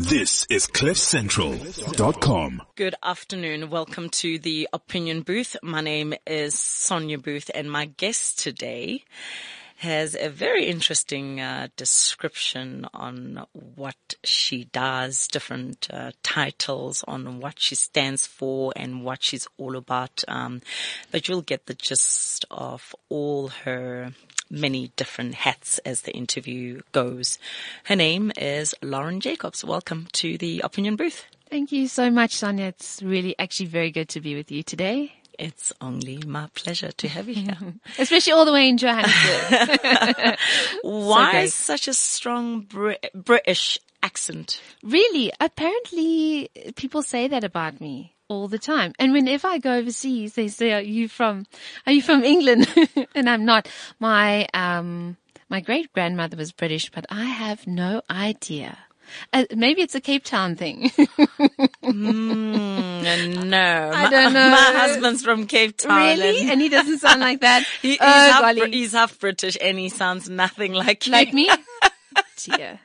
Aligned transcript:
This 0.00 0.46
is 0.48 0.66
CliffCentral.com. 0.66 2.62
Good 2.74 2.94
afternoon. 3.02 3.68
Welcome 3.68 4.08
to 4.08 4.38
the 4.38 4.66
Opinion 4.72 5.20
Booth. 5.20 5.56
My 5.62 5.82
name 5.82 6.14
is 6.26 6.58
Sonia 6.58 7.18
Booth 7.18 7.50
and 7.54 7.70
my 7.70 7.84
guest 7.84 8.38
today 8.38 9.04
has 9.80 10.14
a 10.14 10.28
very 10.28 10.66
interesting 10.66 11.40
uh, 11.40 11.68
description 11.74 12.86
on 12.92 13.46
what 13.52 14.14
she 14.22 14.64
does, 14.64 15.26
different 15.26 15.88
uh, 15.90 16.10
titles 16.22 17.02
on 17.08 17.40
what 17.40 17.58
she 17.58 17.74
stands 17.74 18.26
for 18.26 18.74
and 18.76 19.02
what 19.04 19.22
she's 19.22 19.48
all 19.56 19.76
about. 19.76 20.22
Um, 20.28 20.60
but 21.10 21.28
you'll 21.28 21.40
get 21.40 21.64
the 21.64 21.72
gist 21.72 22.44
of 22.50 22.94
all 23.08 23.48
her 23.64 24.12
many 24.50 24.92
different 24.96 25.34
hats 25.36 25.78
as 25.78 26.02
the 26.02 26.12
interview 26.12 26.82
goes. 26.92 27.38
Her 27.84 27.96
name 27.96 28.32
is 28.36 28.74
Lauren 28.82 29.18
Jacobs. 29.18 29.64
Welcome 29.64 30.08
to 30.12 30.36
the 30.36 30.60
Opinion 30.62 30.96
Booth. 30.96 31.24
Thank 31.48 31.72
you 31.72 31.88
so 31.88 32.10
much, 32.10 32.32
Sonia. 32.36 32.66
It's 32.66 33.02
really 33.02 33.34
actually 33.38 33.66
very 33.66 33.90
good 33.90 34.10
to 34.10 34.20
be 34.20 34.34
with 34.34 34.52
you 34.52 34.62
today. 34.62 35.19
It's 35.40 35.72
only 35.80 36.18
my 36.26 36.48
pleasure 36.54 36.92
to 36.92 37.08
have 37.08 37.26
you 37.26 37.34
here. 37.34 37.56
Especially 37.98 38.34
all 38.34 38.44
the 38.44 38.52
way 38.52 38.68
in 38.68 38.76
Johannesburg. 38.76 40.38
Why 40.82 41.46
so 41.46 41.48
such 41.48 41.88
a 41.88 41.94
strong 41.94 42.60
Brit- 42.60 43.10
British 43.14 43.78
accent? 44.02 44.60
Really? 44.82 45.32
Apparently 45.40 46.50
people 46.76 47.02
say 47.02 47.26
that 47.26 47.42
about 47.42 47.80
me 47.80 48.14
all 48.28 48.48
the 48.48 48.58
time. 48.58 48.92
And 48.98 49.14
whenever 49.14 49.48
I 49.48 49.56
go 49.56 49.72
overseas, 49.72 50.34
they 50.34 50.48
say, 50.48 50.74
are 50.74 50.82
you 50.82 51.08
from, 51.08 51.46
are 51.86 51.92
you 51.92 52.02
from 52.02 52.22
England? 52.22 52.68
and 53.14 53.28
I'm 53.28 53.46
not. 53.46 53.66
My, 53.98 54.46
um, 54.52 55.16
my 55.48 55.60
great 55.60 55.90
grandmother 55.94 56.36
was 56.36 56.52
British, 56.52 56.90
but 56.90 57.06
I 57.08 57.24
have 57.24 57.66
no 57.66 58.02
idea. 58.10 58.76
Uh, 59.32 59.44
maybe 59.54 59.82
it's 59.82 59.94
a 59.94 60.00
Cape 60.00 60.24
Town 60.24 60.56
thing. 60.56 60.90
mm, 61.82 63.44
no, 63.46 63.90
I 63.94 64.10
don't 64.10 64.32
know. 64.32 64.50
My 64.50 64.72
husband's 64.74 65.22
from 65.22 65.46
Cape 65.46 65.76
Town. 65.76 65.96
Really? 65.96 66.42
And, 66.42 66.50
and 66.52 66.60
he 66.60 66.68
doesn't 66.68 66.98
sound 67.00 67.20
like 67.20 67.40
that. 67.40 67.64
he, 67.82 67.90
he's, 67.90 67.98
oh, 68.00 68.04
half, 68.04 68.56
he's, 68.66 68.92
half, 68.92 69.18
British 69.18 69.56
and 69.60 69.78
he 69.78 69.88
sounds 69.88 70.28
nothing 70.28 70.72
like 70.72 71.06
you. 71.06 71.12
Like 71.12 71.32
me? 71.32 71.50
Dear. 72.36 72.80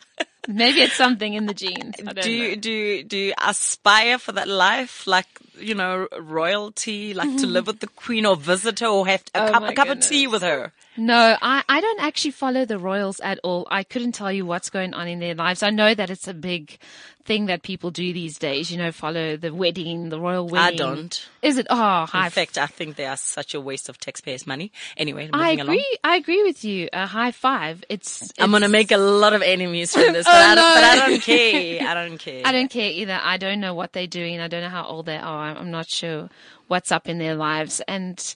Maybe 0.47 0.81
it's 0.81 0.93
something 0.93 1.33
in 1.33 1.47
the 1.47 1.55
genes. 1.55 1.95
do 2.21 2.31
you, 2.31 2.55
do 2.55 2.71
you, 2.71 3.03
do 3.03 3.17
you 3.17 3.33
aspire 3.43 4.19
for 4.19 4.31
that 4.33 4.47
life? 4.47 5.07
Like, 5.07 5.27
you 5.57 5.73
know, 5.73 6.07
royalty, 6.19 7.15
like 7.15 7.37
to 7.37 7.47
live 7.47 7.65
with 7.65 7.79
the 7.79 7.87
queen 7.87 8.25
or 8.27 8.35
visit 8.35 8.79
her 8.81 8.87
or 8.87 9.07
have 9.07 9.23
a, 9.33 9.39
Oh 9.39 9.51
cup, 9.51 9.63
a 9.69 9.73
cup 9.73 9.87
of 9.87 9.99
tea 10.01 10.27
with 10.27 10.43
her? 10.43 10.71
No, 10.97 11.35
I, 11.41 11.63
I 11.67 11.81
don't 11.81 11.99
actually 12.01 12.31
follow 12.31 12.65
the 12.65 12.79
royals 12.79 13.19
at 13.19 13.39
all. 13.43 13.67
I 13.69 13.83
couldn't 13.83 14.13
tell 14.13 14.31
you 14.31 14.45
what's 14.45 14.69
going 14.69 14.93
on 14.93 15.07
in 15.07 15.19
their 15.19 15.35
lives. 15.35 15.61
I 15.61 15.69
know 15.69 15.93
that 15.93 16.09
it's 16.09 16.27
a 16.27 16.33
big 16.33 16.77
thing 17.25 17.47
that 17.47 17.63
people 17.63 17.89
do 17.91 18.13
these 18.13 18.37
days, 18.37 18.71
you 18.71 18.77
know, 18.77 18.91
follow 18.91 19.35
the 19.35 19.53
wedding, 19.53 20.09
the 20.09 20.19
royal 20.19 20.47
wedding. 20.47 20.79
I 20.79 20.83
don't. 20.83 21.27
Is 21.41 21.57
it? 21.57 21.67
Oh, 21.69 22.05
high 22.05 22.25
In 22.25 22.31
fact, 22.31 22.57
I 22.57 22.67
think 22.67 22.95
they 22.95 23.05
are 23.07 23.17
such 23.17 23.53
a 23.55 23.59
waste 23.59 23.89
of 23.89 23.97
taxpayers' 23.97 24.45
money. 24.47 24.71
Anyway, 24.95 25.23
moving 25.25 25.35
I 25.41 25.51
along. 25.53 25.61
agree. 25.61 25.97
I 26.03 26.15
agree 26.17 26.43
with 26.43 26.63
you. 26.63 26.87
A 26.93 27.07
high 27.07 27.31
five. 27.31 27.83
It's. 27.89 28.31
I'm 28.39 28.51
gonna 28.51 28.69
make 28.69 28.91
a 28.91 28.97
lot 28.97 29.33
of 29.33 29.41
enemies 29.41 29.93
from 29.93 30.13
this, 30.13 30.27
Oh, 30.29 30.31
but, 30.31 30.35
I 30.41 30.55
don't, 30.55 30.69
no. 30.69 30.75
but 30.75 30.83
I 30.83 31.09
don't 31.09 31.21
care. 31.21 31.81
I 31.87 31.93
don't 31.93 32.17
care. 32.19 32.41
I 32.45 32.51
don't 32.51 32.69
care 32.69 32.91
either. 32.91 33.19
I 33.21 33.37
don't 33.37 33.59
know 33.59 33.73
what 33.73 33.91
they're 33.93 34.07
doing. 34.07 34.39
I 34.39 34.47
don't 34.47 34.61
know 34.61 34.69
how 34.69 34.85
old 34.85 35.07
they 35.07 35.17
are. 35.17 35.47
I'm 35.55 35.71
not 35.71 35.89
sure 35.89 36.29
what's 36.67 36.91
up 36.91 37.09
in 37.09 37.17
their 37.17 37.35
lives. 37.35 37.81
And 37.87 38.35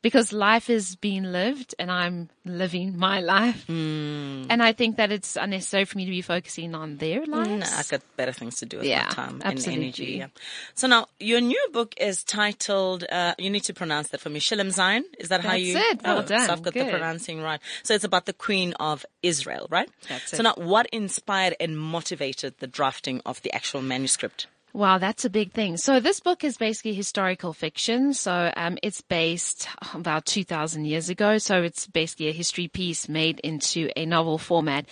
because 0.00 0.32
life 0.32 0.70
is 0.70 0.96
being 0.96 1.24
lived 1.24 1.74
and 1.78 1.90
I'm 1.90 2.28
living 2.44 2.96
my 2.96 3.20
life. 3.20 3.64
Hmm. 3.66 4.44
And 4.48 4.62
I 4.62 4.72
think 4.72 4.96
that 4.96 5.10
it's 5.10 5.36
unnecessary 5.36 5.84
for 5.84 5.98
me 5.98 6.04
to 6.04 6.10
be 6.10 6.22
focusing 6.22 6.74
on 6.74 6.98
their 6.98 7.26
lives. 7.26 7.48
No, 7.48 7.66
I 7.76 7.82
got 7.90 8.02
better 8.16 8.32
things 8.32 8.56
to 8.56 8.66
do 8.66 8.78
with 8.78 8.86
Yeah, 8.86 9.04
my 9.04 9.10
time 9.10 9.42
absolutely. 9.44 9.74
and 9.74 9.82
energy. 9.82 10.04
Yeah. 10.18 10.26
So 10.74 10.86
now 10.86 11.06
your 11.18 11.40
new 11.40 11.68
book 11.72 11.94
is 11.98 12.22
titled. 12.22 13.04
Uh, 13.10 13.34
you 13.38 13.50
need 13.50 13.64
to 13.64 13.74
pronounce 13.74 14.08
that 14.10 14.20
for 14.20 14.30
me. 14.30 14.38
Shalom 14.38 14.70
Zion. 14.70 15.04
Is 15.18 15.28
that 15.30 15.40
how 15.44 15.54
you? 15.54 15.74
That's 15.74 15.92
it. 15.92 16.02
Well 16.04 16.18
oh, 16.18 16.22
done. 16.22 16.46
So 16.46 16.52
I've 16.52 16.62
got 16.62 16.74
the 16.74 16.84
pronouncing 16.84 17.42
right. 17.42 17.60
So 17.82 17.94
it's 17.94 18.04
about 18.04 18.26
the 18.26 18.32
Queen 18.32 18.74
of 18.74 19.04
Israel, 19.22 19.66
right? 19.70 19.90
That's 20.08 20.30
So 20.30 20.38
it. 20.38 20.42
now, 20.44 20.54
what 20.56 20.86
inspired 20.92 21.56
and 21.58 21.78
motivated 21.78 22.54
the 22.60 22.66
drafting 22.68 23.20
of 23.26 23.42
the 23.42 23.52
actual 23.52 23.82
manuscript? 23.82 24.46
Wow, 24.74 24.98
that's 24.98 25.24
a 25.24 25.30
big 25.30 25.52
thing. 25.52 25.78
So 25.78 25.98
this 25.98 26.20
book 26.20 26.44
is 26.44 26.58
basically 26.58 26.92
historical 26.92 27.52
fiction. 27.52 28.12
So 28.12 28.52
um, 28.54 28.78
it's 28.82 29.00
based 29.00 29.68
about 29.94 30.26
2,000 30.26 30.84
years 30.84 31.08
ago. 31.08 31.38
So 31.38 31.62
it's 31.62 31.86
basically 31.86 32.28
a 32.28 32.32
history 32.32 32.68
piece 32.68 33.08
made 33.08 33.40
into 33.40 33.90
a 33.96 34.04
novel 34.04 34.36
format. 34.36 34.86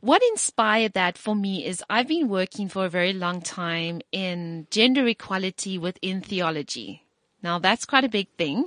What 0.00 0.22
inspired 0.30 0.94
that 0.94 1.18
for 1.18 1.36
me 1.36 1.64
is 1.64 1.84
I've 1.90 2.08
been 2.08 2.28
working 2.28 2.68
for 2.68 2.86
a 2.86 2.88
very 2.88 3.12
long 3.12 3.42
time 3.42 4.00
in 4.12 4.66
gender 4.70 5.06
equality 5.06 5.76
within 5.76 6.22
theology. 6.22 7.04
Now 7.42 7.58
that's 7.58 7.84
quite 7.84 8.04
a 8.04 8.08
big 8.08 8.28
thing 8.36 8.64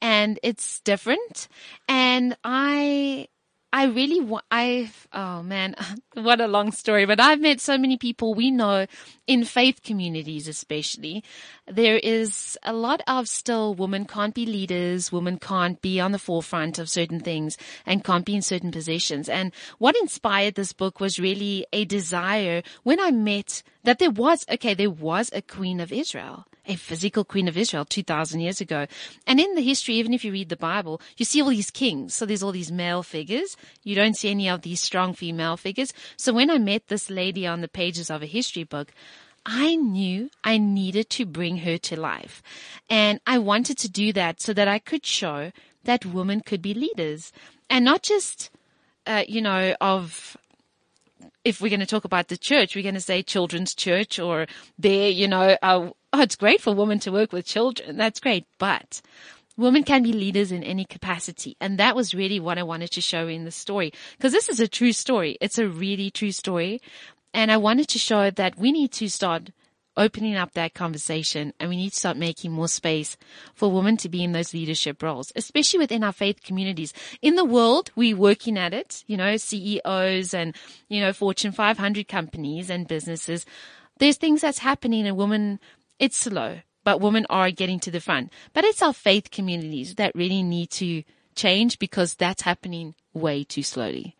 and 0.00 0.40
it's 0.42 0.80
different. 0.80 1.48
And 1.86 2.36
I 2.42 3.28
I 3.70 3.84
really 3.84 4.20
want, 4.20 4.46
I've, 4.50 5.06
oh 5.12 5.42
man, 5.42 5.74
what 6.14 6.40
a 6.40 6.46
long 6.46 6.72
story, 6.72 7.04
but 7.04 7.20
I've 7.20 7.40
met 7.40 7.60
so 7.60 7.76
many 7.76 7.98
people 7.98 8.32
we 8.34 8.50
know 8.50 8.86
in 9.26 9.44
faith 9.44 9.82
communities, 9.82 10.48
especially. 10.48 11.22
There 11.66 11.98
is 11.98 12.56
a 12.62 12.72
lot 12.72 13.02
of 13.06 13.28
still 13.28 13.74
women 13.74 14.06
can't 14.06 14.34
be 14.34 14.46
leaders, 14.46 15.12
women 15.12 15.38
can't 15.38 15.80
be 15.82 16.00
on 16.00 16.12
the 16.12 16.18
forefront 16.18 16.78
of 16.78 16.88
certain 16.88 17.20
things 17.20 17.58
and 17.84 18.02
can't 18.02 18.24
be 18.24 18.34
in 18.34 18.42
certain 18.42 18.70
positions. 18.70 19.28
And 19.28 19.52
what 19.76 19.96
inspired 19.96 20.54
this 20.54 20.72
book 20.72 20.98
was 20.98 21.18
really 21.18 21.66
a 21.72 21.84
desire 21.84 22.62
when 22.84 22.98
I 22.98 23.10
met 23.10 23.62
that 23.88 23.98
there 23.98 24.10
was, 24.10 24.44
okay, 24.50 24.74
there 24.74 24.90
was 24.90 25.30
a 25.32 25.42
queen 25.42 25.80
of 25.80 25.92
Israel 25.92 26.46
a 26.68 26.76
physical 26.76 27.24
queen 27.24 27.48
of 27.48 27.56
Israel 27.56 27.84
2000 27.84 28.40
years 28.40 28.60
ago. 28.60 28.86
And 29.26 29.40
in 29.40 29.54
the 29.54 29.62
history, 29.62 29.94
even 29.94 30.12
if 30.12 30.22
you 30.22 30.30
read 30.30 30.50
the 30.50 30.56
Bible, 30.56 31.00
you 31.16 31.24
see 31.24 31.40
all 31.40 31.48
these 31.48 31.70
kings. 31.70 32.14
So 32.14 32.26
there's 32.26 32.42
all 32.42 32.52
these 32.52 32.70
male 32.70 33.02
figures. 33.02 33.56
You 33.82 33.94
don't 33.94 34.16
see 34.16 34.30
any 34.30 34.48
of 34.50 34.60
these 34.60 34.82
strong 34.82 35.14
female 35.14 35.56
figures. 35.56 35.94
So 36.18 36.32
when 36.32 36.50
I 36.50 36.58
met 36.58 36.88
this 36.88 37.08
lady 37.08 37.46
on 37.46 37.62
the 37.62 37.68
pages 37.68 38.10
of 38.10 38.22
a 38.22 38.26
history 38.26 38.64
book, 38.64 38.92
I 39.46 39.76
knew 39.76 40.28
I 40.44 40.58
needed 40.58 41.08
to 41.10 41.24
bring 41.24 41.58
her 41.58 41.78
to 41.78 41.98
life. 41.98 42.42
And 42.90 43.18
I 43.26 43.38
wanted 43.38 43.78
to 43.78 43.88
do 43.88 44.12
that 44.12 44.42
so 44.42 44.52
that 44.52 44.68
I 44.68 44.78
could 44.78 45.06
show 45.06 45.52
that 45.84 46.04
women 46.04 46.42
could 46.42 46.60
be 46.60 46.74
leaders 46.74 47.32
and 47.70 47.82
not 47.82 48.02
just, 48.02 48.50
uh, 49.06 49.24
you 49.26 49.40
know, 49.40 49.74
of 49.80 50.36
if 51.44 51.60
we're 51.60 51.70
going 51.70 51.80
to 51.80 51.86
talk 51.86 52.04
about 52.04 52.28
the 52.28 52.36
church, 52.36 52.74
we're 52.74 52.82
going 52.82 52.94
to 52.94 53.00
say 53.00 53.22
children's 53.22 53.74
church 53.74 54.18
or 54.18 54.46
there, 54.78 55.08
you 55.08 55.28
know, 55.28 55.56
uh, 55.62 55.90
oh, 56.12 56.20
it's 56.20 56.36
great 56.36 56.60
for 56.60 56.74
women 56.74 56.98
to 57.00 57.12
work 57.12 57.32
with 57.32 57.46
children. 57.46 57.96
That's 57.96 58.20
great. 58.20 58.46
But 58.58 59.00
women 59.56 59.82
can 59.82 60.02
be 60.02 60.12
leaders 60.12 60.52
in 60.52 60.62
any 60.62 60.84
capacity. 60.84 61.56
And 61.60 61.78
that 61.78 61.96
was 61.96 62.14
really 62.14 62.40
what 62.40 62.58
I 62.58 62.62
wanted 62.62 62.90
to 62.92 63.00
show 63.00 63.26
in 63.28 63.44
the 63.44 63.50
story. 63.50 63.92
Cause 64.20 64.32
this 64.32 64.48
is 64.48 64.60
a 64.60 64.68
true 64.68 64.92
story. 64.92 65.36
It's 65.40 65.58
a 65.58 65.68
really 65.68 66.10
true 66.10 66.32
story. 66.32 66.80
And 67.34 67.52
I 67.52 67.56
wanted 67.56 67.88
to 67.88 67.98
show 67.98 68.30
that 68.30 68.58
we 68.58 68.72
need 68.72 68.92
to 68.92 69.08
start 69.08 69.50
opening 69.98 70.36
up 70.36 70.54
that 70.54 70.72
conversation 70.72 71.52
and 71.58 71.68
we 71.68 71.76
need 71.76 71.90
to 71.90 71.96
start 71.96 72.16
making 72.16 72.52
more 72.52 72.68
space 72.68 73.16
for 73.54 73.70
women 73.70 73.96
to 73.98 74.08
be 74.08 74.22
in 74.22 74.32
those 74.32 74.54
leadership 74.54 75.02
roles, 75.02 75.32
especially 75.36 75.80
within 75.80 76.04
our 76.04 76.12
faith 76.12 76.42
communities. 76.42 76.94
In 77.20 77.34
the 77.34 77.44
world, 77.44 77.90
we're 77.96 78.16
working 78.16 78.56
at 78.56 78.72
it, 78.72 79.04
you 79.06 79.16
know, 79.16 79.36
CEOs 79.36 80.32
and, 80.32 80.54
you 80.88 81.00
know, 81.00 81.12
Fortune 81.12 81.52
500 81.52 82.08
companies 82.08 82.70
and 82.70 82.88
businesses. 82.88 83.44
There's 83.98 84.16
things 84.16 84.40
that's 84.40 84.58
happening 84.58 85.06
and 85.06 85.16
women, 85.16 85.58
it's 85.98 86.16
slow, 86.16 86.60
but 86.84 87.00
women 87.00 87.26
are 87.28 87.50
getting 87.50 87.80
to 87.80 87.90
the 87.90 88.00
front. 88.00 88.32
But 88.54 88.64
it's 88.64 88.82
our 88.82 88.94
faith 88.94 89.30
communities 89.30 89.96
that 89.96 90.14
really 90.14 90.42
need 90.42 90.70
to 90.70 91.02
change 91.34 91.78
because 91.78 92.14
that's 92.14 92.42
happening 92.42 92.94
way 93.12 93.44
too 93.44 93.62
slowly. 93.62 94.16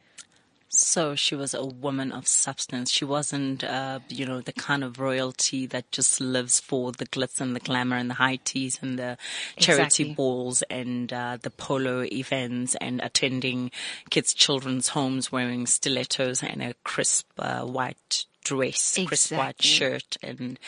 So 0.71 1.15
she 1.15 1.35
was 1.35 1.55
a 1.55 1.65
woman 1.65 2.13
of 2.13 2.29
substance. 2.29 2.91
She 2.91 3.05
wasn't, 3.05 3.65
uh, 3.65 4.01
you 4.09 4.27
know, 4.27 4.41
the 4.43 4.53
kind 4.53 4.85
of 4.85 4.99
royalty 5.01 5.65
that 5.67 5.91
just 5.91 6.21
lives 6.21 6.61
for 6.61 6.93
the 6.93 7.07
glitz 7.07 7.41
and 7.41 7.57
the 7.57 7.61
glamour 7.61 7.97
and 7.97 8.11
the 8.11 8.15
high 8.15 8.37
teas 8.45 8.79
and 8.83 8.99
the 8.99 9.17
charity 9.57 10.03
Exactly. 10.05 10.15
balls 10.15 10.63
and 10.69 11.11
uh, 11.13 11.39
the 11.41 11.51
polo 11.51 12.03
events 12.05 12.75
and 12.81 13.01
attending 13.01 13.71
kids' 14.11 14.35
children's 14.35 14.89
homes 14.89 15.33
wearing 15.33 15.67
stilettos 15.67 16.43
and 16.43 16.63
a 16.63 16.75
crisp 16.85 17.27
uh, 17.39 17.63
white 17.63 18.27
dress, 18.45 18.99
crisp 19.07 19.33
white 19.33 19.63
shirt, 19.63 20.17
and 20.23 20.59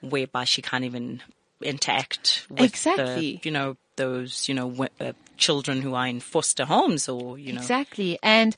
whereby 0.00 0.44
she 0.44 0.62
can't 0.62 0.84
even 0.84 1.22
interact 1.62 2.46
with 2.50 2.60
Exactly. 2.60 3.04
the, 3.04 3.40
you 3.44 3.50
know, 3.52 3.76
those, 3.96 4.48
you 4.48 4.54
know, 4.54 4.68
w- 4.68 4.90
uh, 5.00 5.12
children 5.36 5.80
who 5.82 5.94
are 5.94 6.06
in 6.06 6.20
foster 6.20 6.64
homes 6.64 7.08
or, 7.08 7.38
you 7.38 7.52
know. 7.52 7.60
Exactly. 7.60 8.18
And 8.22 8.56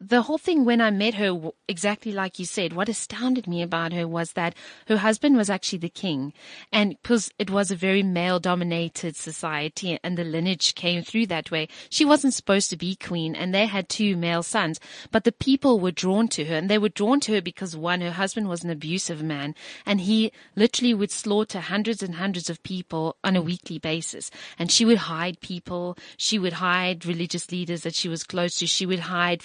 the 0.00 0.22
whole 0.22 0.38
thing 0.38 0.64
when 0.64 0.80
I 0.80 0.90
met 0.90 1.14
her, 1.14 1.50
exactly 1.66 2.12
like 2.12 2.38
you 2.38 2.44
said, 2.44 2.72
what 2.72 2.88
astounded 2.88 3.48
me 3.48 3.62
about 3.62 3.92
her 3.92 4.06
was 4.06 4.32
that 4.32 4.54
her 4.86 4.98
husband 4.98 5.36
was 5.36 5.50
actually 5.50 5.80
the 5.80 5.88
king. 5.88 6.32
And 6.72 6.96
because 7.02 7.32
it 7.38 7.50
was 7.50 7.70
a 7.70 7.76
very 7.76 8.04
male 8.04 8.38
dominated 8.38 9.16
society 9.16 9.98
and 10.04 10.16
the 10.16 10.22
lineage 10.22 10.76
came 10.76 11.02
through 11.02 11.26
that 11.26 11.50
way, 11.50 11.68
she 11.90 12.04
wasn't 12.04 12.34
supposed 12.34 12.70
to 12.70 12.76
be 12.76 12.94
queen 12.94 13.34
and 13.34 13.52
they 13.52 13.66
had 13.66 13.88
two 13.88 14.16
male 14.16 14.44
sons, 14.44 14.78
but 15.10 15.24
the 15.24 15.32
people 15.32 15.80
were 15.80 15.90
drawn 15.90 16.28
to 16.28 16.44
her 16.44 16.54
and 16.54 16.70
they 16.70 16.78
were 16.78 16.88
drawn 16.88 17.18
to 17.20 17.32
her 17.32 17.42
because 17.42 17.76
one, 17.76 18.00
her 18.00 18.12
husband 18.12 18.48
was 18.48 18.62
an 18.62 18.70
abusive 18.70 19.22
man 19.22 19.52
and 19.84 20.02
he 20.02 20.30
literally 20.54 20.94
would 20.94 21.10
slaughter 21.10 21.58
hundreds 21.58 22.04
and 22.04 22.14
hundreds 22.14 22.48
of 22.48 22.62
people 22.62 23.16
on 23.24 23.34
a 23.34 23.42
weekly 23.42 23.80
basis. 23.80 24.30
And 24.60 24.70
she 24.70 24.84
would 24.84 24.98
hide 24.98 25.40
people. 25.40 25.98
She 26.16 26.38
would 26.38 26.54
hide 26.54 27.04
religious 27.04 27.50
leaders 27.50 27.82
that 27.82 27.96
she 27.96 28.08
was 28.08 28.22
close 28.22 28.56
to. 28.58 28.66
She 28.68 28.86
would 28.86 29.00
hide 29.00 29.42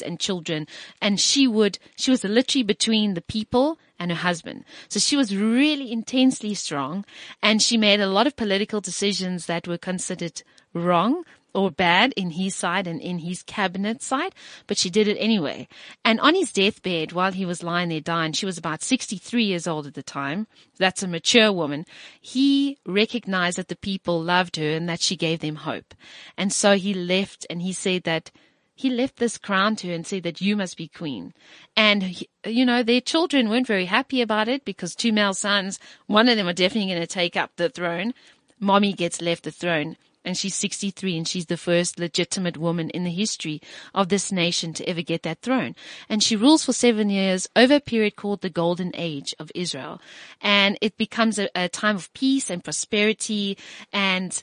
and 0.00 0.20
children. 0.20 0.66
And 1.02 1.18
she 1.18 1.48
would, 1.48 1.78
she 1.96 2.10
was 2.10 2.22
literally 2.22 2.62
between 2.62 3.14
the 3.14 3.22
people 3.22 3.78
and 3.98 4.10
her 4.10 4.16
husband. 4.16 4.64
So 4.88 5.00
she 5.00 5.16
was 5.16 5.36
really 5.36 5.90
intensely 5.90 6.54
strong 6.54 7.04
and 7.42 7.60
she 7.60 7.76
made 7.76 8.00
a 8.00 8.06
lot 8.06 8.26
of 8.26 8.36
political 8.36 8.80
decisions 8.80 9.46
that 9.46 9.66
were 9.66 9.78
considered 9.78 10.42
wrong 10.72 11.24
or 11.54 11.70
bad 11.70 12.12
in 12.16 12.30
his 12.30 12.54
side 12.54 12.86
and 12.86 13.00
in 13.00 13.18
his 13.18 13.42
cabinet 13.42 14.02
side, 14.02 14.34
but 14.66 14.78
she 14.78 14.90
did 14.90 15.08
it 15.08 15.16
anyway. 15.16 15.66
And 16.04 16.20
on 16.20 16.34
his 16.34 16.52
deathbed, 16.52 17.12
while 17.12 17.32
he 17.32 17.44
was 17.44 17.62
lying 17.62 17.88
there 17.88 18.00
dying, 18.00 18.32
she 18.32 18.46
was 18.46 18.58
about 18.58 18.82
63 18.82 19.44
years 19.44 19.66
old 19.66 19.86
at 19.86 19.94
the 19.94 20.02
time. 20.02 20.46
That's 20.78 21.02
a 21.02 21.08
mature 21.08 21.52
woman. 21.52 21.86
He 22.20 22.78
recognized 22.86 23.58
that 23.58 23.68
the 23.68 23.76
people 23.76 24.22
loved 24.22 24.56
her 24.56 24.70
and 24.70 24.88
that 24.88 25.00
she 25.00 25.16
gave 25.16 25.40
them 25.40 25.56
hope. 25.56 25.94
And 26.36 26.52
so 26.52 26.76
he 26.76 26.94
left 26.94 27.46
and 27.50 27.62
he 27.62 27.72
said 27.72 28.04
that 28.04 28.30
he 28.80 28.88
left 28.88 29.16
this 29.16 29.36
crown 29.36 29.76
to 29.76 29.88
her 29.88 29.94
and 29.94 30.06
said 30.06 30.22
that 30.22 30.40
you 30.40 30.56
must 30.56 30.78
be 30.78 30.88
queen. 30.88 31.34
And, 31.76 32.24
you 32.46 32.64
know, 32.64 32.82
their 32.82 33.02
children 33.02 33.50
weren't 33.50 33.66
very 33.66 33.84
happy 33.84 34.22
about 34.22 34.48
it 34.48 34.64
because 34.64 34.94
two 34.94 35.12
male 35.12 35.34
sons, 35.34 35.78
one 36.06 36.30
of 36.30 36.38
them 36.38 36.48
are 36.48 36.54
definitely 36.54 36.90
going 36.90 37.02
to 37.02 37.06
take 37.06 37.36
up 37.36 37.52
the 37.56 37.68
throne. 37.68 38.14
Mommy 38.58 38.94
gets 38.94 39.20
left 39.20 39.44
the 39.44 39.50
throne 39.50 39.98
and 40.24 40.34
she's 40.34 40.54
63 40.54 41.18
and 41.18 41.28
she's 41.28 41.46
the 41.46 41.58
first 41.58 41.98
legitimate 41.98 42.56
woman 42.56 42.88
in 42.90 43.04
the 43.04 43.10
history 43.10 43.60
of 43.94 44.08
this 44.08 44.32
nation 44.32 44.72
to 44.72 44.88
ever 44.88 45.02
get 45.02 45.24
that 45.24 45.42
throne. 45.42 45.76
And 46.08 46.22
she 46.22 46.34
rules 46.34 46.64
for 46.64 46.72
seven 46.72 47.10
years 47.10 47.48
over 47.54 47.74
a 47.74 47.80
period 47.80 48.16
called 48.16 48.40
the 48.40 48.48
Golden 48.48 48.92
Age 48.94 49.34
of 49.38 49.52
Israel. 49.54 50.00
And 50.40 50.78
it 50.80 50.96
becomes 50.96 51.38
a, 51.38 51.50
a 51.54 51.68
time 51.68 51.96
of 51.96 52.10
peace 52.14 52.48
and 52.48 52.64
prosperity 52.64 53.58
and 53.92 54.42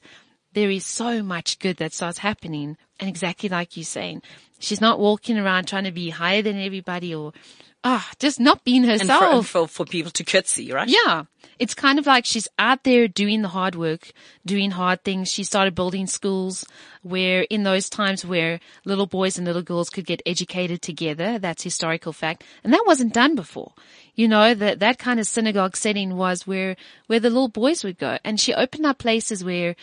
there 0.53 0.69
is 0.69 0.85
so 0.85 1.21
much 1.21 1.59
good 1.59 1.77
that 1.77 1.93
starts 1.93 2.19
happening. 2.19 2.77
And 2.99 3.09
exactly 3.09 3.49
like 3.49 3.77
you're 3.77 3.83
saying, 3.83 4.23
she's 4.59 4.81
not 4.81 4.99
walking 4.99 5.37
around 5.37 5.67
trying 5.67 5.83
to 5.83 5.91
be 5.91 6.09
higher 6.09 6.41
than 6.41 6.57
everybody 6.59 7.13
or, 7.13 7.31
ah, 7.83 8.09
just 8.19 8.39
not 8.39 8.63
being 8.63 8.83
herself. 8.83 9.21
And 9.21 9.45
for, 9.45 9.67
for, 9.67 9.67
for 9.67 9.85
people 9.85 10.11
to 10.11 10.23
curtsy, 10.23 10.71
right? 10.71 10.87
Yeah. 10.87 11.25
It's 11.59 11.73
kind 11.73 11.99
of 11.99 12.05
like 12.05 12.25
she's 12.25 12.47
out 12.57 12.83
there 12.83 13.07
doing 13.07 13.41
the 13.41 13.47
hard 13.49 13.75
work, 13.75 14.11
doing 14.45 14.71
hard 14.71 15.03
things. 15.03 15.31
She 15.31 15.43
started 15.43 15.75
building 15.75 16.07
schools 16.07 16.65
where 17.01 17.41
in 17.41 17.63
those 17.63 17.89
times 17.89 18.25
where 18.25 18.59
little 18.85 19.07
boys 19.07 19.37
and 19.37 19.45
little 19.45 19.61
girls 19.61 19.89
could 19.89 20.05
get 20.05 20.21
educated 20.25 20.81
together, 20.81 21.39
that's 21.39 21.63
historical 21.63 22.13
fact. 22.13 22.43
And 22.63 22.73
that 22.73 22.83
wasn't 22.85 23.13
done 23.13 23.35
before. 23.35 23.73
You 24.15 24.27
know, 24.27 24.53
that, 24.53 24.79
that 24.79 24.97
kind 24.97 25.19
of 25.19 25.27
synagogue 25.27 25.77
setting 25.77 26.15
was 26.15 26.45
where, 26.45 26.75
where 27.05 27.19
the 27.19 27.29
little 27.29 27.47
boys 27.47 27.83
would 27.83 27.97
go. 27.97 28.17
And 28.23 28.39
she 28.39 28.53
opened 28.53 28.85
up 28.85 28.97
places 28.97 29.43
where 29.43 29.75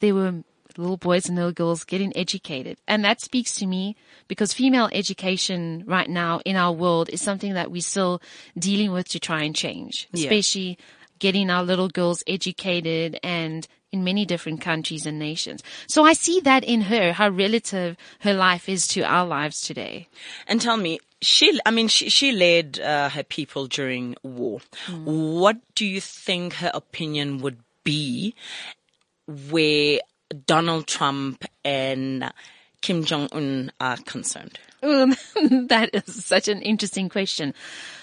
there 0.00 0.14
were 0.14 0.42
little 0.78 0.96
boys 0.96 1.28
and 1.28 1.36
little 1.36 1.52
girls 1.52 1.84
getting 1.84 2.16
educated. 2.16 2.78
And 2.86 3.04
that 3.04 3.20
speaks 3.20 3.54
to 3.56 3.66
me 3.66 3.96
because 4.28 4.52
female 4.52 4.88
education 4.92 5.84
right 5.86 6.08
now 6.08 6.40
in 6.44 6.56
our 6.56 6.72
world 6.72 7.08
is 7.10 7.20
something 7.22 7.54
that 7.54 7.70
we're 7.70 7.82
still 7.82 8.20
dealing 8.58 8.92
with 8.92 9.08
to 9.08 9.18
try 9.20 9.42
and 9.42 9.54
change, 9.54 10.08
Yeah. 10.12 10.24
especially 10.24 10.78
getting 11.18 11.50
our 11.50 11.62
little 11.62 11.88
girls 11.88 12.22
educated 12.26 13.18
and 13.22 13.66
in 13.92 14.04
many 14.04 14.24
different 14.24 14.60
countries 14.60 15.04
and 15.04 15.18
nations. 15.18 15.62
So 15.88 16.04
I 16.04 16.12
see 16.12 16.40
that 16.40 16.62
in 16.64 16.82
her, 16.82 17.12
how 17.12 17.28
relative 17.28 17.96
her 18.20 18.32
life 18.32 18.68
is 18.68 18.86
to 18.88 19.02
our 19.02 19.26
lives 19.26 19.60
today. 19.60 20.06
And 20.46 20.60
tell 20.60 20.76
me, 20.76 21.00
she, 21.20 21.60
I 21.66 21.70
mean, 21.72 21.88
she, 21.88 22.08
she 22.08 22.32
led 22.32 22.78
uh, 22.78 23.08
her 23.10 23.24
people 23.24 23.66
during 23.66 24.14
war. 24.22 24.60
What 25.04 25.56
do 25.74 25.84
you 25.84 26.00
think 26.00 26.54
her 26.54 26.70
opinion 26.72 27.40
would 27.42 27.58
be 27.82 28.34
where 29.26 30.00
Donald 30.46 30.86
Trump 30.86 31.44
and 31.64 32.32
Kim 32.80 33.04
Jong 33.04 33.28
Un 33.32 33.72
are 33.80 33.96
concerned? 33.98 34.58
That 34.82 35.90
is 35.92 36.24
such 36.24 36.48
an 36.48 36.62
interesting 36.62 37.08
question. 37.08 37.54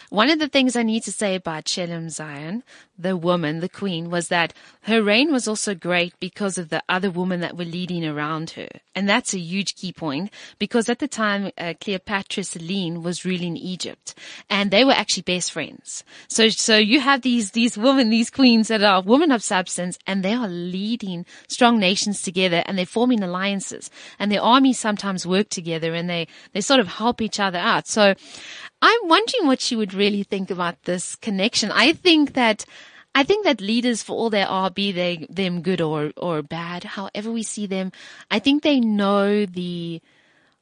One 0.09 0.29
of 0.29 0.39
the 0.39 0.47
things 0.47 0.75
I 0.75 0.83
need 0.83 1.03
to 1.03 1.12
say 1.12 1.35
about 1.35 1.68
Shalom 1.68 2.09
Zion, 2.09 2.63
the 2.98 3.16
woman, 3.16 3.60
the 3.60 3.70
queen, 3.70 4.10
was 4.10 4.30
that 4.30 4.54
her 4.84 5.02
reign 5.04 5.32
was 5.32 5.48
also 5.48 5.76
great 5.76 6.14
because 6.20 6.58
of 6.58 6.70
the 6.70 6.84
other 6.90 7.12
women 7.12 7.42
that 7.42 7.58
were 7.58 7.66
leading 7.66 8.06
around 8.06 8.52
her. 8.52 8.68
And 8.96 9.08
that's 9.08 9.34
a 9.34 9.40
huge 9.40 9.76
key 9.76 9.94
point 9.94 10.32
because 10.58 10.90
at 10.90 11.00
the 11.00 11.08
time, 11.08 11.52
uh, 11.58 11.74
Cleopatra 11.80 12.44
Selene 12.44 13.04
was 13.04 13.26
ruling 13.26 13.56
Egypt 13.56 14.16
and 14.50 14.72
they 14.72 14.84
were 14.84 14.94
actually 14.94 15.24
best 15.24 15.52
friends. 15.52 16.04
So, 16.28 16.50
so 16.50 16.78
you 16.78 17.00
have 17.00 17.22
these, 17.22 17.52
these 17.52 17.78
women, 17.78 18.10
these 18.10 18.30
queens 18.30 18.70
that 18.70 18.84
are 18.84 19.02
women 19.02 19.32
of 19.32 19.44
substance 19.44 20.00
and 20.08 20.24
they 20.24 20.34
are 20.34 20.48
leading 20.48 21.26
strong 21.48 21.80
nations 21.80 22.22
together 22.22 22.64
and 22.66 22.78
they're 22.78 22.86
forming 22.86 23.22
alliances 23.22 23.92
and 24.18 24.32
their 24.32 24.42
armies 24.42 24.80
sometimes 24.80 25.28
work 25.28 25.50
together 25.50 25.94
and 25.94 26.10
they, 26.10 26.28
they 26.54 26.62
sort 26.62 26.80
of 26.80 26.88
help 26.88 27.22
each 27.22 27.40
other 27.40 27.60
out. 27.60 27.88
So 27.88 28.16
I'm 28.82 29.08
wondering 29.08 29.48
what 29.48 29.62
she 29.62 29.76
would 29.76 29.94
really 29.94 30.24
think 30.24 30.52
about 30.52 30.84
this 30.84 31.16
connection. 31.16 31.72
I 31.72 31.94
think 31.94 32.34
that 32.34 32.66
I 33.18 33.24
think 33.24 33.46
that 33.46 33.62
leaders, 33.62 34.04
for 34.04 34.16
all 34.16 34.30
they 34.30 34.44
are, 34.44 34.69
be 34.69 34.92
they 34.92 35.25
them 35.28 35.64
good 35.64 35.81
or 35.81 36.12
or 36.16 36.44
bad, 36.44 36.84
however 36.84 37.31
we 37.31 37.42
see 37.42 37.66
them, 37.66 37.92
I 38.30 38.38
think 38.38 38.62
they 38.62 38.80
know 38.80 39.48
the 39.48 40.04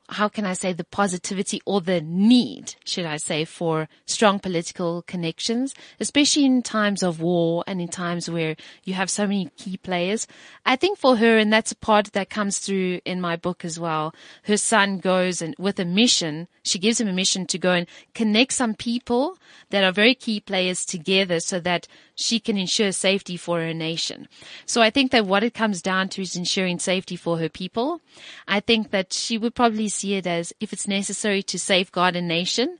how 0.10 0.28
can 0.28 0.46
I 0.46 0.54
say 0.54 0.74
the 0.74 0.84
positivity 0.84 1.62
or 1.66 1.82
the 1.82 2.02
need, 2.02 2.76
should 2.86 3.06
I 3.06 3.18
say, 3.18 3.46
for 3.46 3.88
strong 4.06 4.40
political 4.40 5.02
connections, 5.04 5.74
especially 6.00 6.46
in 6.46 6.62
times 6.62 7.02
of 7.02 7.22
war 7.22 7.64
and 7.66 7.82
in 7.82 7.88
times 7.88 8.30
where 8.30 8.56
you 8.84 8.94
have 8.94 9.10
so 9.10 9.26
many 9.26 9.50
key 9.58 9.78
players. 9.78 10.28
I 10.66 10.76
think 10.76 10.98
for 10.98 11.18
her, 11.18 11.38
and 11.38 11.52
that's 11.52 11.72
a 11.72 11.76
part 11.76 12.14
that 12.14 12.30
comes 12.30 12.60
through 12.60 13.02
in 13.06 13.20
my 13.20 13.36
book 13.36 13.66
as 13.66 13.80
well, 13.80 14.14
her 14.44 14.58
son 14.58 15.00
goes 15.00 15.42
and 15.42 15.56
with 15.58 15.80
a 15.80 15.86
mission, 15.86 16.48
she 16.64 16.80
gives 16.80 17.00
him 17.00 17.08
a 17.08 17.14
mission 17.14 17.46
to 17.48 17.58
go 17.58 17.72
and 17.72 17.88
connect 18.14 18.54
some 18.54 18.74
people 18.74 19.38
that 19.70 19.84
are 19.84 19.92
very 19.92 20.16
key 20.16 20.40
players 20.40 20.86
together 20.86 21.40
so 21.40 21.60
that 21.60 21.88
she 22.16 22.40
can 22.40 22.58
ensure 22.58 22.92
safety 22.92 23.38
for 23.38 23.60
her 23.60 23.74
nation. 23.74 24.28
So 24.66 24.82
I 24.82 24.90
think 24.90 25.12
that 25.12 25.26
what 25.26 25.44
it 25.44 25.54
comes 25.54 25.82
down 25.82 26.10
to 26.10 26.22
is 26.22 26.36
ensuring 26.36 26.80
safety 26.80 27.16
for 27.16 27.38
her 27.38 27.50
people. 27.50 28.02
I 28.48 28.60
think 28.62 28.92
that 28.92 29.14
she 29.14 29.38
would 29.38 29.54
probably 29.54 29.90
see 29.96 30.16
it 30.16 30.28
as 30.28 30.54
if 30.60 30.74
it's 30.74 30.88
necessary 30.88 31.42
to 31.44 31.58
safeguard 31.58 32.16
a 32.16 32.22
nation, 32.22 32.78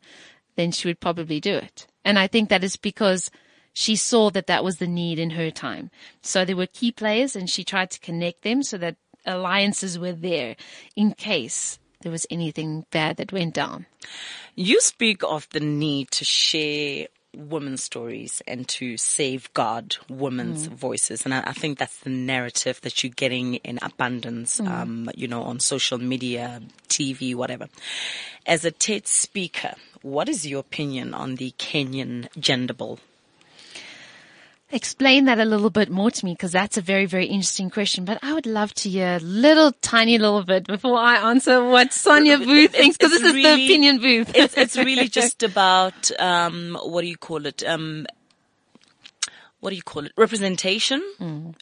then 0.56 0.72
she 0.72 0.88
would 0.88 1.00
probably 1.00 1.40
do 1.40 1.56
it. 1.56 1.88
And 2.04 2.20
I 2.20 2.28
think 2.28 2.50
that 2.50 2.64
is 2.64 2.78
because 2.78 3.32
she 3.74 3.96
saw 3.96 4.30
that 4.32 4.48
that 4.48 4.64
was 4.64 4.78
the 4.78 4.88
need 4.88 5.20
in 5.20 5.32
her 5.32 5.52
time. 5.52 5.92
So 6.22 6.46
there 6.46 6.56
were 6.56 6.68
key 6.68 6.92
players 6.92 7.36
and 7.36 7.50
she 7.50 7.64
tried 7.64 7.92
to 7.92 8.00
connect 8.00 8.44
them 8.44 8.64
so 8.64 8.78
that 8.78 8.96
alliances 9.26 9.98
were 9.98 10.14
there 10.14 10.56
in 10.96 11.14
case 11.14 11.80
there 12.02 12.12
was 12.12 12.28
anything 12.30 12.86
bad 12.92 13.18
that 13.18 13.34
went 13.34 13.54
down. 13.54 13.86
You 14.56 14.80
speak 14.80 15.24
of 15.24 15.50
the 15.50 15.60
need 15.60 16.12
to 16.12 16.24
share 16.24 17.08
women's 17.36 17.84
stories 17.84 18.42
and 18.48 18.68
to 18.68 18.98
safeguard 18.98 19.98
women's 20.10 20.68
voices. 20.68 21.26
And 21.26 21.34
I, 21.34 21.44
I 21.48 21.54
think 21.54 21.78
that's 21.78 22.00
the 22.00 22.10
narrative 22.10 22.82
that 22.82 23.04
you're 23.04 23.12
getting 23.16 23.56
in 23.56 23.80
abundance, 23.82 24.60
um, 24.60 25.10
you 25.16 25.28
know, 25.28 25.44
on 25.44 25.60
social 25.60 25.98
media, 25.98 26.62
TV, 26.88 27.36
whatever. 27.36 27.68
As 28.46 28.66
a 28.66 28.72
TED 28.72 29.08
speaker, 29.08 29.76
what 30.02 30.30
is 30.30 30.46
your 30.46 30.60
opinion 30.60 31.14
on 31.14 31.36
the 31.36 31.54
Kenyan 31.58 32.28
gender 32.40 32.74
bill? 32.74 33.00
Explain 34.72 35.26
that 35.26 35.40
a 35.40 35.46
little 35.46 35.70
bit 35.70 35.92
more 35.92 36.10
to 36.10 36.26
me 36.26 36.34
because 36.34 36.52
that's 36.52 36.76
a 36.76 36.82
very, 36.82 37.06
very 37.06 37.28
interesting 37.28 37.70
question. 37.70 38.04
But 38.04 38.18
I 38.24 38.34
would 38.34 38.48
love 38.48 38.74
to 38.76 38.90
hear 38.90 39.18
a 39.18 39.20
little 39.20 39.72
tiny 39.74 40.18
little 40.18 40.44
bit 40.44 40.66
before 40.66 40.98
I 40.98 41.30
answer 41.30 41.64
what 41.64 41.94
Sonia 41.94 42.40
Booth 42.40 42.72
thinks 42.72 42.98
because 42.98 43.12
this 43.12 43.22
is 43.22 43.34
the 43.34 43.54
opinion 43.54 44.00
booth. 44.00 44.36
It's, 44.36 44.58
it's 44.58 44.76
really 44.76 45.08
just 45.22 45.44
about, 45.44 46.10
um, 46.20 46.78
what 46.84 47.02
do 47.02 47.08
you 47.08 47.18
call 47.18 47.46
it? 47.46 47.64
Um, 47.64 48.08
what 49.60 49.70
do 49.70 49.76
you 49.76 49.84
call 49.84 50.06
it? 50.06 50.14
Representation, 50.18 51.02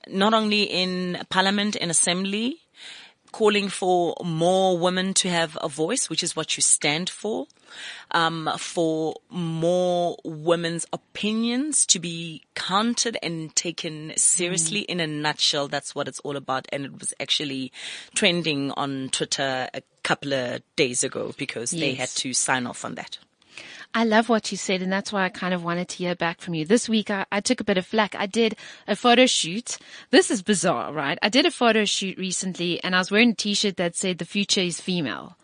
not 0.07 0.33
only 0.33 0.63
in 0.63 1.19
parliament, 1.29 1.75
in 1.75 1.89
assembly, 1.89 2.62
calling 3.33 3.67
for 3.67 4.15
more 4.23 4.77
women 4.77 5.13
to 5.15 5.29
have 5.29 5.57
a 5.61 5.67
voice, 5.67 6.09
which 6.09 6.23
is 6.23 6.35
what 6.37 6.55
you 6.55 6.61
stand 6.61 7.09
for. 7.09 7.47
Um, 8.11 8.49
for 8.59 9.15
more 9.31 10.17
women's 10.23 10.85
opinions 10.93 11.87
to 11.87 11.99
be 11.99 12.43
counted 12.53 13.17
and 13.23 13.53
taken 13.55 14.13
seriously. 14.15 14.81
In 14.81 14.99
a 14.99 15.07
nutshell, 15.07 15.67
that's 15.67 15.95
what 15.95 16.07
it's 16.07 16.19
all 16.19 16.37
about. 16.37 16.67
And 16.71 16.85
it 16.85 16.99
was 16.99 17.15
actually 17.19 17.71
trending 18.13 18.69
on 18.71 19.09
Twitter 19.09 19.67
a 19.73 19.81
couple 20.03 20.33
of 20.33 20.61
days 20.75 21.03
ago 21.03 21.33
because 21.35 21.71
they 21.71 21.95
had 21.95 22.09
to 22.09 22.33
sign 22.33 22.67
off 22.67 22.85
on 22.85 22.93
that. 22.95 23.17
I 23.95 24.05
love 24.05 24.27
what 24.27 24.51
you 24.51 24.57
said, 24.57 24.81
and 24.81 24.91
that's 24.91 25.13
why 25.13 25.23
I 25.23 25.29
kind 25.29 25.53
of 25.53 25.63
wanted 25.63 25.87
to 25.89 25.97
hear 25.97 26.15
back 26.15 26.41
from 26.41 26.55
you. 26.55 26.65
This 26.65 26.89
week, 26.89 27.11
I, 27.11 27.25
I 27.31 27.41
took 27.41 27.59
a 27.59 27.63
bit 27.63 27.77
of 27.77 27.85
flack. 27.85 28.15
I 28.15 28.25
did 28.25 28.55
a 28.87 28.95
photo 28.95 29.27
shoot. 29.27 29.77
This 30.09 30.31
is 30.31 30.41
bizarre, 30.41 30.91
right? 30.91 31.19
I 31.21 31.29
did 31.29 31.45
a 31.45 31.51
photo 31.51 31.85
shoot 31.85 32.17
recently, 32.17 32.83
and 32.83 32.95
I 32.95 32.99
was 32.99 33.11
wearing 33.11 33.31
a 33.31 33.35
t-shirt 33.35 33.77
that 33.77 33.95
said 33.95 34.17
"The 34.17 34.25
future 34.25 34.61
is 34.61 34.81
female." 34.81 35.37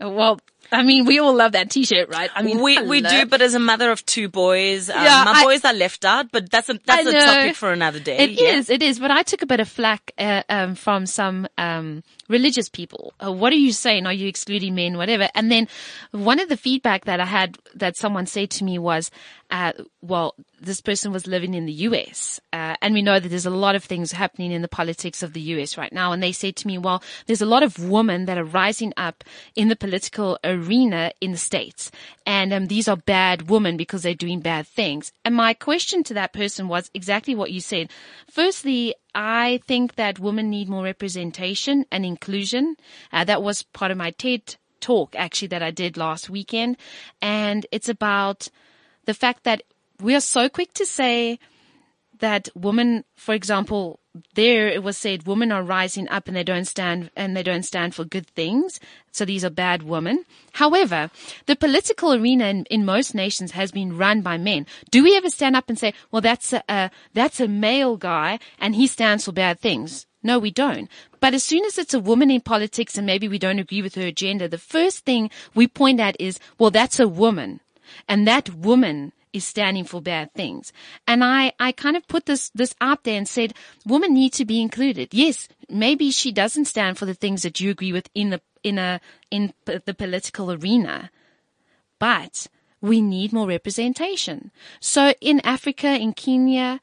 Well, 0.00 0.38
I 0.70 0.82
mean, 0.82 1.06
we 1.06 1.18
all 1.18 1.34
love 1.34 1.52
that 1.52 1.70
t-shirt, 1.70 2.08
right? 2.10 2.30
I 2.34 2.42
mean, 2.42 2.62
we 2.62 2.80
we 2.82 3.00
do, 3.00 3.26
but 3.26 3.40
as 3.40 3.54
a 3.54 3.58
mother 3.58 3.90
of 3.90 4.04
two 4.04 4.28
boys, 4.28 4.90
um, 4.90 5.02
Yeah, 5.02 5.24
my 5.24 5.32
I- 5.32 5.44
boys 5.44 5.64
are 5.64 5.72
left 5.72 6.04
out. 6.04 6.30
But 6.30 6.50
that's 6.50 6.68
a 6.68 6.78
that's 6.84 7.06
a 7.06 7.12
topic 7.12 7.56
for 7.56 7.72
another 7.72 8.00
day. 8.00 8.18
It 8.18 8.30
is, 8.40 8.68
yeah. 8.68 8.74
it 8.74 8.82
is. 8.82 8.98
But 8.98 9.10
I 9.10 9.22
took 9.22 9.42
a 9.42 9.46
bit 9.46 9.60
of 9.60 9.68
flack 9.68 10.12
uh, 10.18 10.42
um, 10.48 10.74
from 10.74 11.06
some 11.06 11.48
um, 11.56 12.02
religious 12.28 12.68
people. 12.68 13.14
Uh, 13.24 13.32
what 13.32 13.52
are 13.52 13.56
you 13.56 13.72
saying? 13.72 14.06
Are 14.06 14.12
you 14.12 14.28
excluding 14.28 14.74
men? 14.74 14.96
Whatever. 14.98 15.28
And 15.34 15.50
then 15.50 15.68
one 16.10 16.38
of 16.38 16.48
the 16.48 16.56
feedback 16.56 17.06
that 17.06 17.20
I 17.20 17.24
had 17.24 17.58
that 17.74 17.96
someone 17.96 18.26
said 18.26 18.50
to 18.50 18.64
me 18.64 18.78
was, 18.78 19.10
uh, 19.50 19.72
"Well, 20.02 20.34
this 20.60 20.82
person 20.82 21.12
was 21.12 21.26
living 21.26 21.54
in 21.54 21.64
the 21.64 21.72
U.S. 21.72 22.40
Uh, 22.52 22.76
and 22.82 22.92
we 22.92 23.00
know 23.00 23.18
that 23.18 23.28
there's 23.28 23.46
a 23.46 23.50
lot 23.50 23.74
of 23.74 23.84
things 23.84 24.12
happening 24.12 24.52
in 24.52 24.60
the 24.60 24.68
politics 24.68 25.22
of 25.22 25.32
the 25.32 25.40
U.S. 25.40 25.78
right 25.78 25.92
now." 25.92 26.12
And 26.12 26.22
they 26.22 26.32
said 26.32 26.56
to 26.56 26.66
me, 26.66 26.76
"Well, 26.76 27.02
there's 27.26 27.40
a 27.42 27.46
lot 27.46 27.62
of 27.62 27.88
women 27.88 28.26
that 28.26 28.36
are 28.36 28.44
rising 28.44 28.92
up 28.98 29.24
in 29.56 29.68
the 29.68 29.76
political 29.76 30.38
arena 30.44 30.57
in 30.62 31.32
the 31.32 31.38
states, 31.38 31.90
and 32.26 32.52
um, 32.52 32.66
these 32.66 32.88
are 32.88 32.96
bad 32.96 33.50
women 33.50 33.76
because 33.76 34.02
they're 34.02 34.14
doing 34.14 34.40
bad 34.40 34.66
things." 34.66 35.12
And 35.24 35.34
my 35.34 35.54
question 35.54 36.02
to 36.04 36.14
that 36.14 36.32
person 36.32 36.68
was 36.68 36.90
exactly 36.94 37.34
what 37.34 37.52
you 37.52 37.60
said. 37.60 37.90
Firstly, 38.30 38.94
I 39.14 39.60
think 39.66 39.96
that 39.96 40.18
women 40.18 40.50
need 40.50 40.68
more 40.68 40.84
representation 40.84 41.86
and 41.90 42.04
inclusion. 42.04 42.76
Uh, 43.12 43.24
that 43.24 43.42
was 43.42 43.62
part 43.62 43.90
of 43.90 43.98
my 43.98 44.10
TED 44.12 44.56
talk 44.80 45.14
actually 45.16 45.48
that 45.48 45.62
I 45.62 45.70
did 45.70 45.96
last 45.96 46.30
weekend. 46.30 46.76
And 47.20 47.66
it's 47.72 47.88
about 47.88 48.48
the 49.06 49.14
fact 49.14 49.44
that 49.44 49.62
we 50.00 50.14
are 50.14 50.20
so 50.20 50.48
quick 50.48 50.72
to 50.74 50.86
say 50.86 51.38
that 52.18 52.48
women, 52.54 53.04
for 53.16 53.34
example, 53.34 54.00
there 54.34 54.68
it 54.68 54.82
was 54.82 54.96
said 54.96 55.26
women 55.26 55.52
are 55.52 55.62
rising 55.62 56.08
up 56.08 56.26
and 56.26 56.36
they 56.36 56.42
don't 56.42 56.64
stand 56.64 57.10
and 57.16 57.36
they 57.36 57.42
don't 57.42 57.62
stand 57.62 57.94
for 57.94 58.04
good 58.04 58.26
things. 58.26 58.80
So 59.12 59.24
these 59.24 59.44
are 59.44 59.50
bad 59.50 59.82
women. 59.82 60.24
However, 60.52 61.10
the 61.46 61.56
political 61.56 62.12
arena 62.12 62.46
in, 62.46 62.64
in 62.66 62.84
most 62.84 63.14
nations 63.14 63.52
has 63.52 63.70
been 63.70 63.96
run 63.96 64.22
by 64.22 64.36
men. 64.38 64.66
Do 64.90 65.04
we 65.04 65.16
ever 65.16 65.30
stand 65.30 65.56
up 65.56 65.68
and 65.68 65.78
say, 65.78 65.94
well, 66.10 66.22
that's 66.22 66.52
a, 66.52 66.62
uh, 66.68 66.88
that's 67.14 67.40
a 67.40 67.48
male 67.48 67.96
guy 67.96 68.38
and 68.58 68.74
he 68.74 68.86
stands 68.86 69.24
for 69.24 69.32
bad 69.32 69.60
things? 69.60 70.06
No, 70.22 70.38
we 70.38 70.50
don't. 70.50 70.90
But 71.20 71.34
as 71.34 71.44
soon 71.44 71.64
as 71.64 71.78
it's 71.78 71.94
a 71.94 72.00
woman 72.00 72.30
in 72.30 72.40
politics 72.40 72.98
and 72.98 73.06
maybe 73.06 73.28
we 73.28 73.38
don't 73.38 73.60
agree 73.60 73.82
with 73.82 73.94
her 73.94 74.06
agenda, 74.06 74.48
the 74.48 74.58
first 74.58 75.04
thing 75.04 75.30
we 75.54 75.68
point 75.68 76.00
at 76.00 76.16
is, 76.20 76.40
well, 76.58 76.70
that's 76.70 76.98
a 76.98 77.08
woman. 77.08 77.60
And 78.08 78.26
that 78.26 78.54
woman 78.54 79.12
is 79.32 79.44
standing 79.44 79.84
for 79.84 80.00
bad 80.00 80.32
things. 80.34 80.72
And 81.06 81.22
I, 81.24 81.52
I 81.58 81.72
kind 81.72 81.96
of 81.96 82.06
put 82.08 82.26
this, 82.26 82.50
this 82.54 82.74
out 82.80 83.04
there 83.04 83.16
and 83.16 83.28
said, 83.28 83.54
women 83.86 84.14
need 84.14 84.32
to 84.34 84.44
be 84.44 84.60
included. 84.60 85.12
Yes, 85.12 85.48
maybe 85.68 86.10
she 86.10 86.32
doesn't 86.32 86.66
stand 86.66 86.98
for 86.98 87.06
the 87.06 87.14
things 87.14 87.42
that 87.42 87.60
you 87.60 87.70
agree 87.70 87.92
with 87.92 88.08
in 88.14 88.30
the, 88.30 88.40
in 88.62 88.78
a, 88.78 89.00
in 89.30 89.52
p- 89.64 89.80
the 89.84 89.94
political 89.94 90.52
arena, 90.52 91.10
but 91.98 92.46
we 92.80 93.00
need 93.00 93.32
more 93.32 93.48
representation. 93.48 94.50
So 94.80 95.12
in 95.20 95.40
Africa, 95.40 95.88
in 95.88 96.12
Kenya, 96.12 96.80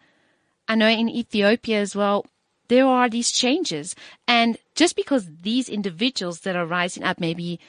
I 0.68 0.76
know 0.76 0.90
in 0.90 1.10
Ethiopia 1.10 1.80
as 1.80 1.96
well, 1.96 2.26
there 2.68 2.86
are 2.88 3.10
these 3.10 3.32
changes. 3.32 3.96
And 4.28 4.58
just 4.74 4.96
because 4.96 5.30
these 5.42 5.70
individuals 5.70 6.42
that 6.42 6.56
are 6.56 6.66
rising 6.66 7.04
up, 7.04 7.20
maybe 7.20 7.60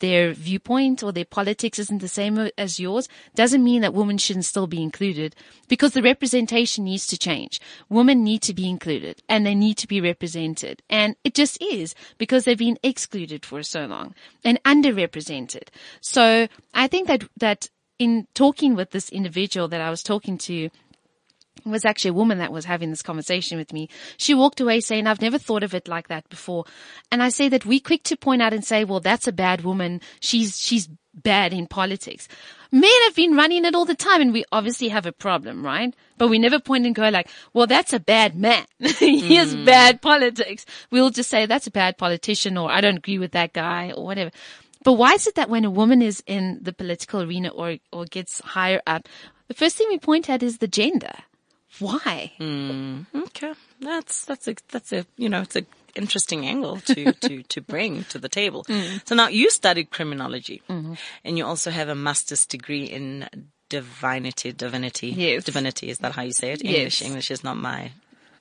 their 0.00 0.32
viewpoint 0.32 1.02
or 1.02 1.12
their 1.12 1.24
politics 1.24 1.78
isn't 1.78 2.00
the 2.00 2.08
same 2.08 2.50
as 2.56 2.80
yours, 2.80 3.08
doesn't 3.34 3.64
mean 3.64 3.82
that 3.82 3.94
women 3.94 4.18
shouldn't 4.18 4.44
still 4.44 4.66
be 4.66 4.82
included 4.82 5.34
because 5.68 5.92
the 5.92 6.02
representation 6.02 6.84
needs 6.84 7.06
to 7.08 7.18
change. 7.18 7.60
Women 7.88 8.24
need 8.24 8.42
to 8.42 8.54
be 8.54 8.68
included 8.68 9.22
and 9.28 9.44
they 9.44 9.54
need 9.54 9.76
to 9.78 9.88
be 9.88 10.00
represented. 10.00 10.82
And 10.88 11.16
it 11.24 11.34
just 11.34 11.60
is 11.62 11.94
because 12.16 12.44
they've 12.44 12.56
been 12.58 12.78
excluded 12.82 13.44
for 13.44 13.62
so 13.62 13.86
long 13.86 14.14
and 14.44 14.62
underrepresented. 14.64 15.68
So 16.00 16.48
I 16.74 16.86
think 16.86 17.08
that, 17.08 17.24
that 17.36 17.68
in 17.98 18.26
talking 18.34 18.74
with 18.74 18.90
this 18.90 19.08
individual 19.10 19.68
that 19.68 19.80
I 19.80 19.90
was 19.90 20.02
talking 20.02 20.38
to, 20.38 20.70
was 21.70 21.84
actually 21.84 22.10
a 22.10 22.14
woman 22.14 22.38
that 22.38 22.52
was 22.52 22.64
having 22.64 22.90
this 22.90 23.02
conversation 23.02 23.58
with 23.58 23.72
me. 23.72 23.88
She 24.16 24.34
walked 24.34 24.60
away 24.60 24.80
saying, 24.80 25.06
I've 25.06 25.22
never 25.22 25.38
thought 25.38 25.62
of 25.62 25.74
it 25.74 25.88
like 25.88 26.08
that 26.08 26.28
before. 26.28 26.64
And 27.10 27.22
I 27.22 27.28
say 27.28 27.48
that 27.48 27.66
we 27.66 27.80
quick 27.80 28.02
to 28.04 28.16
point 28.16 28.42
out 28.42 28.52
and 28.52 28.64
say, 28.64 28.84
well, 28.84 29.00
that's 29.00 29.26
a 29.26 29.32
bad 29.32 29.62
woman. 29.62 30.00
She's, 30.20 30.58
she's 30.58 30.88
bad 31.14 31.52
in 31.52 31.66
politics. 31.66 32.28
Men 32.70 32.90
have 33.04 33.14
been 33.14 33.34
running 33.34 33.64
it 33.64 33.74
all 33.74 33.84
the 33.84 33.94
time 33.94 34.20
and 34.20 34.32
we 34.32 34.44
obviously 34.52 34.88
have 34.88 35.06
a 35.06 35.12
problem, 35.12 35.64
right? 35.64 35.94
But 36.18 36.28
we 36.28 36.38
never 36.38 36.60
point 36.60 36.86
and 36.86 36.94
go 36.94 37.08
like, 37.08 37.28
well, 37.54 37.66
that's 37.66 37.92
a 37.92 38.00
bad 38.00 38.36
man. 38.36 38.66
he 38.78 39.36
has 39.36 39.54
mm. 39.54 39.64
bad 39.64 40.02
politics. 40.02 40.66
We'll 40.90 41.10
just 41.10 41.30
say 41.30 41.46
that's 41.46 41.66
a 41.66 41.70
bad 41.72 41.96
politician 41.96 42.58
or 42.58 42.70
I 42.70 42.80
don't 42.80 42.98
agree 42.98 43.18
with 43.18 43.32
that 43.32 43.52
guy 43.52 43.92
or 43.96 44.04
whatever. 44.04 44.30
But 44.84 44.94
why 44.94 45.14
is 45.14 45.26
it 45.26 45.34
that 45.34 45.50
when 45.50 45.64
a 45.64 45.70
woman 45.70 46.02
is 46.02 46.22
in 46.26 46.60
the 46.62 46.72
political 46.72 47.22
arena 47.22 47.48
or, 47.48 47.78
or 47.92 48.04
gets 48.04 48.40
higher 48.40 48.80
up, 48.86 49.08
the 49.48 49.54
first 49.54 49.76
thing 49.76 49.88
we 49.88 49.98
point 49.98 50.28
at 50.28 50.42
is 50.42 50.58
the 50.58 50.68
gender? 50.68 51.12
Why? 51.80 52.32
Okay, 52.40 53.52
that's 53.80 54.24
that's 54.24 54.48
a 54.48 54.54
that's 54.70 54.92
a 54.92 55.06
you 55.16 55.28
know 55.28 55.42
it's 55.42 55.56
a 55.56 55.62
interesting 55.94 56.46
angle 56.46 56.78
to 56.80 57.12
to 57.26 57.42
to 57.42 57.60
bring 57.60 58.04
to 58.04 58.18
the 58.18 58.28
table. 58.28 58.64
Mm. 58.64 59.06
So 59.08 59.14
now 59.14 59.28
you 59.28 59.50
studied 59.50 59.90
criminology, 59.90 60.62
Mm-hmm. 60.68 60.94
and 61.24 61.38
you 61.38 61.46
also 61.46 61.70
have 61.70 61.88
a 61.88 61.94
master's 61.94 62.46
degree 62.46 62.84
in 62.84 63.28
divinity. 63.68 64.52
Divinity. 64.52 65.08
Yes. 65.08 65.44
Divinity 65.44 65.90
is 65.90 65.98
that 65.98 66.12
how 66.12 66.22
you 66.22 66.32
say 66.32 66.52
it? 66.52 66.64
Yes. 66.64 66.74
English. 66.74 67.02
English 67.02 67.30
is 67.30 67.44
not 67.44 67.56
my 67.56 67.92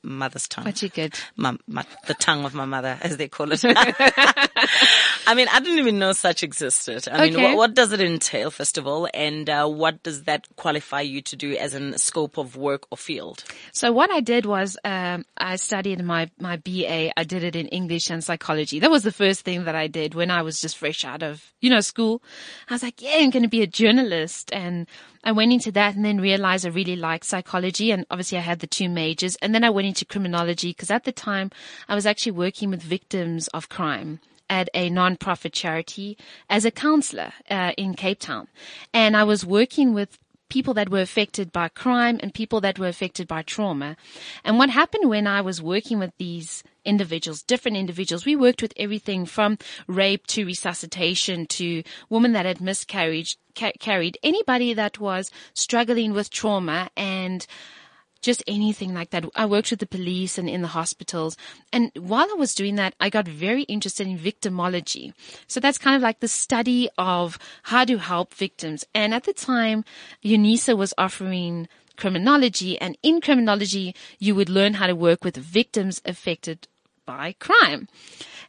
mother's 0.03 0.47
tongue. 0.47 0.63
But 0.63 0.81
you 0.81 0.89
good. 0.89 1.13
my, 1.35 1.57
my, 1.67 1.83
the 2.07 2.13
tongue 2.13 2.45
of 2.45 2.53
my 2.53 2.63
mother, 2.65 2.97
as 3.01 3.17
they 3.17 3.27
call 3.27 3.51
it. 3.51 3.61
I 5.27 5.33
mean, 5.33 5.49
I 5.51 5.59
didn't 5.59 5.79
even 5.79 5.99
know 5.99 6.13
such 6.13 6.41
existed. 6.41 7.09
I 7.11 7.29
mean, 7.29 7.41
what, 7.41 7.57
what 7.57 7.73
does 7.73 7.91
it 7.91 7.99
entail, 7.99 8.49
first 8.49 8.77
of 8.77 8.87
all, 8.87 9.09
and 9.13 9.49
uh, 9.49 9.67
what 9.67 10.01
does 10.01 10.23
that 10.23 10.47
qualify 10.55 11.01
you 11.01 11.21
to 11.23 11.35
do 11.35 11.53
as 11.57 11.73
a 11.73 11.97
scope 11.97 12.37
of 12.37 12.55
work 12.55 12.87
or 12.91 12.97
field? 12.97 13.43
So 13.73 13.91
what 13.91 14.09
I 14.09 14.21
did 14.21 14.45
was, 14.45 14.77
um, 14.85 15.25
I 15.37 15.57
studied 15.57 16.01
my, 16.01 16.31
my 16.39 16.55
BA. 16.55 17.11
I 17.19 17.23
did 17.25 17.43
it 17.43 17.57
in 17.57 17.67
English 17.67 18.09
and 18.09 18.23
psychology. 18.23 18.79
That 18.79 18.89
was 18.89 19.03
the 19.03 19.11
first 19.11 19.41
thing 19.41 19.65
that 19.65 19.75
I 19.75 19.87
did 19.87 20.15
when 20.15 20.31
I 20.31 20.43
was 20.43 20.61
just 20.61 20.77
fresh 20.77 21.03
out 21.03 21.23
of, 21.23 21.51
you 21.59 21.69
know, 21.69 21.81
school. 21.81 22.23
I 22.69 22.75
was 22.75 22.83
like, 22.83 23.01
yeah, 23.01 23.17
I'm 23.17 23.29
going 23.29 23.43
to 23.43 23.49
be 23.49 23.61
a 23.61 23.67
journalist. 23.67 24.53
And 24.53 24.87
I 25.25 25.33
went 25.33 25.51
into 25.51 25.73
that 25.73 25.93
and 25.93 26.05
then 26.05 26.21
realized 26.21 26.65
I 26.65 26.69
really 26.69 26.95
liked 26.95 27.25
psychology. 27.25 27.91
And 27.91 28.05
obviously 28.09 28.37
I 28.37 28.41
had 28.41 28.59
the 28.59 28.67
two 28.67 28.87
majors. 28.87 29.35
And 29.41 29.53
then 29.53 29.65
I 29.65 29.71
went 29.71 29.89
into 29.89 30.05
criminology 30.05 30.69
because 30.69 30.89
at 30.89 31.03
the 31.03 31.11
time 31.11 31.51
I 31.89 31.95
was 31.95 32.05
actually 32.05 32.31
working 32.31 32.69
with 32.69 32.81
victims 32.81 33.49
of 33.49 33.67
crime 33.67 34.21
at 34.49 34.69
a 34.73 34.89
non-profit 34.89 35.53
charity 35.53 36.17
as 36.49 36.65
a 36.65 36.71
counselor 36.71 37.33
uh, 37.49 37.71
in 37.77 37.93
Cape 37.93 38.19
Town. 38.19 38.47
And 38.93 39.15
I 39.15 39.23
was 39.23 39.45
working 39.45 39.93
with 39.93 40.17
people 40.49 40.73
that 40.73 40.89
were 40.89 41.01
affected 41.01 41.51
by 41.51 41.67
crime 41.67 42.19
and 42.21 42.33
people 42.33 42.61
that 42.61 42.79
were 42.79 42.87
affected 42.87 43.27
by 43.27 43.41
trauma. 43.41 43.97
And 44.43 44.57
what 44.57 44.69
happened 44.69 45.09
when 45.09 45.27
I 45.27 45.41
was 45.41 45.61
working 45.61 45.99
with 45.99 46.11
these 46.17 46.63
individuals, 46.85 47.43
different 47.43 47.77
individuals, 47.77 48.25
we 48.25 48.35
worked 48.35 48.61
with 48.61 48.73
everything 48.77 49.25
from 49.25 49.57
rape 49.87 50.25
to 50.27 50.45
resuscitation 50.45 51.45
to 51.47 51.83
women 52.09 52.31
that 52.31 52.45
had 52.45 52.61
miscarried, 52.61 53.27
ca- 53.55 53.73
carried, 53.79 54.17
anybody 54.23 54.73
that 54.73 54.99
was 54.99 55.31
struggling 55.53 56.13
with 56.13 56.29
trauma 56.29 56.89
and 56.95 57.45
just 58.21 58.43
anything 58.47 58.93
like 58.93 59.11
that. 59.11 59.25
I 59.35 59.45
worked 59.45 59.71
with 59.71 59.79
the 59.79 59.87
police 59.87 60.37
and 60.37 60.49
in 60.49 60.61
the 60.61 60.69
hospitals. 60.69 61.37
And 61.71 61.91
while 61.97 62.27
I 62.29 62.35
was 62.35 62.55
doing 62.55 62.75
that, 62.75 62.95
I 62.99 63.09
got 63.09 63.27
very 63.27 63.63
interested 63.63 64.07
in 64.07 64.17
victimology. 64.17 65.13
So 65.47 65.59
that's 65.59 65.77
kind 65.77 65.95
of 65.95 66.01
like 66.01 66.19
the 66.19 66.27
study 66.27 66.89
of 66.97 67.37
how 67.63 67.85
to 67.85 67.97
help 67.97 68.33
victims. 68.33 68.85
And 68.93 69.13
at 69.13 69.23
the 69.23 69.33
time, 69.33 69.83
UNISA 70.23 70.77
was 70.77 70.93
offering 70.97 71.67
criminology 71.97 72.79
and 72.79 72.97
in 73.03 73.19
criminology, 73.21 73.95
you 74.19 74.35
would 74.35 74.49
learn 74.49 74.75
how 74.75 74.87
to 74.87 74.95
work 74.95 75.23
with 75.23 75.35
victims 75.35 76.01
affected 76.05 76.67
by 77.05 77.35
crime. 77.39 77.87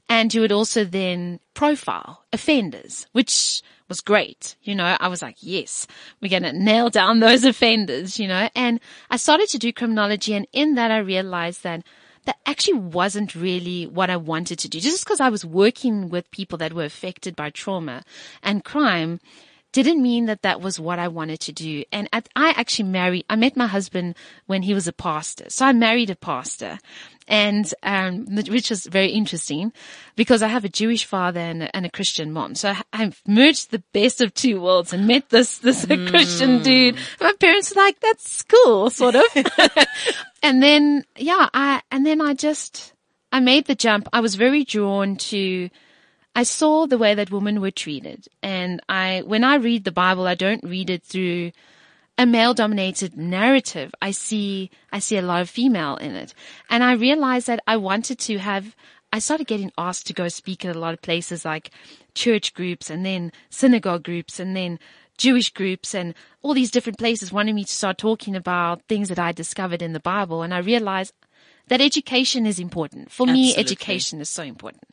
And 0.08 0.32
you 0.32 0.42
would 0.42 0.52
also 0.52 0.84
then 0.84 1.40
profile 1.54 2.24
offenders, 2.32 3.06
which 3.12 3.62
was 3.88 4.00
great. 4.00 4.56
You 4.62 4.74
know, 4.74 4.96
I 4.98 5.08
was 5.08 5.22
like, 5.22 5.36
yes, 5.40 5.86
we're 6.20 6.28
going 6.28 6.42
to 6.42 6.52
nail 6.52 6.90
down 6.90 7.20
those 7.20 7.44
offenders, 7.44 8.18
you 8.18 8.28
know, 8.28 8.48
and 8.54 8.80
I 9.10 9.16
started 9.16 9.48
to 9.50 9.58
do 9.58 9.72
criminology. 9.72 10.34
And 10.34 10.46
in 10.52 10.74
that, 10.74 10.90
I 10.90 10.98
realized 10.98 11.62
that 11.62 11.82
that 12.24 12.38
actually 12.44 12.78
wasn't 12.78 13.34
really 13.34 13.86
what 13.86 14.10
I 14.10 14.16
wanted 14.16 14.58
to 14.58 14.68
do. 14.68 14.80
Just 14.80 15.04
because 15.04 15.20
I 15.20 15.30
was 15.30 15.46
working 15.46 16.10
with 16.10 16.30
people 16.30 16.58
that 16.58 16.74
were 16.74 16.84
affected 16.84 17.34
by 17.34 17.48
trauma 17.48 18.04
and 18.42 18.64
crime 18.64 19.20
didn't 19.72 20.02
mean 20.02 20.26
that 20.26 20.42
that 20.42 20.60
was 20.60 20.80
what 20.80 20.98
I 20.98 21.08
wanted 21.08 21.40
to 21.40 21.52
do. 21.52 21.84
And 21.92 22.08
at, 22.12 22.28
I 22.34 22.50
actually 22.50 22.88
married, 22.88 23.24
I 23.28 23.36
met 23.36 23.56
my 23.56 23.66
husband 23.66 24.16
when 24.46 24.62
he 24.62 24.74
was 24.74 24.88
a 24.88 24.92
pastor. 24.92 25.46
So 25.48 25.66
I 25.66 25.72
married 25.72 26.10
a 26.10 26.16
pastor 26.16 26.78
and, 27.26 27.72
um, 27.82 28.26
which 28.34 28.70
was 28.70 28.86
very 28.86 29.10
interesting 29.10 29.72
because 30.16 30.42
I 30.42 30.48
have 30.48 30.64
a 30.64 30.70
Jewish 30.70 31.04
father 31.04 31.40
and 31.40 31.64
a, 31.64 31.76
and 31.76 31.84
a 31.84 31.90
Christian 31.90 32.32
mom. 32.32 32.54
So 32.54 32.70
I, 32.70 32.82
I've 32.92 33.20
merged 33.26 33.70
the 33.70 33.82
best 33.92 34.22
of 34.22 34.32
two 34.32 34.60
worlds 34.60 34.94
and 34.94 35.06
met 35.06 35.28
this, 35.28 35.58
this 35.58 35.84
mm. 35.84 36.08
Christian 36.10 36.62
dude. 36.62 36.96
My 37.20 37.34
parents 37.38 37.74
were 37.74 37.82
like, 37.82 38.00
that's 38.00 38.44
cool, 38.44 38.88
sort 38.88 39.16
of. 39.16 39.24
and 40.42 40.62
then, 40.62 41.04
yeah, 41.16 41.48
I, 41.52 41.82
and 41.90 42.06
then 42.06 42.22
I 42.22 42.32
just, 42.32 42.94
I 43.30 43.40
made 43.40 43.66
the 43.66 43.74
jump. 43.74 44.08
I 44.14 44.20
was 44.20 44.34
very 44.34 44.64
drawn 44.64 45.16
to, 45.16 45.68
I 46.38 46.44
saw 46.44 46.86
the 46.86 46.98
way 46.98 47.16
that 47.16 47.32
women 47.32 47.60
were 47.60 47.72
treated. 47.72 48.28
And 48.44 48.80
I, 48.88 49.24
when 49.26 49.42
I 49.42 49.56
read 49.56 49.82
the 49.82 49.90
Bible, 49.90 50.28
I 50.28 50.36
don't 50.36 50.62
read 50.62 50.88
it 50.88 51.02
through 51.02 51.50
a 52.16 52.26
male 52.26 52.54
dominated 52.54 53.16
narrative. 53.16 53.92
I 54.00 54.12
see, 54.12 54.70
I 54.92 55.00
see 55.00 55.16
a 55.16 55.22
lot 55.22 55.40
of 55.40 55.50
female 55.50 55.96
in 55.96 56.14
it. 56.14 56.34
And 56.70 56.84
I 56.84 56.92
realized 56.92 57.48
that 57.48 57.58
I 57.66 57.76
wanted 57.76 58.20
to 58.20 58.38
have, 58.38 58.76
I 59.12 59.18
started 59.18 59.48
getting 59.48 59.72
asked 59.76 60.06
to 60.06 60.12
go 60.12 60.28
speak 60.28 60.64
at 60.64 60.76
a 60.76 60.78
lot 60.78 60.94
of 60.94 61.02
places 61.02 61.44
like 61.44 61.72
church 62.14 62.54
groups 62.54 62.88
and 62.88 63.04
then 63.04 63.32
synagogue 63.50 64.04
groups 64.04 64.38
and 64.38 64.56
then 64.56 64.78
Jewish 65.16 65.52
groups 65.52 65.92
and 65.92 66.14
all 66.42 66.54
these 66.54 66.70
different 66.70 67.00
places 67.00 67.32
wanted 67.32 67.56
me 67.56 67.64
to 67.64 67.72
start 67.72 67.98
talking 67.98 68.36
about 68.36 68.82
things 68.82 69.08
that 69.08 69.18
I 69.18 69.32
discovered 69.32 69.82
in 69.82 69.92
the 69.92 69.98
Bible. 69.98 70.42
And 70.42 70.54
I 70.54 70.58
realized 70.58 71.14
that 71.66 71.80
education 71.80 72.46
is 72.46 72.60
important. 72.60 73.10
For 73.10 73.24
Absolutely. 73.24 73.42
me, 73.42 73.56
education 73.56 74.20
is 74.20 74.30
so 74.30 74.44
important. 74.44 74.84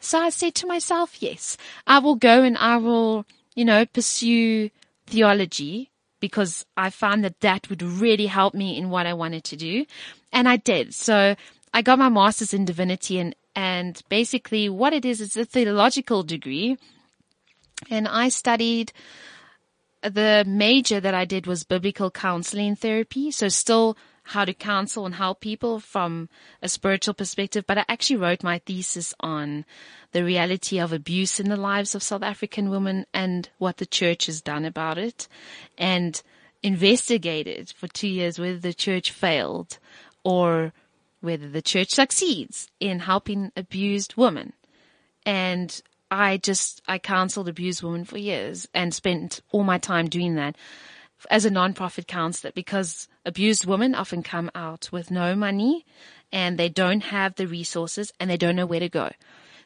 So 0.00 0.18
I 0.18 0.30
said 0.30 0.54
to 0.56 0.66
myself, 0.66 1.22
yes, 1.22 1.56
I 1.86 1.98
will 1.98 2.16
go 2.16 2.42
and 2.42 2.56
I 2.56 2.78
will, 2.78 3.26
you 3.54 3.64
know, 3.64 3.84
pursue 3.84 4.70
theology 5.06 5.90
because 6.20 6.64
I 6.76 6.90
found 6.90 7.24
that 7.24 7.40
that 7.40 7.68
would 7.68 7.82
really 7.82 8.26
help 8.26 8.54
me 8.54 8.76
in 8.76 8.90
what 8.90 9.06
I 9.06 9.14
wanted 9.14 9.44
to 9.44 9.56
do. 9.56 9.86
And 10.32 10.48
I 10.48 10.56
did. 10.56 10.94
So 10.94 11.36
I 11.72 11.82
got 11.82 11.98
my 11.98 12.08
master's 12.08 12.54
in 12.54 12.64
divinity 12.64 13.18
and, 13.18 13.34
and 13.54 14.00
basically 14.08 14.68
what 14.68 14.92
it 14.92 15.04
is, 15.04 15.20
is 15.20 15.36
a 15.36 15.44
theological 15.44 16.22
degree. 16.22 16.78
And 17.90 18.08
I 18.08 18.28
studied 18.28 18.92
the 20.02 20.44
major 20.46 21.00
that 21.00 21.14
I 21.14 21.24
did 21.24 21.46
was 21.46 21.64
biblical 21.64 22.10
counseling 22.10 22.76
therapy. 22.76 23.30
So 23.30 23.48
still 23.48 23.96
how 24.30 24.44
to 24.44 24.54
counsel 24.54 25.06
and 25.06 25.16
help 25.16 25.40
people 25.40 25.80
from 25.80 26.28
a 26.62 26.68
spiritual 26.68 27.14
perspective, 27.14 27.64
but 27.66 27.78
I 27.78 27.84
actually 27.88 28.16
wrote 28.16 28.44
my 28.44 28.60
thesis 28.60 29.12
on 29.18 29.64
the 30.12 30.24
reality 30.24 30.78
of 30.78 30.92
abuse 30.92 31.40
in 31.40 31.48
the 31.48 31.56
lives 31.56 31.96
of 31.96 32.02
South 32.02 32.22
African 32.22 32.70
women 32.70 33.06
and 33.12 33.48
what 33.58 33.78
the 33.78 33.86
church 33.86 34.26
has 34.26 34.40
done 34.40 34.64
about 34.64 34.98
it 34.98 35.26
and 35.76 36.22
investigated 36.62 37.72
for 37.76 37.88
two 37.88 38.06
years 38.06 38.38
whether 38.38 38.58
the 38.58 38.72
church 38.72 39.10
failed 39.10 39.78
or 40.22 40.72
whether 41.20 41.48
the 41.48 41.62
church 41.62 41.90
succeeds 41.90 42.68
in 42.78 43.00
helping 43.00 43.50
abused 43.56 44.14
women. 44.14 44.52
And 45.26 45.82
I 46.08 46.36
just, 46.36 46.82
I 46.86 47.00
counseled 47.00 47.48
abused 47.48 47.82
women 47.82 48.04
for 48.04 48.18
years 48.18 48.68
and 48.74 48.94
spent 48.94 49.40
all 49.50 49.64
my 49.64 49.78
time 49.78 50.08
doing 50.08 50.36
that 50.36 50.54
as 51.28 51.44
a 51.44 51.50
nonprofit 51.50 52.06
counselor 52.06 52.52
because 52.52 53.08
abused 53.24 53.66
women 53.66 53.94
often 53.94 54.22
come 54.22 54.50
out 54.54 54.90
with 54.92 55.10
no 55.10 55.34
money 55.34 55.84
and 56.32 56.58
they 56.58 56.68
don't 56.68 57.02
have 57.04 57.34
the 57.34 57.46
resources 57.46 58.12
and 58.18 58.30
they 58.30 58.36
don't 58.36 58.56
know 58.56 58.66
where 58.66 58.80
to 58.80 58.88
go. 58.88 59.10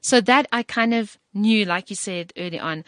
So 0.00 0.20
that 0.23 0.46
I 0.52 0.62
kind 0.62 0.92
of 0.92 1.16
knew, 1.32 1.64
like 1.64 1.90
you 1.90 1.96
said 1.96 2.32
early 2.37 2.58
on, 2.58 2.84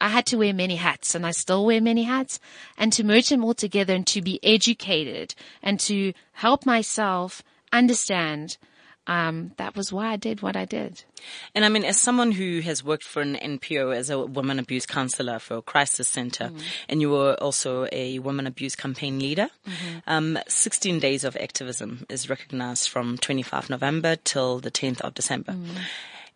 I 0.00 0.08
had 0.08 0.26
to 0.26 0.36
wear 0.36 0.52
many 0.52 0.76
hats 0.76 1.14
and 1.14 1.24
I 1.24 1.30
still 1.30 1.64
wear 1.64 1.80
many 1.80 2.02
hats 2.02 2.40
and 2.76 2.92
to 2.92 3.04
merge 3.04 3.28
them 3.28 3.44
all 3.44 3.54
together 3.54 3.94
and 3.94 4.06
to 4.08 4.20
be 4.20 4.40
educated 4.42 5.34
and 5.62 5.78
to 5.80 6.12
help 6.32 6.66
myself 6.66 7.42
understand 7.72 8.58
um, 9.06 9.52
that 9.56 9.76
was 9.76 9.92
why 9.92 10.08
I 10.08 10.16
did 10.16 10.42
what 10.42 10.56
I 10.56 10.64
did. 10.64 11.04
And 11.54 11.64
I 11.64 11.68
mean, 11.68 11.84
as 11.84 12.00
someone 12.00 12.32
who 12.32 12.60
has 12.60 12.84
worked 12.84 13.04
for 13.04 13.20
an 13.20 13.36
NPO 13.36 13.94
as 13.94 14.10
a 14.10 14.18
woman 14.18 14.58
abuse 14.58 14.86
counselor 14.86 15.38
for 15.38 15.56
a 15.56 15.62
crisis 15.62 16.08
center, 16.08 16.44
mm-hmm. 16.46 16.58
and 16.88 17.00
you 17.00 17.10
were 17.10 17.34
also 17.34 17.86
a 17.90 18.18
woman 18.20 18.46
abuse 18.46 18.76
campaign 18.76 19.18
leader, 19.18 19.48
mm-hmm. 19.66 19.98
um, 20.06 20.38
16 20.48 21.00
days 21.00 21.24
of 21.24 21.36
activism 21.36 22.06
is 22.08 22.30
recognized 22.30 22.88
from 22.88 23.18
25 23.18 23.70
November 23.70 24.16
till 24.16 24.60
the 24.60 24.70
10th 24.70 25.00
of 25.00 25.14
December. 25.14 25.52
Mm-hmm 25.52 25.78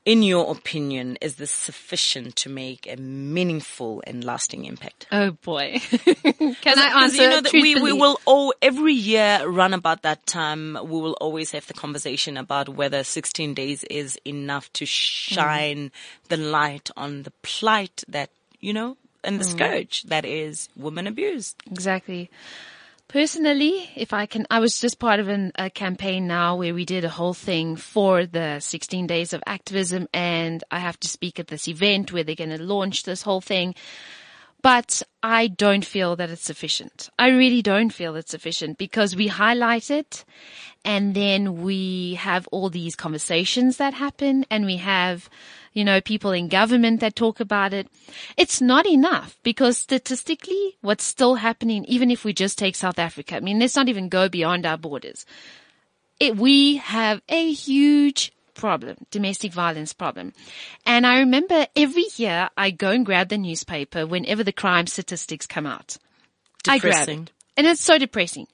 in 0.06 0.22
your 0.22 0.52
opinion, 0.52 1.18
is 1.20 1.34
this 1.34 1.50
sufficient 1.50 2.36
to 2.36 2.48
make 2.48 2.86
a 2.90 2.96
meaningful 2.96 4.04
and 4.06 4.22
lasting 4.22 4.64
impact? 4.64 5.06
Oh 5.10 5.32
boy. 5.32 5.80
Can 5.90 6.78
I 6.78 7.02
answer? 7.02 7.22
You 7.22 7.28
know 7.28 7.40
that 7.40 7.52
we, 7.52 7.74
we 7.74 7.92
will 7.92 8.20
all, 8.24 8.54
every 8.62 8.94
year 8.94 9.44
run 9.46 9.74
about 9.74 10.02
that 10.02 10.24
time, 10.24 10.78
we 10.80 11.00
will 11.00 11.18
always 11.20 11.50
have 11.50 11.66
the 11.66 11.74
conversation 11.74 12.36
about 12.36 12.68
whether 12.68 13.02
16 13.02 13.52
days 13.54 13.82
is 13.84 14.16
enough 14.24 14.72
to 14.74 14.86
shine 14.86 15.90
mm. 15.90 16.28
the 16.28 16.36
light 16.36 16.88
on 16.96 17.24
the 17.24 17.32
plight 17.42 18.04
that, 18.06 18.30
you 18.60 18.72
know, 18.72 18.96
and 19.24 19.40
the 19.40 19.44
mm. 19.44 19.50
scourge 19.50 20.04
that 20.04 20.24
is 20.24 20.68
women 20.76 21.08
abuse. 21.08 21.56
Exactly. 21.68 22.30
Personally, 23.08 23.88
if 23.94 24.12
I 24.12 24.26
can, 24.26 24.46
I 24.50 24.58
was 24.58 24.80
just 24.80 24.98
part 24.98 25.20
of 25.20 25.28
an, 25.28 25.52
a 25.54 25.70
campaign 25.70 26.26
now 26.26 26.56
where 26.56 26.74
we 26.74 26.84
did 26.84 27.04
a 27.04 27.08
whole 27.08 27.34
thing 27.34 27.76
for 27.76 28.26
the 28.26 28.58
16 28.58 29.06
days 29.06 29.32
of 29.32 29.44
activism 29.46 30.08
and 30.12 30.64
I 30.72 30.80
have 30.80 30.98
to 31.00 31.08
speak 31.08 31.38
at 31.38 31.46
this 31.46 31.68
event 31.68 32.12
where 32.12 32.24
they're 32.24 32.34
going 32.34 32.50
to 32.50 32.62
launch 32.62 33.04
this 33.04 33.22
whole 33.22 33.40
thing. 33.40 33.76
But 34.66 35.00
I 35.22 35.46
don't 35.46 35.84
feel 35.84 36.16
that 36.16 36.28
it's 36.28 36.42
sufficient. 36.42 37.08
I 37.20 37.28
really 37.28 37.62
don't 37.62 37.90
feel 37.90 38.16
it's 38.16 38.32
sufficient 38.32 38.78
because 38.78 39.14
we 39.14 39.28
highlight 39.28 39.92
it 39.92 40.24
and 40.84 41.14
then 41.14 41.62
we 41.62 42.14
have 42.14 42.48
all 42.48 42.68
these 42.68 42.96
conversations 42.96 43.76
that 43.76 43.94
happen 43.94 44.44
and 44.50 44.66
we 44.66 44.78
have 44.78 45.30
you 45.72 45.84
know, 45.84 46.00
people 46.00 46.32
in 46.32 46.48
government 46.48 46.98
that 46.98 47.14
talk 47.14 47.38
about 47.38 47.72
it. 47.72 47.86
It's 48.36 48.60
not 48.60 48.88
enough 48.88 49.38
because 49.44 49.78
statistically, 49.78 50.76
what's 50.80 51.04
still 51.04 51.36
happening, 51.36 51.84
even 51.84 52.10
if 52.10 52.24
we 52.24 52.32
just 52.32 52.58
take 52.58 52.74
South 52.74 52.98
Africa, 52.98 53.36
I 53.36 53.40
mean, 53.40 53.60
let's 53.60 53.76
not 53.76 53.88
even 53.88 54.08
go 54.08 54.28
beyond 54.28 54.66
our 54.66 54.78
borders. 54.78 55.26
It, 56.18 56.38
we 56.38 56.78
have 56.78 57.22
a 57.28 57.52
huge 57.52 58.32
problem, 58.56 58.96
domestic 59.10 59.52
violence 59.52 59.92
problem. 59.92 60.32
And 60.84 61.06
I 61.06 61.20
remember 61.20 61.66
every 61.76 62.06
year 62.16 62.48
I 62.56 62.70
go 62.70 62.90
and 62.90 63.06
grab 63.06 63.28
the 63.28 63.38
newspaper 63.38 64.06
whenever 64.06 64.42
the 64.42 64.52
crime 64.52 64.86
statistics 64.86 65.46
come 65.46 65.66
out. 65.66 65.96
Depressing. 66.64 66.90
I 66.90 66.92
grab 66.92 67.08
it. 67.08 67.32
And 67.56 67.66
it's 67.66 67.80
so 67.80 67.98
depressing. 67.98 68.48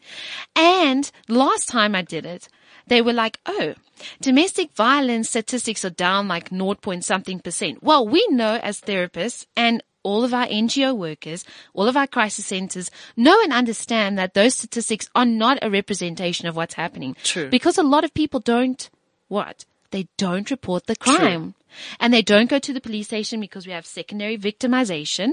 And 0.55 1.11
last 1.29 1.69
time 1.69 1.95
I 1.95 2.03
did 2.03 2.25
it, 2.25 2.49
they 2.87 3.03
were 3.03 3.13
like, 3.13 3.39
oh, 3.47 3.75
domestic 4.21 4.73
violence 4.75 5.31
statistics 5.31 5.85
are 5.85 5.91
down 5.91 6.29
like 6.29 6.51
0. 6.51 6.77
something 7.01 7.41
percent. 7.41 7.83
Well, 7.83 8.07
we 8.07 8.27
know 8.29 8.57
as 8.63 8.81
therapists 8.81 9.47
and 9.57 9.83
all 10.03 10.25
of 10.25 10.35
our 10.35 10.47
NGO 10.47 10.97
workers, 10.97 11.45
all 11.75 11.89
of 11.89 11.97
our 11.97 12.07
crisis 12.07 12.47
centers 12.47 12.91
know 13.17 13.41
and 13.43 13.53
understand 13.53 14.19
that 14.19 14.35
those 14.35 14.55
statistics 14.55 15.09
are 15.15 15.25
not 15.25 15.59
a 15.63 15.71
representation 15.71 16.49
of 16.49 16.57
what's 16.57 16.75
happening. 16.75 17.17
True. 17.23 17.49
Because 17.49 17.79
a 17.79 17.83
lot 17.83 18.05
of 18.05 18.15
people 18.15 18.41
don't, 18.41 18.91
what? 19.29 19.65
They 19.93 20.09
don't 20.19 20.51
report 20.51 20.87
the 20.87 20.97
crime. 20.97 21.43
True. 21.43 21.55
And 22.01 22.13
they 22.13 22.23
don't 22.23 22.51
go 22.51 22.59
to 22.59 22.73
the 22.73 22.81
police 22.81 23.07
station 23.07 23.41
because 23.41 23.67
we 23.67 23.73
have 23.73 23.87
secondary 23.87 24.37
victimization, 24.37 25.33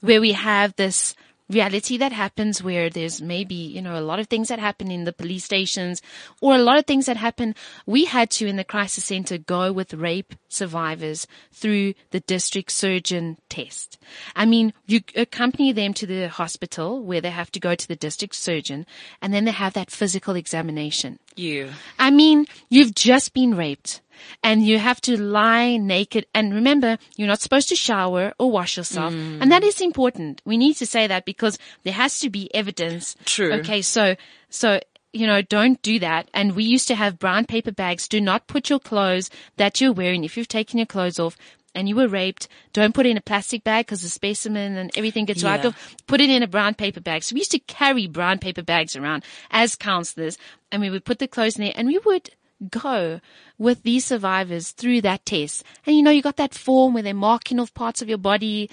where 0.00 0.20
we 0.20 0.32
have 0.32 0.74
this 0.76 1.14
reality 1.54 1.96
that 1.96 2.12
happens 2.12 2.62
where 2.62 2.90
there's 2.90 3.22
maybe, 3.22 3.54
you 3.54 3.80
know, 3.80 3.98
a 3.98 4.02
lot 4.02 4.18
of 4.18 4.26
things 4.26 4.48
that 4.48 4.58
happen 4.58 4.90
in 4.90 5.04
the 5.04 5.12
police 5.12 5.44
stations 5.44 6.02
or 6.40 6.54
a 6.54 6.58
lot 6.58 6.78
of 6.78 6.86
things 6.86 7.06
that 7.06 7.16
happen. 7.16 7.54
We 7.86 8.04
had 8.04 8.30
to 8.32 8.46
in 8.46 8.56
the 8.56 8.64
crisis 8.64 9.04
center 9.04 9.38
go 9.38 9.72
with 9.72 9.94
rape 9.94 10.34
survivors 10.48 11.26
through 11.52 11.94
the 12.10 12.20
district 12.20 12.72
surgeon 12.72 13.38
test. 13.48 13.98
I 14.36 14.44
mean, 14.44 14.72
you 14.86 15.00
accompany 15.16 15.72
them 15.72 15.94
to 15.94 16.06
the 16.06 16.28
hospital 16.28 17.02
where 17.02 17.20
they 17.20 17.30
have 17.30 17.50
to 17.52 17.60
go 17.60 17.74
to 17.74 17.88
the 17.88 17.96
district 17.96 18.34
surgeon 18.34 18.86
and 19.22 19.32
then 19.32 19.44
they 19.44 19.52
have 19.52 19.72
that 19.74 19.90
physical 19.90 20.34
examination. 20.34 21.18
You. 21.36 21.70
I 21.98 22.10
mean, 22.10 22.46
you've 22.68 22.94
just 22.94 23.34
been 23.34 23.56
raped 23.56 24.00
and 24.42 24.64
you 24.64 24.78
have 24.78 25.00
to 25.02 25.20
lie 25.20 25.76
naked. 25.76 26.26
And 26.34 26.54
remember, 26.54 26.98
you're 27.16 27.28
not 27.28 27.40
supposed 27.40 27.68
to 27.70 27.76
shower 27.76 28.32
or 28.38 28.50
wash 28.50 28.76
yourself. 28.76 29.12
Mm. 29.12 29.42
And 29.42 29.52
that 29.52 29.64
is 29.64 29.80
important. 29.80 30.42
We 30.44 30.56
need 30.56 30.74
to 30.74 30.86
say 30.86 31.06
that 31.06 31.24
because 31.24 31.58
there 31.82 31.92
has 31.92 32.20
to 32.20 32.30
be 32.30 32.54
evidence. 32.54 33.16
True. 33.24 33.52
Okay. 33.54 33.82
So, 33.82 34.16
so, 34.50 34.80
you 35.12 35.26
know, 35.26 35.42
don't 35.42 35.80
do 35.82 35.98
that. 36.00 36.28
And 36.34 36.54
we 36.54 36.64
used 36.64 36.88
to 36.88 36.94
have 36.94 37.18
brown 37.18 37.46
paper 37.46 37.72
bags. 37.72 38.08
Do 38.08 38.20
not 38.20 38.46
put 38.46 38.70
your 38.70 38.80
clothes 38.80 39.30
that 39.56 39.80
you're 39.80 39.92
wearing. 39.92 40.24
If 40.24 40.36
you've 40.36 40.48
taken 40.48 40.78
your 40.78 40.86
clothes 40.86 41.18
off, 41.18 41.36
and 41.74 41.88
you 41.88 41.96
were 41.96 42.08
raped, 42.08 42.48
don't 42.72 42.94
put 42.94 43.06
it 43.06 43.10
in 43.10 43.16
a 43.16 43.22
plastic 43.22 43.64
bag 43.64 43.86
because 43.86 44.02
the 44.02 44.08
specimen 44.08 44.76
and 44.76 44.96
everything 44.96 45.24
gets 45.24 45.42
yeah. 45.42 45.50
wiped 45.50 45.66
off. 45.66 45.96
Put 46.06 46.20
it 46.20 46.30
in 46.30 46.42
a 46.42 46.46
brown 46.46 46.74
paper 46.74 47.00
bag. 47.00 47.24
So 47.24 47.34
we 47.34 47.40
used 47.40 47.50
to 47.50 47.58
carry 47.58 48.06
brown 48.06 48.38
paper 48.38 48.62
bags 48.62 48.94
around 48.94 49.24
as 49.50 49.74
counselors 49.74 50.38
and 50.70 50.80
we 50.80 50.90
would 50.90 51.04
put 51.04 51.18
the 51.18 51.28
clothes 51.28 51.58
in 51.58 51.64
there 51.64 51.72
and 51.74 51.88
we 51.88 51.98
would 51.98 52.30
go 52.70 53.20
with 53.58 53.82
these 53.82 54.04
survivors 54.04 54.70
through 54.70 55.00
that 55.02 55.24
test. 55.26 55.64
And 55.86 55.96
you 55.96 56.02
know, 56.02 56.10
you 56.10 56.22
got 56.22 56.36
that 56.36 56.54
form 56.54 56.94
where 56.94 57.02
they're 57.02 57.14
marking 57.14 57.60
off 57.60 57.74
parts 57.74 58.02
of 58.02 58.08
your 58.08 58.18
body. 58.18 58.70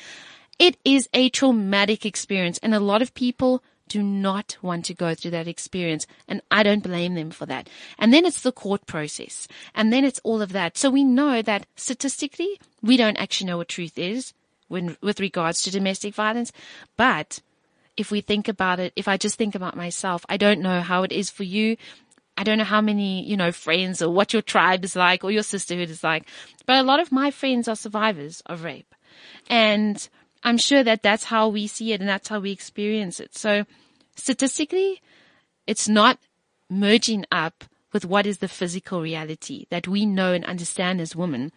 It 0.60 0.77
is 0.86 1.10
a 1.13 1.30
traumatic 1.30 2.06
experience 2.06 2.60
and 2.62 2.73
a 2.73 2.80
lot 2.80 3.01
of 3.01 3.13
people 3.13 3.63
do 3.91 4.01
not 4.01 4.56
want 4.62 4.86
to 4.86 4.93
go 4.93 5.13
through 5.13 5.32
that 5.32 5.49
experience. 5.49 6.08
And 6.25 6.41
I 6.49 6.63
don't 6.63 6.82
blame 6.82 7.15
them 7.15 7.30
for 7.30 7.45
that. 7.47 7.69
And 7.99 8.13
then 8.13 8.25
it's 8.25 8.41
the 8.41 8.54
court 8.54 8.86
process. 8.86 9.49
And 9.75 9.91
then 9.91 10.06
it's 10.06 10.21
all 10.23 10.41
of 10.41 10.54
that. 10.54 10.77
So 10.77 10.89
we 10.89 11.04
know 11.04 11.41
that 11.41 11.65
statistically, 11.75 12.58
we 12.82 12.95
don't 12.95 13.17
actually 13.17 13.47
know 13.47 13.58
what 13.58 13.67
truth 13.67 13.97
is 13.97 14.34
when, 14.69 14.95
with 15.01 15.19
regards 15.19 15.62
to 15.63 15.71
domestic 15.71 16.15
violence. 16.15 16.54
But 16.95 17.41
if 17.97 18.12
we 18.12 18.21
think 18.21 18.47
about 18.47 18.80
it, 18.80 18.93
if 18.95 19.10
I 19.10 19.17
just 19.17 19.38
think 19.38 19.56
about 19.56 19.75
myself, 19.75 20.25
I 20.30 20.38
don't 20.38 20.62
know 20.62 20.80
how 20.80 21.04
it 21.04 21.12
is 21.12 21.30
for 21.30 21.43
you. 21.43 21.75
I 22.38 22.44
don't 22.44 22.58
know 22.58 22.63
how 22.63 22.82
many, 22.82 23.24
you 23.24 23.38
know, 23.38 23.52
friends 23.52 24.02
or 24.02 24.10
what 24.10 24.34
your 24.34 24.41
tribe 24.41 24.84
is 24.84 24.96
like 24.96 25.24
or 25.24 25.32
your 25.32 25.44
sisterhood 25.44 25.89
is 25.89 26.04
like, 26.04 26.28
but 26.65 26.78
a 26.78 26.84
lot 26.84 27.00
of 27.00 27.12
my 27.12 27.30
friends 27.32 27.67
are 27.67 27.76
survivors 27.76 28.41
of 28.46 28.63
rape. 28.63 28.96
And 29.50 30.08
I'm 30.44 30.58
sure 30.58 30.84
that 30.84 31.04
that's 31.04 31.26
how 31.26 31.50
we 31.50 31.67
see 31.67 31.94
it 31.94 32.00
and 32.00 32.10
that's 32.10 32.30
how 32.30 32.39
we 32.39 32.52
experience 32.52 33.20
it. 33.20 33.38
So 33.38 33.65
statistically, 34.15 35.02
it's 35.67 35.88
not 35.88 36.17
merging 36.70 37.26
up 37.32 37.65
with 37.94 38.06
what 38.06 38.26
is 38.26 38.39
the 38.39 38.48
physical 38.48 39.02
reality 39.02 39.65
that 39.70 39.88
we 39.88 40.06
know 40.06 40.34
and 40.34 40.46
understand 40.46 41.02
as 41.02 41.15
women. 41.15 41.52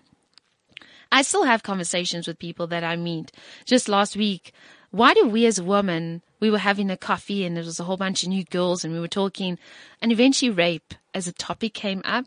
I 1.13 1.23
still 1.23 1.45
have 1.45 1.63
conversations 1.63 2.27
with 2.27 2.39
people 2.39 2.67
that 2.69 2.83
I 2.83 2.97
meet. 2.97 3.31
Just 3.65 3.89
last 3.89 4.17
week, 4.17 4.53
why 4.95 5.13
do 5.13 5.27
we 5.27 5.45
as 5.45 5.61
women, 5.61 6.23
we 6.39 6.51
were 6.51 6.59
having 6.59 6.89
a 6.89 6.97
coffee 6.97 7.45
and 7.45 7.57
there 7.57 7.65
was 7.65 7.81
a 7.81 7.85
whole 7.85 7.97
bunch 7.97 8.23
of 8.23 8.29
new 8.29 8.45
girls 8.45 8.85
and 8.85 8.95
we 8.95 9.01
were 9.01 9.09
talking 9.09 9.59
and 10.01 10.13
eventually 10.13 10.53
rape 10.53 10.95
as 11.13 11.27
a 11.27 11.33
topic 11.33 11.75
came 11.75 12.01
up. 12.05 12.27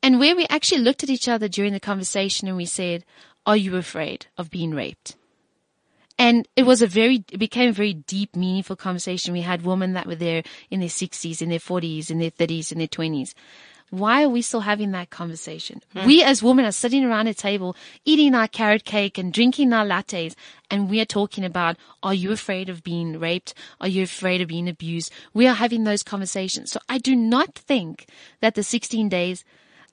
And 0.00 0.20
where 0.20 0.36
we 0.36 0.46
actually 0.48 0.82
looked 0.82 1.02
at 1.02 1.10
each 1.10 1.26
other 1.26 1.48
during 1.48 1.72
the 1.72 1.80
conversation 1.80 2.46
and 2.46 2.56
we 2.56 2.66
said, 2.66 3.04
are 3.44 3.56
you 3.56 3.74
afraid 3.74 4.26
of 4.36 4.48
being 4.48 4.76
raped? 4.76 5.16
And 6.16 6.46
it 6.54 6.64
was 6.64 6.82
a 6.82 6.86
very, 6.86 7.24
it 7.32 7.38
became 7.38 7.70
a 7.70 7.72
very 7.72 7.94
deep, 7.94 8.36
meaningful 8.36 8.76
conversation. 8.76 9.32
We 9.32 9.40
had 9.40 9.62
women 9.62 9.94
that 9.94 10.06
were 10.06 10.14
there 10.14 10.44
in 10.70 10.78
their 10.78 10.88
sixties, 10.88 11.42
in 11.42 11.48
their 11.48 11.58
forties, 11.58 12.12
in 12.12 12.20
their 12.20 12.30
thirties, 12.30 12.70
in 12.70 12.78
their 12.78 12.86
twenties. 12.86 13.34
Why 13.90 14.22
are 14.24 14.28
we 14.28 14.42
still 14.42 14.60
having 14.60 14.92
that 14.92 15.10
conversation? 15.10 15.82
Hmm. 15.92 16.06
We 16.06 16.22
as 16.22 16.42
women 16.42 16.64
are 16.64 16.72
sitting 16.72 17.04
around 17.04 17.26
a 17.26 17.34
table 17.34 17.74
eating 18.04 18.34
our 18.34 18.48
carrot 18.48 18.84
cake 18.84 19.18
and 19.18 19.32
drinking 19.32 19.72
our 19.72 19.86
lattes 19.86 20.34
and 20.70 20.90
we 20.90 21.00
are 21.00 21.06
talking 21.06 21.44
about, 21.44 21.76
are 22.02 22.14
you 22.14 22.30
afraid 22.30 22.68
of 22.68 22.84
being 22.84 23.18
raped? 23.18 23.54
Are 23.80 23.88
you 23.88 24.02
afraid 24.02 24.40
of 24.40 24.48
being 24.48 24.68
abused? 24.68 25.10
We 25.32 25.46
are 25.46 25.54
having 25.54 25.84
those 25.84 26.02
conversations. 26.02 26.72
So 26.72 26.80
I 26.88 26.98
do 26.98 27.16
not 27.16 27.54
think 27.54 28.06
that 28.40 28.54
the 28.54 28.62
16 28.62 29.08
days, 29.08 29.44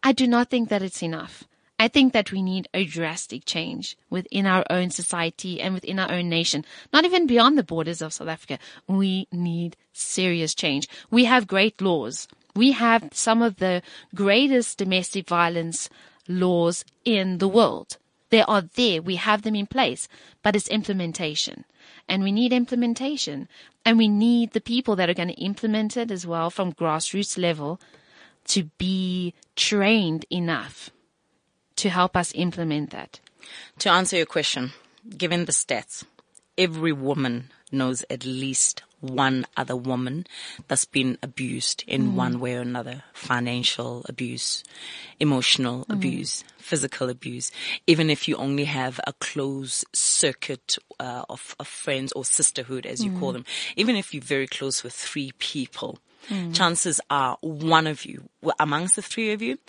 I 0.04 0.12
do 0.12 0.28
not 0.28 0.50
think 0.50 0.70
that 0.70 0.82
it's 0.82 1.02
enough. 1.02 1.46
I 1.78 1.90
think 1.90 2.14
that 2.14 2.32
we 2.32 2.42
need 2.42 2.70
a 2.74 2.86
drastic 2.86 3.44
change 3.46 3.98
within 4.10 4.46
our 4.46 4.66
own 4.70 4.92
society 4.92 5.60
and 5.62 5.74
within 5.74 6.00
our 6.00 6.10
own 6.10 6.30
nation, 6.30 6.64
not 6.94 7.04
even 7.04 7.28
beyond 7.28 7.58
the 7.58 7.64
borders 7.64 8.02
of 8.02 8.14
South 8.14 8.30
Africa. 8.30 8.60
We 8.88 9.28
need 9.32 9.76
serious 9.92 10.56
change. 10.56 10.88
We 11.12 11.26
have 11.26 11.48
great 11.48 11.82
laws. 11.82 12.30
We 12.56 12.72
have 12.74 13.10
some 13.12 13.42
of 13.42 13.58
the 13.58 13.82
greatest 14.14 14.78
domestic 14.78 15.28
violence 15.28 15.90
laws 16.28 16.86
in 17.04 17.40
the 17.40 17.48
world. 17.48 17.98
They 18.30 18.42
are 18.42 18.62
there. 18.62 19.02
We 19.02 19.16
have 19.18 19.44
them 19.44 19.56
in 19.56 19.68
place, 19.68 20.08
but 20.42 20.56
it's 20.56 20.68
implementation. 20.68 21.66
And 22.08 22.24
we 22.24 22.32
need 22.32 22.54
implementation. 22.54 23.48
And 23.84 23.98
we 23.98 24.08
need 24.08 24.52
the 24.52 24.62
people 24.62 24.96
that 24.96 25.10
are 25.10 25.14
going 25.14 25.30
to 25.30 25.36
implement 25.36 25.96
it 25.98 26.12
as 26.12 26.26
well 26.26 26.50
from 26.50 26.74
grassroots 26.74 27.38
level 27.38 27.80
to 28.46 28.66
be 28.78 29.34
trained 29.56 30.26
enough 30.30 30.90
to 31.78 31.90
help 31.90 32.16
us 32.16 32.32
implement 32.36 32.92
that? 32.92 33.20
To 33.80 33.90
answer 33.90 34.18
your 34.18 34.26
question, 34.26 34.72
given 35.18 35.46
the 35.46 35.52
stats, 35.52 36.04
every 36.58 36.94
woman 36.94 37.52
knows 37.72 38.06
at 38.10 38.26
least 38.26 38.84
one 39.08 39.46
other 39.58 39.76
woman 39.76 40.26
that's 40.68 40.86
been 40.86 41.18
abused 41.22 41.84
in 41.88 42.12
mm. 42.12 42.14
one 42.14 42.40
way 42.40 42.56
or 42.56 42.62
another. 42.62 43.04
Financial 43.14 44.06
abuse, 44.08 44.64
emotional 45.20 45.86
mm. 45.86 45.94
abuse, 45.94 46.44
physical 46.58 47.10
abuse. 47.10 47.52
Even 47.88 48.10
if 48.10 48.28
you 48.28 48.36
only 48.36 48.66
have 48.66 49.00
a 49.08 49.14
close 49.14 49.86
circuit 49.94 50.78
uh, 51.00 51.24
of, 51.30 51.56
of, 51.60 51.68
friends 51.68 52.12
or 52.14 52.26
sisterhood, 52.26 52.86
as 52.86 53.04
you 53.04 53.12
mm. 53.12 53.20
call 53.20 53.34
them, 53.34 53.46
even 53.76 53.96
if 53.96 54.14
you're 54.14 54.24
very 54.24 54.48
close 54.48 54.84
with 54.84 54.94
three 54.94 55.32
people, 55.40 56.00
Mm. 56.30 56.56
chances 56.56 57.00
are 57.12 57.38
one 57.42 57.86
of 57.86 58.04
you, 58.04 58.28
amongst 58.60 58.96
the 58.96 59.04
three 59.04 59.32
of 59.32 59.44
you, 59.44 59.60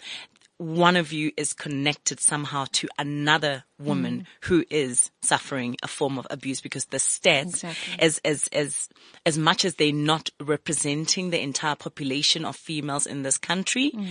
one 0.58 0.96
of 0.96 1.12
you 1.12 1.32
is 1.36 1.52
connected 1.52 2.18
somehow 2.18 2.64
to 2.72 2.88
another 2.98 3.64
woman 3.78 4.20
mm. 4.20 4.26
who 4.42 4.64
is 4.70 5.10
suffering 5.20 5.76
a 5.82 5.88
form 5.88 6.18
of 6.18 6.26
abuse 6.30 6.60
because 6.60 6.86
the 6.86 6.96
stats 6.96 7.62
exactly. 7.62 7.94
as 7.98 8.20
as 8.24 8.48
as 8.52 8.88
as 9.26 9.36
much 9.36 9.64
as 9.64 9.74
they're 9.74 9.92
not 9.92 10.30
representing 10.40 11.30
the 11.30 11.42
entire 11.42 11.74
population 11.74 12.44
of 12.44 12.56
females 12.56 13.06
in 13.06 13.22
this 13.22 13.36
country 13.36 13.92
mm. 13.94 14.06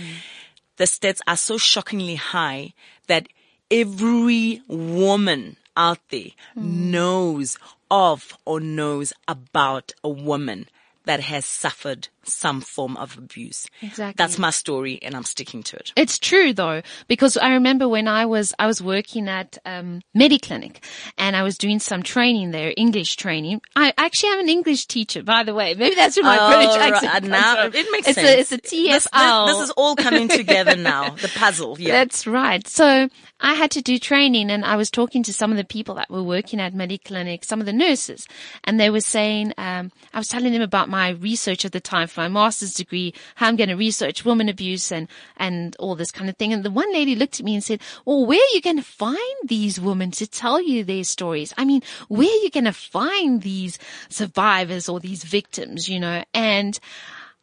the 0.76 0.84
stats 0.84 1.20
are 1.26 1.36
so 1.36 1.58
shockingly 1.58 2.14
high 2.14 2.72
that 3.08 3.28
every 3.70 4.62
woman 4.68 5.56
out 5.76 5.98
there 6.10 6.30
mm. 6.56 6.62
knows 6.62 7.58
of 7.90 8.36
or 8.44 8.60
knows 8.60 9.12
about 9.26 9.92
a 10.04 10.08
woman 10.08 10.68
that 11.06 11.20
has 11.20 11.44
suffered 11.44 12.08
some 12.28 12.60
form 12.60 12.96
of 12.96 13.16
abuse. 13.16 13.66
Exactly. 13.82 14.14
That's 14.16 14.38
my 14.38 14.50
story 14.50 14.98
and 15.02 15.14
I'm 15.14 15.24
sticking 15.24 15.62
to 15.64 15.76
it. 15.76 15.92
It's 15.96 16.18
true 16.18 16.52
though, 16.52 16.82
because 17.08 17.36
I 17.36 17.54
remember 17.54 17.88
when 17.88 18.08
I 18.08 18.26
was, 18.26 18.54
I 18.58 18.66
was 18.66 18.82
working 18.82 19.28
at, 19.28 19.58
um, 19.64 20.02
Mediclinic 20.16 20.82
and 21.18 21.36
I 21.36 21.42
was 21.42 21.58
doing 21.58 21.78
some 21.78 22.02
training 22.02 22.50
there, 22.50 22.72
English 22.76 23.16
training. 23.16 23.60
I 23.74 23.92
actually 23.98 24.30
am 24.30 24.40
an 24.40 24.48
English 24.48 24.86
teacher, 24.86 25.22
by 25.22 25.42
the 25.42 25.54
way. 25.54 25.74
Maybe 25.74 25.94
that's 25.94 26.16
where 26.16 26.24
my 26.24 26.38
oh, 26.40 26.56
British 26.56 26.76
accent 26.76 27.12
right. 27.12 27.24
now, 27.24 27.66
It 27.66 27.86
makes 27.90 28.08
it's 28.08 28.14
sense. 28.16 28.28
A, 28.28 28.38
it's 28.38 28.52
a 28.52 28.58
TEFL. 28.58 28.92
This, 28.92 29.08
this, 29.12 29.56
this 29.56 29.60
is 29.68 29.70
all 29.76 29.96
coming 29.96 30.28
together 30.28 30.76
now. 30.76 31.10
The 31.10 31.28
puzzle. 31.28 31.76
Yeah. 31.78 31.92
That's 31.92 32.26
right. 32.26 32.66
So 32.66 33.08
I 33.40 33.54
had 33.54 33.70
to 33.72 33.82
do 33.82 33.98
training 33.98 34.50
and 34.50 34.64
I 34.64 34.76
was 34.76 34.90
talking 34.90 35.22
to 35.24 35.32
some 35.32 35.50
of 35.50 35.56
the 35.56 35.64
people 35.64 35.96
that 35.96 36.10
were 36.10 36.22
working 36.22 36.60
at 36.60 36.74
Mediclinic, 36.74 37.44
some 37.44 37.60
of 37.60 37.66
the 37.66 37.72
nurses, 37.72 38.26
and 38.64 38.80
they 38.80 38.90
were 38.90 39.00
saying, 39.00 39.52
um, 39.58 39.92
I 40.14 40.18
was 40.18 40.28
telling 40.28 40.52
them 40.52 40.62
about 40.62 40.88
my 40.88 41.10
research 41.10 41.64
at 41.64 41.72
the 41.72 41.80
time 41.80 42.08
for 42.16 42.22
my 42.22 42.28
master's 42.28 42.74
degree, 42.74 43.14
how 43.36 43.46
I'm 43.46 43.56
going 43.56 43.68
to 43.68 43.76
research 43.76 44.24
women 44.24 44.48
abuse 44.48 44.90
and, 44.90 45.06
and 45.36 45.76
all 45.78 45.94
this 45.94 46.10
kind 46.10 46.28
of 46.28 46.36
thing. 46.36 46.52
And 46.52 46.64
the 46.64 46.70
one 46.70 46.92
lady 46.92 47.14
looked 47.14 47.38
at 47.38 47.46
me 47.46 47.54
and 47.54 47.62
said, 47.62 47.80
well, 48.04 48.26
where 48.26 48.40
are 48.40 48.54
you 48.54 48.60
going 48.62 48.78
to 48.78 48.82
find 48.82 49.18
these 49.44 49.78
women 49.78 50.10
to 50.12 50.26
tell 50.26 50.60
you 50.60 50.82
their 50.82 51.04
stories? 51.04 51.54
I 51.56 51.64
mean, 51.64 51.82
where 52.08 52.28
are 52.28 52.42
you 52.42 52.50
going 52.50 52.64
to 52.64 52.72
find 52.72 53.42
these 53.42 53.78
survivors 54.08 54.88
or 54.88 54.98
these 54.98 55.22
victims, 55.22 55.88
you 55.88 56.00
know? 56.00 56.24
And 56.34 56.78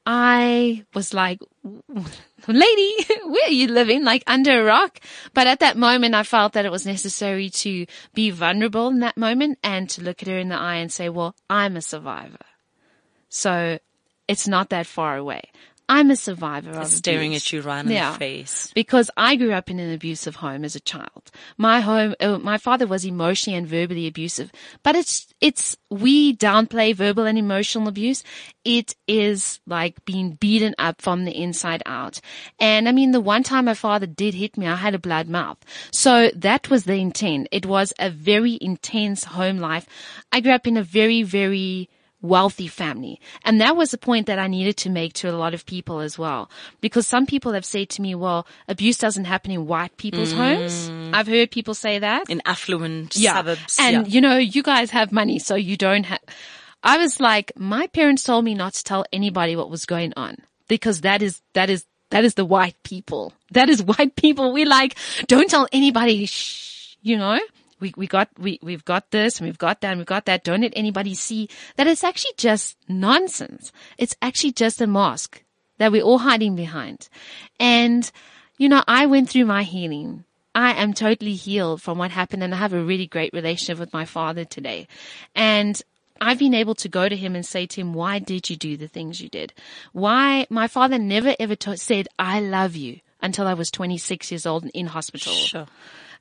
I 0.06 0.86
was 0.94 1.14
like, 1.14 1.40
lady, 2.48 2.94
where 3.26 3.46
are 3.46 3.52
you 3.52 3.68
living? 3.68 4.04
Like 4.04 4.24
under 4.28 4.60
a 4.60 4.64
rock? 4.66 5.00
But 5.34 5.48
at 5.48 5.60
that 5.60 5.78
moment, 5.78 6.16
I 6.16 6.24
felt 6.24 6.54
that 6.54 6.66
it 6.66 6.72
was 6.72 6.86
necessary 6.86 7.50
to 7.50 7.86
be 8.14 8.32
vulnerable 8.32 8.88
in 8.88 9.00
that 9.00 9.18
moment 9.18 9.60
and 9.64 9.90
to 9.92 10.04
look 10.04 10.22
at 10.22 10.28
her 10.28 10.38
in 10.38 10.50
the 10.50 10.60
eye 10.60 10.76
and 10.76 10.92
say, 10.92 11.10
well, 11.10 11.36
I'm 11.50 11.78
a 11.78 11.82
survivor. 11.82 12.38
So 13.30 13.80
it's 14.34 14.48
not 14.48 14.70
that 14.70 14.88
far 14.88 15.16
away. 15.16 15.44
I'm 15.90 16.10
a 16.12 16.16
survivor 16.16 16.72
of 16.72 16.88
staring 16.88 17.32
abuse. 17.32 17.48
at 17.48 17.54
you 17.54 17.62
right 17.62 17.86
in 17.86 17.92
yeah, 17.92 18.14
the 18.14 18.18
face. 18.18 18.72
Because 18.74 19.12
I 19.16 19.36
grew 19.36 19.52
up 19.52 19.70
in 19.70 19.80
an 19.80 19.94
abusive 19.94 20.38
home 20.38 20.64
as 20.64 20.76
a 20.76 20.80
child. 20.80 21.30
My 21.58 21.82
home, 21.82 22.16
uh, 22.20 22.40
my 22.40 22.58
father 22.58 22.88
was 22.88 23.06
emotionally 23.06 23.58
and 23.58 23.68
verbally 23.68 24.08
abusive, 24.08 24.52
but 24.82 24.96
it's, 24.96 25.28
it's, 25.42 25.76
we 25.92 26.36
downplay 26.36 26.96
verbal 26.96 27.26
and 27.26 27.38
emotional 27.38 27.88
abuse. 27.88 28.24
It 28.64 28.96
is 29.08 29.60
like 29.68 30.04
being 30.06 30.32
beaten 30.32 30.74
up 30.80 31.02
from 31.02 31.26
the 31.26 31.38
inside 31.38 31.84
out. 31.86 32.22
And 32.60 32.88
I 32.88 32.92
mean, 32.92 33.12
the 33.12 33.22
one 33.22 33.44
time 33.44 33.66
my 33.66 33.76
father 33.76 34.08
did 34.08 34.34
hit 34.34 34.58
me, 34.58 34.68
I 34.68 34.78
had 34.78 34.96
a 34.96 35.00
blood 35.00 35.28
mouth. 35.28 35.58
So 35.92 36.32
that 36.34 36.70
was 36.70 36.86
the 36.86 36.96
intent. 36.96 37.50
It 37.52 37.66
was 37.66 37.94
a 38.00 38.10
very 38.10 38.58
intense 38.62 39.26
home 39.26 39.58
life. 39.58 39.86
I 40.32 40.40
grew 40.40 40.54
up 40.54 40.66
in 40.66 40.78
a 40.78 40.84
very, 40.84 41.24
very, 41.24 41.90
wealthy 42.24 42.68
family. 42.68 43.20
And 43.44 43.62
that 43.62 43.76
was 43.76 43.92
the 43.92 43.98
point 44.00 44.26
that 44.26 44.40
I 44.40 44.48
needed 44.48 44.78
to 44.78 44.90
make 44.90 45.14
to 45.16 45.30
a 45.30 45.36
lot 45.36 45.54
of 45.54 45.66
people 45.68 46.00
as 46.00 46.18
well. 46.18 46.50
Because 46.82 47.06
some 47.06 47.28
people 47.28 47.52
have 47.52 47.66
said 47.66 47.90
to 47.90 48.02
me, 48.02 48.16
well, 48.16 48.48
abuse 48.68 48.98
doesn't 48.98 49.26
happen 49.26 49.52
in 49.52 49.68
white 49.68 49.96
people's 49.98 50.34
mm. 50.34 50.38
homes. 50.38 50.90
I've 51.14 51.28
heard 51.28 51.52
people 51.52 51.76
say 51.76 52.00
that. 52.00 52.30
In 52.30 52.42
affluent 52.46 53.16
yeah. 53.16 53.36
suburbs. 53.36 53.78
And 53.80 54.08
yeah. 54.08 54.14
you 54.14 54.22
know, 54.22 54.38
you 54.38 54.64
guys 54.64 54.90
have 54.90 55.12
money, 55.12 55.38
so 55.38 55.56
you 55.56 55.78
don't 55.78 56.06
have, 56.06 56.22
I 56.82 56.98
was 56.98 57.20
like, 57.20 57.52
my 57.56 57.88
parents 57.88 58.24
told 58.24 58.46
me 58.46 58.56
not 58.56 58.74
to 58.74 58.84
tell 58.84 59.06
anybody 59.14 59.56
what 59.56 59.70
was 59.70 59.86
going 59.86 60.14
on 60.16 60.38
because 60.68 61.02
that 61.02 61.22
is, 61.22 61.42
that 61.54 61.70
is, 61.70 61.86
that 62.10 62.24
is 62.24 62.36
the 62.36 62.46
white 62.46 62.82
people. 62.84 63.34
That 63.52 63.70
is 63.70 63.84
white 63.84 64.16
people. 64.16 64.54
We 64.54 64.66
like, 64.66 64.96
don't 65.28 65.50
tell 65.50 65.68
anybody, 65.74 66.26
shh, 66.26 66.96
you 67.02 67.18
know? 67.18 67.40
We, 67.84 67.94
we 67.98 68.08
got, 68.08 68.30
we, 68.40 68.60
we've 68.64 68.86
got 68.86 69.12
this 69.12 69.40
and 69.40 69.46
we've 69.46 69.58
got 69.58 69.82
that 69.82 69.90
and 69.92 70.00
we've 70.00 70.08
got 70.08 70.26
that. 70.26 70.46
Don't 70.46 70.62
let 70.62 70.72
anybody 70.76 71.14
see 71.14 71.50
that 71.76 71.86
it's 71.86 72.04
actually 72.04 72.32
just 72.38 72.78
nonsense. 72.88 73.74
It's 73.98 74.16
actually 74.22 74.54
just 74.54 74.82
a 74.82 74.88
mask 74.88 75.44
that 75.78 75.92
we're 75.92 76.02
all 76.02 76.20
hiding 76.20 76.56
behind. 76.56 77.10
And, 77.60 78.10
you 78.58 78.70
know, 78.70 78.84
I 78.88 79.06
went 79.06 79.30
through 79.30 79.46
my 79.46 79.64
healing. 79.64 80.24
I 80.56 80.72
am 80.82 80.94
totally 80.94 81.34
healed 81.34 81.82
from 81.82 81.98
what 81.98 82.12
happened 82.12 82.42
and 82.42 82.54
I 82.54 82.58
have 82.58 82.74
a 82.74 82.82
really 82.82 83.08
great 83.08 83.34
relationship 83.34 83.80
with 83.80 83.92
my 83.92 84.06
father 84.06 84.46
today. 84.46 84.88
And 85.36 85.82
I've 86.22 86.40
been 86.40 86.54
able 86.54 86.76
to 86.76 86.88
go 86.88 87.10
to 87.10 87.18
him 87.18 87.36
and 87.36 87.46
say 87.46 87.66
to 87.66 87.82
him, 87.82 87.94
why 87.94 88.20
did 88.20 88.50
you 88.50 88.56
do 88.56 88.78
the 88.78 88.88
things 88.88 89.20
you 89.20 89.28
did? 89.28 89.52
Why 89.92 90.48
my 90.50 90.70
father 90.70 90.98
never 90.98 91.36
ever 91.38 91.56
to- 91.58 91.76
said, 91.76 92.08
I 92.18 92.40
love 92.40 92.78
you 92.78 93.02
until 93.22 93.46
I 93.46 93.56
was 93.56 93.70
26 93.72 94.32
years 94.32 94.46
old 94.46 94.64
and 94.64 94.72
in 94.74 94.86
hospital. 94.88 95.34
Sure. 95.34 95.66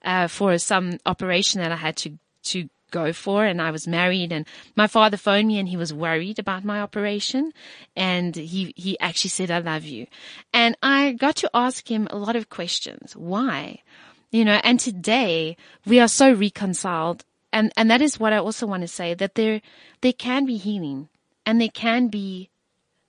Uh, 0.05 0.27
for 0.27 0.59
some 0.59 0.99
operation 1.07 1.61
that 1.61 1.71
I 1.71 1.77
had 1.77 1.97
to, 1.99 2.19
to 2.45 2.69
go 2.93 3.13
for 3.13 3.45
and 3.45 3.61
I 3.61 3.73
was 3.73 3.89
married 3.89 4.31
and 4.31 4.47
my 4.77 4.87
father 4.87 5.17
phoned 5.17 5.49
me 5.49 5.59
and 5.59 5.69
he 5.69 5.77
was 5.77 5.93
worried 5.93 6.39
about 6.39 6.65
my 6.65 6.81
operation 6.81 7.53
and 7.97 8.37
he, 8.37 8.73
he 8.77 8.99
actually 9.01 9.31
said, 9.31 9.51
I 9.51 9.59
love 9.59 9.85
you. 9.85 10.07
And 10.53 10.77
I 10.83 11.13
got 11.13 11.35
to 11.37 11.51
ask 11.53 11.91
him 11.91 12.07
a 12.11 12.17
lot 12.17 12.37
of 12.37 12.49
questions. 12.49 13.17
Why? 13.17 13.83
You 14.31 14.45
know, 14.45 14.61
and 14.63 14.79
today 14.79 15.57
we 15.85 15.99
are 15.99 16.09
so 16.09 16.33
reconciled. 16.33 17.25
And, 17.53 17.73
and 17.77 17.91
that 17.91 18.01
is 18.01 18.21
what 18.21 18.33
I 18.33 18.39
also 18.39 18.67
want 18.67 18.83
to 18.83 18.89
say 18.89 19.15
that 19.15 19.35
there, 19.35 19.61
there 20.01 20.13
can 20.13 20.47
be 20.47 20.57
healing 20.57 21.09
and 21.45 21.61
there 21.61 21.69
can 21.69 22.09
be 22.09 22.51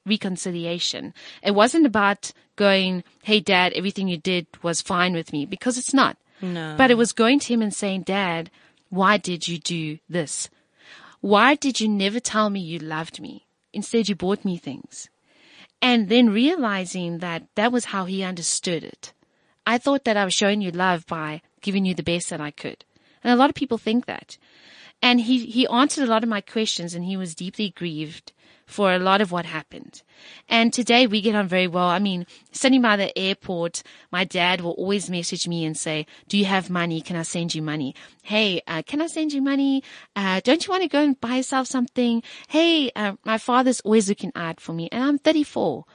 reconciliation. 0.05 1.13
It 1.41 1.51
wasn't 1.51 1.85
about 1.85 2.31
going, 2.55 3.03
Hey 3.23 3.39
dad, 3.39 3.73
everything 3.73 4.07
you 4.07 4.17
did 4.17 4.47
was 4.61 4.81
fine 4.81 5.13
with 5.13 5.31
me 5.31 5.45
because 5.45 5.77
it's 5.77 5.93
not. 5.93 6.17
No. 6.43 6.75
But 6.77 6.91
it 6.91 6.97
was 6.97 7.13
going 7.13 7.39
to 7.39 7.53
him 7.53 7.61
and 7.61 7.73
saying, 7.73 8.03
dad, 8.03 8.51
why 8.89 9.17
did 9.17 9.47
you 9.47 9.57
do 9.57 9.99
this? 10.09 10.49
Why 11.21 11.55
did 11.55 11.79
you 11.79 11.87
never 11.87 12.19
tell 12.19 12.49
me 12.49 12.59
you 12.59 12.79
loved 12.79 13.21
me? 13.21 13.47
Instead, 13.71 14.09
you 14.09 14.15
bought 14.15 14.43
me 14.43 14.57
things. 14.57 15.09
And 15.81 16.09
then 16.09 16.29
realizing 16.29 17.19
that 17.19 17.47
that 17.55 17.71
was 17.71 17.85
how 17.85 18.05
he 18.05 18.23
understood 18.23 18.83
it. 18.83 19.13
I 19.65 19.77
thought 19.77 20.03
that 20.03 20.17
I 20.17 20.25
was 20.25 20.33
showing 20.33 20.61
you 20.61 20.71
love 20.71 21.07
by 21.07 21.41
giving 21.61 21.85
you 21.85 21.93
the 21.93 22.03
best 22.03 22.29
that 22.29 22.41
I 22.41 22.51
could. 22.51 22.83
And 23.23 23.31
a 23.31 23.37
lot 23.37 23.49
of 23.49 23.55
people 23.55 23.77
think 23.77 24.05
that. 24.05 24.37
And 25.01 25.21
he, 25.21 25.45
he 25.45 25.65
answered 25.67 26.03
a 26.03 26.11
lot 26.11 26.23
of 26.23 26.29
my 26.29 26.41
questions 26.41 26.93
and 26.93 27.05
he 27.05 27.17
was 27.17 27.35
deeply 27.35 27.69
grieved 27.69 28.33
for 28.65 28.93
a 28.93 28.99
lot 28.99 29.21
of 29.21 29.31
what 29.31 29.45
happened. 29.45 30.01
And 30.47 30.73
today 30.73 31.07
we 31.07 31.21
get 31.21 31.35
on 31.35 31.47
very 31.47 31.67
well. 31.67 31.87
I 31.87 31.99
mean, 31.99 32.25
sitting 32.51 32.81
by 32.81 32.95
the 32.95 33.17
airport, 33.17 33.83
my 34.11 34.23
dad 34.23 34.61
will 34.61 34.71
always 34.71 35.09
message 35.09 35.47
me 35.47 35.65
and 35.65 35.77
say, 35.77 36.05
do 36.27 36.37
you 36.37 36.45
have 36.45 36.69
money? 36.69 37.01
Can 37.01 37.15
I 37.15 37.23
send 37.23 37.53
you 37.55 37.61
money? 37.61 37.95
Hey, 38.23 38.61
uh, 38.67 38.81
can 38.85 39.01
I 39.01 39.07
send 39.07 39.33
you 39.33 39.41
money? 39.41 39.83
Uh, 40.15 40.41
don't 40.43 40.65
you 40.65 40.71
want 40.71 40.83
to 40.83 40.89
go 40.89 41.03
and 41.03 41.19
buy 41.19 41.37
yourself 41.37 41.67
something? 41.67 42.23
Hey, 42.47 42.91
uh, 42.95 43.13
my 43.25 43.37
father's 43.37 43.81
always 43.81 44.09
looking 44.09 44.31
out 44.35 44.59
for 44.59 44.73
me 44.73 44.89
and 44.91 45.03
I'm 45.03 45.17
34 45.17 45.85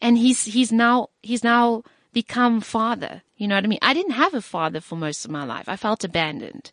and 0.00 0.18
he's, 0.18 0.44
he's 0.44 0.72
now, 0.72 1.08
he's 1.22 1.44
now 1.44 1.82
become 2.12 2.60
father. 2.60 3.22
You 3.36 3.46
know 3.48 3.56
what 3.56 3.64
I 3.64 3.66
mean? 3.66 3.78
I 3.82 3.92
didn't 3.92 4.12
have 4.12 4.32
a 4.32 4.40
father 4.40 4.80
for 4.80 4.96
most 4.96 5.24
of 5.26 5.30
my 5.30 5.44
life. 5.44 5.68
I 5.68 5.76
felt 5.76 6.04
abandoned 6.04 6.72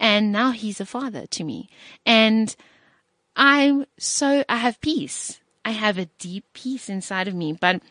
and 0.00 0.32
now 0.32 0.50
he's 0.50 0.80
a 0.80 0.86
father 0.86 1.26
to 1.26 1.44
me. 1.44 1.68
And 2.04 2.54
I'm 3.36 3.86
so, 3.98 4.44
I 4.48 4.56
have 4.56 4.80
peace. 4.80 5.40
I 5.64 5.70
have 5.70 5.98
a 5.98 6.06
deep 6.18 6.44
peace 6.52 6.88
inside 6.88 7.28
of 7.28 7.34
me, 7.34 7.52
but 7.52 7.82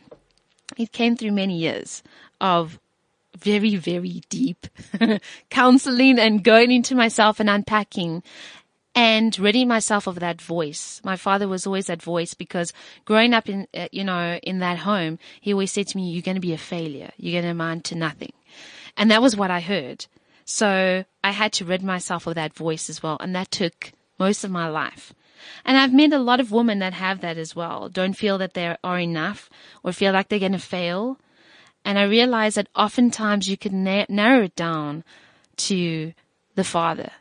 it 0.77 0.91
came 0.91 1.15
through 1.15 1.31
many 1.31 1.57
years 1.57 2.03
of 2.41 2.79
very, 3.37 3.75
very 3.75 4.21
deep 4.29 4.67
counseling 5.49 6.19
and 6.19 6.43
going 6.43 6.71
into 6.71 6.95
myself 6.95 7.39
and 7.39 7.49
unpacking 7.49 8.23
and 8.95 9.37
ridding 9.39 9.67
myself 9.67 10.07
of 10.07 10.19
that 10.19 10.41
voice. 10.41 10.99
My 11.03 11.15
father 11.15 11.47
was 11.47 11.65
always 11.65 11.87
that 11.87 12.01
voice 12.01 12.33
because 12.33 12.73
growing 13.05 13.33
up 13.33 13.47
in, 13.47 13.67
uh, 13.73 13.87
you 13.91 14.03
know, 14.03 14.39
in 14.43 14.59
that 14.59 14.79
home, 14.79 15.19
he 15.39 15.53
always 15.53 15.71
said 15.71 15.87
to 15.87 15.97
me, 15.97 16.09
you're 16.09 16.23
going 16.23 16.35
to 16.35 16.41
be 16.41 16.53
a 16.53 16.57
failure. 16.57 17.11
You're 17.17 17.33
going 17.33 17.45
to 17.45 17.51
amount 17.51 17.85
to 17.85 17.95
nothing. 17.95 18.33
And 18.97 19.09
that 19.11 19.21
was 19.21 19.37
what 19.37 19.51
I 19.51 19.61
heard. 19.61 20.07
So 20.43 21.05
I 21.23 21.31
had 21.31 21.53
to 21.53 21.65
rid 21.65 21.83
myself 21.83 22.25
of 22.25 22.35
that 22.35 22.55
voice 22.55 22.89
as 22.89 23.03
well. 23.03 23.17
And 23.19 23.35
that 23.35 23.51
took 23.51 23.91
most 24.17 24.43
of 24.43 24.51
my 24.51 24.67
life. 24.67 25.13
And 25.65 25.77
I've 25.77 25.93
met 25.93 26.13
a 26.13 26.19
lot 26.19 26.39
of 26.39 26.51
women 26.51 26.79
that 26.79 26.93
have 26.93 27.21
that 27.21 27.37
as 27.37 27.55
well. 27.55 27.89
Don't 27.89 28.13
feel 28.13 28.37
that 28.37 28.53
they 28.53 28.75
are 28.83 28.99
enough 28.99 29.49
or 29.83 29.91
feel 29.91 30.13
like 30.13 30.29
they're 30.29 30.39
going 30.39 30.51
to 30.53 30.59
fail. 30.59 31.17
And 31.85 31.97
I 31.97 32.03
realize 32.03 32.55
that 32.55 32.69
oftentimes 32.75 33.49
you 33.49 33.57
can 33.57 33.83
na- 33.83 34.05
narrow 34.09 34.43
it 34.43 34.55
down 34.55 35.03
to 35.57 36.13
the 36.55 36.63
father 36.63 37.11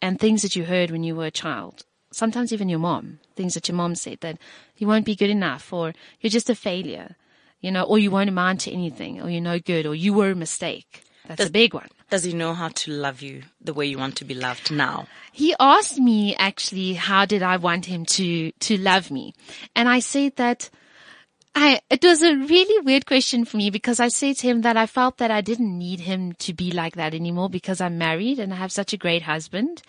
and 0.00 0.18
things 0.18 0.42
that 0.42 0.56
you 0.56 0.64
heard 0.64 0.90
when 0.90 1.02
you 1.02 1.14
were 1.16 1.26
a 1.26 1.30
child. 1.30 1.84
Sometimes 2.10 2.52
even 2.52 2.68
your 2.68 2.78
mom, 2.78 3.18
things 3.34 3.54
that 3.54 3.68
your 3.68 3.76
mom 3.76 3.94
said 3.94 4.20
that 4.20 4.38
you 4.76 4.86
won't 4.86 5.04
be 5.04 5.16
good 5.16 5.30
enough 5.30 5.72
or 5.72 5.94
you're 6.20 6.30
just 6.30 6.50
a 6.50 6.54
failure, 6.54 7.16
you 7.60 7.72
know, 7.72 7.82
or 7.82 7.98
you 7.98 8.10
won't 8.10 8.28
amount 8.28 8.60
to 8.60 8.72
anything 8.72 9.20
or 9.20 9.30
you're 9.30 9.40
no 9.40 9.58
good 9.58 9.86
or 9.86 9.94
you 9.94 10.12
were 10.12 10.30
a 10.30 10.36
mistake. 10.36 11.04
That's 11.26 11.46
a 11.46 11.50
big 11.50 11.74
one. 11.74 11.88
Does 12.10 12.24
he 12.24 12.32
know 12.32 12.54
how 12.54 12.68
to 12.68 12.92
love 12.92 13.22
you 13.22 13.42
the 13.60 13.74
way 13.74 13.86
you 13.86 13.98
want 13.98 14.16
to 14.16 14.24
be 14.24 14.34
loved 14.34 14.70
now? 14.70 15.06
He 15.32 15.54
asked 15.58 15.98
me 15.98 16.36
actually, 16.36 16.94
how 16.94 17.24
did 17.24 17.42
I 17.42 17.56
want 17.56 17.86
him 17.86 18.04
to, 18.06 18.52
to 18.52 18.76
love 18.76 19.10
me? 19.10 19.34
And 19.74 19.88
I 19.88 19.98
said 20.00 20.36
that 20.36 20.70
I, 21.54 21.80
it 21.88 22.02
was 22.02 22.22
a 22.22 22.36
really 22.36 22.84
weird 22.84 23.06
question 23.06 23.44
for 23.44 23.56
me 23.56 23.70
because 23.70 24.00
I 24.00 24.08
said 24.08 24.36
to 24.36 24.48
him 24.48 24.62
that 24.62 24.76
I 24.76 24.86
felt 24.86 25.18
that 25.18 25.30
I 25.30 25.40
didn't 25.40 25.78
need 25.78 26.00
him 26.00 26.32
to 26.34 26.52
be 26.52 26.72
like 26.72 26.96
that 26.96 27.14
anymore 27.14 27.48
because 27.48 27.80
I'm 27.80 27.96
married 27.96 28.40
and 28.40 28.52
I 28.52 28.56
have 28.56 28.72
such 28.72 28.92
a 28.92 28.96
great 28.98 29.22
husband 29.22 29.82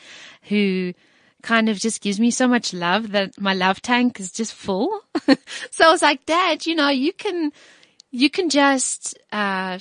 who 0.43 0.93
kind 1.41 1.69
of 1.69 1.78
just 1.78 2.01
gives 2.01 2.19
me 2.19 2.32
so 2.32 2.47
much 2.47 2.73
love 2.73 3.12
that 3.12 3.39
my 3.39 3.54
love 3.54 3.82
tank 3.82 4.19
is 4.19 4.32
just 4.32 4.54
full. 4.54 5.01
so 5.71 5.86
I 5.88 5.91
was 5.91 6.01
like, 6.01 6.25
dad, 6.25 6.65
you 6.65 6.75
know, 6.75 6.89
you 6.89 7.13
can, 7.13 7.51
you 8.12 8.30
can 8.30 8.49
just, 8.49 9.17
uh, 9.32 9.80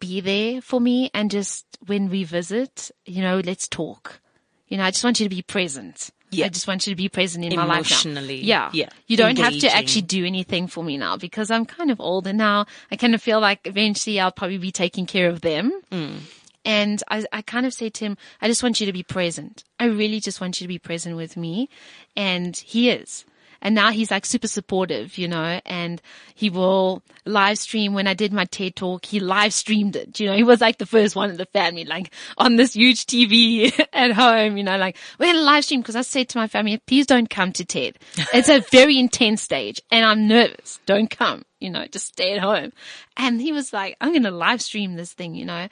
be 0.00 0.20
there 0.20 0.60
for 0.60 0.80
me 0.80 1.10
and 1.14 1.30
just 1.30 1.64
when 1.86 2.08
we 2.10 2.24
visit, 2.24 2.90
you 3.06 3.22
know, 3.22 3.40
let's 3.44 3.68
talk. 3.68 4.20
You 4.68 4.76
know, 4.76 4.84
I 4.84 4.90
just 4.90 5.04
want 5.04 5.20
you 5.20 5.26
to 5.28 5.34
be 5.34 5.42
present. 5.42 6.10
Yeah. 6.32 6.46
I 6.46 6.48
just 6.48 6.68
want 6.68 6.86
you 6.86 6.92
to 6.92 6.96
be 6.96 7.08
present 7.08 7.44
in 7.44 7.56
my 7.56 7.64
life. 7.64 7.90
Emotionally, 7.90 8.40
Yeah. 8.40 8.70
yeah. 8.72 8.88
You 9.08 9.16
don't 9.16 9.38
have 9.38 9.58
to 9.58 9.74
actually 9.74 10.02
do 10.02 10.24
anything 10.24 10.68
for 10.68 10.84
me 10.84 10.96
now 10.96 11.16
because 11.16 11.50
I'm 11.50 11.66
kind 11.66 11.90
of 11.90 12.00
older 12.00 12.32
now. 12.32 12.66
I 12.90 12.96
kind 12.96 13.14
of 13.14 13.22
feel 13.22 13.40
like 13.40 13.60
eventually 13.64 14.20
I'll 14.20 14.30
probably 14.30 14.58
be 14.58 14.70
taking 14.70 15.06
care 15.06 15.28
of 15.28 15.40
them. 15.40 15.72
Mm. 15.90 16.18
And 16.64 17.02
I, 17.08 17.24
I 17.32 17.42
kind 17.42 17.66
of 17.66 17.72
say 17.74 17.90
to 17.90 18.04
him, 18.04 18.16
I 18.40 18.46
just 18.46 18.62
want 18.62 18.80
you 18.80 18.86
to 18.86 18.92
be 18.92 19.02
present. 19.02 19.64
I 19.80 19.86
really 19.86 20.20
just 20.20 20.40
want 20.40 20.60
you 20.60 20.64
to 20.64 20.68
be 20.68 20.78
present 20.78 21.16
with 21.16 21.36
me. 21.36 21.68
And 22.16 22.56
he 22.56 22.90
is. 22.90 23.24
And 23.62 23.74
now 23.74 23.90
he's 23.90 24.10
like 24.10 24.24
super 24.24 24.48
supportive, 24.48 25.18
you 25.18 25.28
know, 25.28 25.60
and 25.66 26.00
he 26.34 26.50
will 26.50 27.02
live 27.24 27.58
stream 27.58 27.92
when 27.94 28.06
I 28.06 28.14
did 28.14 28.32
my 28.32 28.44
TED 28.46 28.76
talk. 28.76 29.04
He 29.04 29.20
live 29.20 29.52
streamed 29.52 29.96
it, 29.96 30.18
you 30.18 30.26
know, 30.26 30.36
he 30.36 30.42
was 30.42 30.60
like 30.60 30.78
the 30.78 30.86
first 30.86 31.14
one 31.14 31.30
in 31.30 31.36
the 31.36 31.46
family, 31.46 31.84
like 31.84 32.12
on 32.38 32.56
this 32.56 32.74
huge 32.74 33.06
TV 33.06 33.72
at 33.92 34.12
home, 34.12 34.56
you 34.56 34.64
know, 34.64 34.76
like 34.76 34.96
we're 35.18 35.26
going 35.26 35.36
to 35.36 35.42
live 35.42 35.64
stream 35.64 35.80
because 35.80 35.96
I 35.96 36.02
said 36.02 36.28
to 36.30 36.38
my 36.38 36.48
family, 36.48 36.78
please 36.78 37.06
don't 37.06 37.28
come 37.28 37.52
to 37.52 37.64
TED. 37.64 37.98
It's 38.32 38.48
a 38.48 38.60
very 38.60 38.98
intense 38.98 39.42
stage 39.42 39.80
and 39.90 40.04
I'm 40.04 40.26
nervous. 40.26 40.80
Don't 40.86 41.10
come, 41.10 41.44
you 41.58 41.70
know, 41.70 41.86
just 41.86 42.08
stay 42.08 42.34
at 42.34 42.40
home. 42.40 42.72
And 43.16 43.40
he 43.40 43.52
was 43.52 43.72
like, 43.72 43.96
I'm 44.00 44.10
going 44.10 44.22
to 44.22 44.30
live 44.30 44.62
stream 44.62 44.94
this 44.94 45.12
thing, 45.12 45.34
you 45.34 45.44
know. 45.44 45.68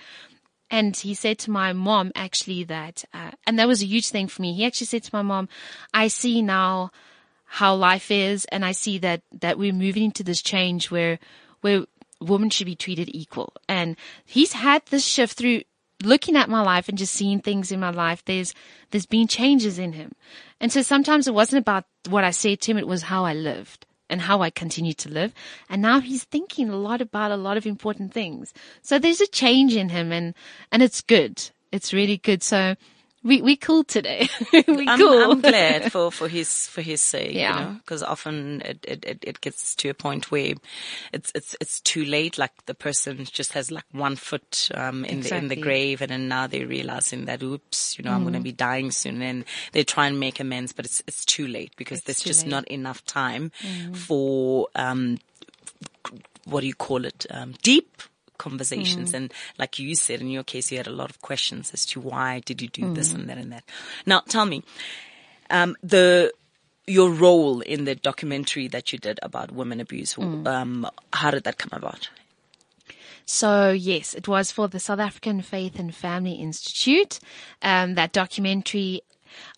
And 0.70 0.94
he 0.96 1.14
said 1.14 1.38
to 1.40 1.50
my 1.50 1.72
mom 1.72 2.12
actually 2.14 2.64
that, 2.64 3.04
uh, 3.14 3.30
and 3.46 3.58
that 3.58 3.68
was 3.68 3.82
a 3.82 3.86
huge 3.86 4.10
thing 4.10 4.28
for 4.28 4.42
me. 4.42 4.52
He 4.52 4.66
actually 4.66 4.88
said 4.88 5.02
to 5.04 5.14
my 5.14 5.22
mom, 5.22 5.48
I 5.94 6.08
see 6.08 6.42
now 6.42 6.90
how 7.48 7.74
life 7.74 8.10
is 8.10 8.44
and 8.46 8.64
I 8.64 8.72
see 8.72 8.98
that, 8.98 9.22
that 9.40 9.58
we're 9.58 9.72
moving 9.72 10.04
into 10.04 10.22
this 10.22 10.42
change 10.42 10.90
where, 10.90 11.18
where 11.62 11.86
women 12.20 12.50
should 12.50 12.66
be 12.66 12.76
treated 12.76 13.08
equal. 13.12 13.54
And 13.68 13.96
he's 14.24 14.52
had 14.52 14.84
this 14.86 15.04
shift 15.04 15.38
through 15.38 15.62
looking 16.04 16.36
at 16.36 16.50
my 16.50 16.62
life 16.62 16.88
and 16.88 16.98
just 16.98 17.14
seeing 17.14 17.40
things 17.40 17.72
in 17.72 17.80
my 17.80 17.90
life. 17.90 18.22
There's, 18.26 18.54
there's 18.90 19.06
been 19.06 19.26
changes 19.26 19.78
in 19.78 19.94
him. 19.94 20.12
And 20.60 20.70
so 20.70 20.82
sometimes 20.82 21.26
it 21.26 21.34
wasn't 21.34 21.62
about 21.62 21.84
what 22.08 22.22
I 22.22 22.30
said 22.30 22.60
to 22.60 22.70
him. 22.70 22.78
It 22.78 22.86
was 22.86 23.02
how 23.02 23.24
I 23.24 23.32
lived 23.32 23.86
and 24.10 24.20
how 24.20 24.42
I 24.42 24.50
continue 24.50 24.92
to 24.94 25.08
live. 25.08 25.32
And 25.70 25.80
now 25.80 26.00
he's 26.00 26.24
thinking 26.24 26.68
a 26.68 26.76
lot 26.76 27.00
about 27.00 27.32
a 27.32 27.36
lot 27.36 27.56
of 27.56 27.66
important 27.66 28.12
things. 28.12 28.52
So 28.82 28.98
there's 28.98 29.22
a 29.22 29.26
change 29.26 29.74
in 29.74 29.88
him 29.88 30.12
and, 30.12 30.34
and 30.70 30.82
it's 30.82 31.00
good. 31.00 31.50
It's 31.72 31.92
really 31.92 32.18
good. 32.18 32.42
So 32.42 32.76
we, 33.24 33.42
we 33.42 33.56
cool 33.56 33.84
today. 33.84 34.28
we 34.68 34.86
I'm, 34.88 34.98
cool. 34.98 35.32
I'm 35.32 35.40
glad 35.40 35.90
for, 35.92 36.10
for 36.12 36.28
his 36.28 36.68
for 36.68 36.82
his 36.82 37.02
sake, 37.02 37.34
Yeah. 37.34 37.58
you 37.58 37.64
know, 37.64 37.72
because 37.78 38.02
often 38.02 38.62
it, 38.64 38.84
it, 38.86 39.18
it, 39.22 39.40
gets 39.40 39.74
to 39.76 39.88
a 39.88 39.94
point 39.94 40.30
where 40.30 40.54
it's 41.12 41.32
it's 41.34 41.56
it's 41.60 41.80
too 41.80 42.04
late. 42.04 42.38
Like 42.38 42.52
the 42.66 42.74
person 42.74 43.24
just 43.24 43.52
has 43.54 43.70
like 43.70 43.84
one 43.92 44.16
foot 44.16 44.68
um, 44.74 45.04
in 45.04 45.20
the 45.20 45.36
in 45.36 45.48
the 45.48 45.56
grave, 45.56 46.00
and 46.00 46.10
then 46.10 46.28
now 46.28 46.46
they're 46.46 46.66
realizing 46.66 47.24
that 47.26 47.42
oops, 47.42 47.98
you 47.98 48.04
know, 48.04 48.12
I'm 48.12 48.20
Mm. 48.20 48.24
going 48.24 48.34
to 48.34 48.40
be 48.40 48.52
dying 48.52 48.90
soon, 48.92 49.20
and 49.22 49.44
they 49.72 49.84
try 49.84 50.06
and 50.06 50.20
make 50.20 50.38
amends, 50.40 50.72
but 50.72 50.84
it's 50.84 51.02
it's 51.06 51.24
too 51.24 51.46
late 51.48 51.72
because 51.76 52.02
there's 52.02 52.22
just 52.22 52.42
late. 52.44 52.48
Mm. 52.48 52.50
not 52.50 52.68
enough 52.68 53.04
time 53.04 53.50
for 53.92 54.68
um, 54.74 55.18
what 56.44 56.60
do 56.60 56.66
you 56.66 56.74
call 56.74 57.04
it? 57.04 57.26
Um, 57.30 57.54
deep 57.62 58.00
conversations. 58.38 59.12
And 59.12 59.32
like 59.58 59.78
you 59.78 59.94
said, 59.94 60.20
in 60.20 60.28
your 60.28 60.44
case, 60.44 60.70
you 60.70 60.78
had 60.78 60.86
a 60.86 60.92
lot 60.92 61.10
of 61.10 61.20
questions 61.20 61.72
as 61.72 61.84
to 61.86 62.00
why 62.00 62.40
did 62.40 62.62
you 62.62 62.68
do 62.68 62.92
this 62.94 63.12
and 63.12 63.28
that 63.28 63.38
and 63.38 63.52
that. 63.52 63.64
Now 64.06 64.20
tell 64.20 64.46
me, 64.46 64.62
um, 65.50 65.76
the, 65.82 66.32
your 66.86 67.10
role 67.10 67.60
in 67.60 67.84
the 67.84 67.94
documentary 67.94 68.68
that 68.68 68.92
you 68.92 68.98
did 68.98 69.20
about 69.22 69.52
women 69.52 69.80
abuse. 69.80 70.14
Mm. 70.14 70.46
Um, 70.46 70.90
how 71.12 71.30
did 71.30 71.44
that 71.44 71.58
come 71.58 71.70
about? 71.72 72.08
So 73.26 73.70
yes, 73.70 74.14
it 74.14 74.26
was 74.26 74.50
for 74.50 74.68
the 74.68 74.80
South 74.80 75.00
African 75.00 75.42
Faith 75.42 75.78
and 75.78 75.94
Family 75.94 76.32
Institute. 76.32 77.20
Um, 77.60 77.94
that 77.94 78.12
documentary, 78.12 79.02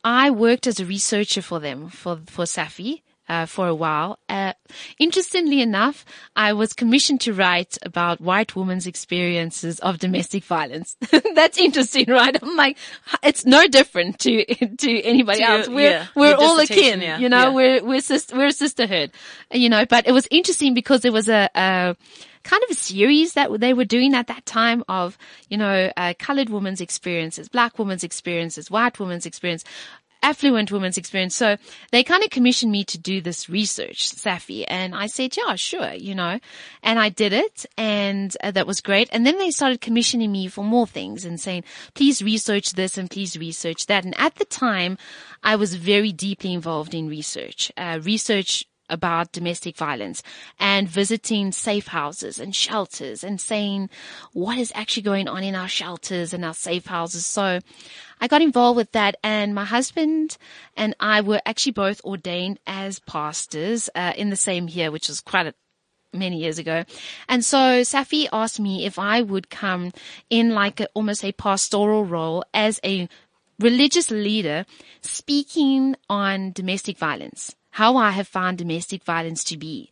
I 0.02 0.30
worked 0.30 0.66
as 0.66 0.80
a 0.80 0.84
researcher 0.84 1.40
for 1.40 1.60
them 1.60 1.88
for 1.88 2.20
for 2.26 2.46
SAFFI. 2.46 3.02
Uh, 3.30 3.46
for 3.46 3.68
a 3.68 3.74
while. 3.74 4.18
Uh, 4.28 4.52
interestingly 4.98 5.60
enough, 5.62 6.04
I 6.34 6.52
was 6.52 6.72
commissioned 6.72 7.20
to 7.20 7.32
write 7.32 7.78
about 7.82 8.20
white 8.20 8.56
women's 8.56 8.88
experiences 8.88 9.78
of 9.80 9.98
domestic 9.98 10.42
violence. 10.42 10.96
That's 11.36 11.56
interesting, 11.56 12.06
right? 12.08 12.36
I'm 12.42 12.56
like, 12.56 12.76
it's 13.22 13.46
no 13.46 13.68
different 13.68 14.18
to 14.20 14.44
to 14.84 15.00
anybody 15.02 15.40
To 15.44 15.50
else. 15.50 15.66
your- 15.68 15.76
We're 15.76 15.90
yeah, 15.90 16.06
we're 16.16 16.34
all 16.34 16.58
akin, 16.58 17.00
yeah, 17.00 17.18
you 17.18 17.28
know. 17.28 17.44
yeah. 17.50 17.54
We're 17.54 17.84
we're 17.84 18.00
sis- 18.00 18.32
we're 18.32 18.46
a 18.48 18.52
sisterhood, 18.52 19.12
you 19.52 19.68
know. 19.68 19.84
But 19.86 20.08
it 20.08 20.12
was 20.12 20.26
interesting 20.30 20.74
because 20.74 21.00
there 21.02 21.12
was 21.12 21.28
a, 21.28 21.48
a 21.54 21.94
kind 22.42 22.62
of 22.64 22.70
a 22.70 22.74
series 22.74 23.34
that 23.34 23.48
they 23.60 23.74
were 23.74 23.84
doing 23.84 24.14
at 24.14 24.26
that 24.26 24.44
time 24.46 24.82
of, 24.88 25.16
you 25.50 25.58
know, 25.58 25.92
uh, 25.96 26.14
colored 26.18 26.48
women's 26.48 26.80
experiences, 26.80 27.48
black 27.48 27.78
women's 27.78 28.02
experiences, 28.02 28.70
white 28.70 28.98
women's 28.98 29.26
experience, 29.26 29.62
affluent 30.22 30.70
women's 30.70 30.98
experience. 30.98 31.34
So 31.34 31.56
they 31.92 32.02
kind 32.02 32.22
of 32.22 32.30
commissioned 32.30 32.72
me 32.72 32.84
to 32.84 32.98
do 32.98 33.20
this 33.20 33.48
research, 33.48 34.10
SAFFI, 34.10 34.64
and 34.68 34.94
I 34.94 35.06
said, 35.06 35.36
yeah, 35.36 35.54
sure, 35.56 35.92
you 35.92 36.14
know, 36.14 36.38
and 36.82 36.98
I 36.98 37.08
did 37.08 37.32
it 37.32 37.66
and 37.76 38.36
uh, 38.42 38.50
that 38.52 38.66
was 38.66 38.80
great. 38.80 39.08
And 39.12 39.26
then 39.26 39.38
they 39.38 39.50
started 39.50 39.80
commissioning 39.80 40.32
me 40.32 40.48
for 40.48 40.64
more 40.64 40.86
things 40.86 41.24
and 41.24 41.40
saying, 41.40 41.64
please 41.94 42.22
research 42.22 42.72
this 42.72 42.98
and 42.98 43.10
please 43.10 43.36
research 43.36 43.86
that. 43.86 44.04
And 44.04 44.14
at 44.18 44.36
the 44.36 44.44
time, 44.44 44.98
I 45.42 45.56
was 45.56 45.74
very 45.74 46.12
deeply 46.12 46.52
involved 46.52 46.94
in 46.94 47.08
research, 47.08 47.72
uh, 47.76 48.00
research 48.02 48.66
about 48.90 49.32
domestic 49.32 49.76
violence 49.76 50.22
and 50.58 50.88
visiting 50.88 51.52
safe 51.52 51.88
houses 51.88 52.38
and 52.38 52.54
shelters 52.54 53.24
and 53.24 53.40
saying 53.40 53.88
what 54.32 54.58
is 54.58 54.72
actually 54.74 55.02
going 55.02 55.28
on 55.28 55.42
in 55.42 55.54
our 55.54 55.68
shelters 55.68 56.34
and 56.34 56.44
our 56.44 56.54
safe 56.54 56.86
houses. 56.86 57.24
So 57.24 57.60
I 58.20 58.28
got 58.28 58.42
involved 58.42 58.76
with 58.76 58.92
that 58.92 59.16
and 59.22 59.54
my 59.54 59.64
husband 59.64 60.36
and 60.76 60.94
I 61.00 61.20
were 61.20 61.40
actually 61.46 61.72
both 61.72 62.00
ordained 62.04 62.58
as 62.66 62.98
pastors 63.00 63.88
uh, 63.94 64.12
in 64.16 64.30
the 64.30 64.36
same 64.36 64.68
year, 64.68 64.90
which 64.90 65.08
was 65.08 65.20
quite 65.20 65.46
a 65.46 65.54
many 66.12 66.38
years 66.38 66.58
ago. 66.58 66.84
And 67.28 67.44
so 67.44 67.82
SAFFI 67.82 68.28
asked 68.32 68.60
me 68.60 68.84
if 68.84 68.98
I 68.98 69.22
would 69.22 69.50
come 69.50 69.92
in 70.28 70.54
like 70.54 70.80
a, 70.80 70.86
almost 70.94 71.24
a 71.24 71.32
pastoral 71.32 72.04
role 72.04 72.44
as 72.52 72.80
a 72.84 73.08
religious 73.58 74.10
leader 74.10 74.64
speaking 75.02 75.94
on 76.08 76.52
domestic 76.52 76.98
violence, 76.98 77.54
how 77.70 77.96
I 77.96 78.10
have 78.10 78.28
found 78.28 78.58
domestic 78.58 79.04
violence 79.04 79.44
to 79.44 79.56
be. 79.56 79.90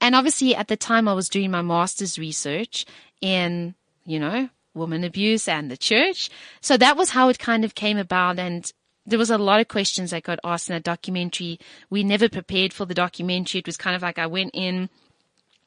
And 0.00 0.14
obviously 0.14 0.54
at 0.54 0.68
the 0.68 0.76
time 0.76 1.08
I 1.08 1.14
was 1.14 1.28
doing 1.28 1.50
my 1.50 1.62
master's 1.62 2.18
research 2.18 2.84
in, 3.20 3.74
you 4.04 4.18
know, 4.18 4.48
woman 4.74 5.04
abuse 5.04 5.48
and 5.48 5.70
the 5.70 5.76
church. 5.76 6.30
So 6.60 6.76
that 6.76 6.96
was 6.96 7.10
how 7.10 7.28
it 7.28 7.38
kind 7.38 7.64
of 7.64 7.74
came 7.74 7.98
about 7.98 8.38
and 8.38 8.70
there 9.08 9.18
was 9.18 9.30
a 9.30 9.38
lot 9.38 9.60
of 9.60 9.68
questions 9.68 10.12
I 10.12 10.20
got 10.20 10.40
asked 10.42 10.68
in 10.68 10.74
that 10.74 10.82
documentary. 10.82 11.60
We 11.90 12.02
never 12.02 12.28
prepared 12.28 12.72
for 12.72 12.84
the 12.84 12.94
documentary. 12.94 13.60
It 13.60 13.66
was 13.66 13.76
kind 13.76 13.94
of 13.94 14.02
like 14.02 14.18
I 14.18 14.26
went 14.26 14.50
in 14.52 14.88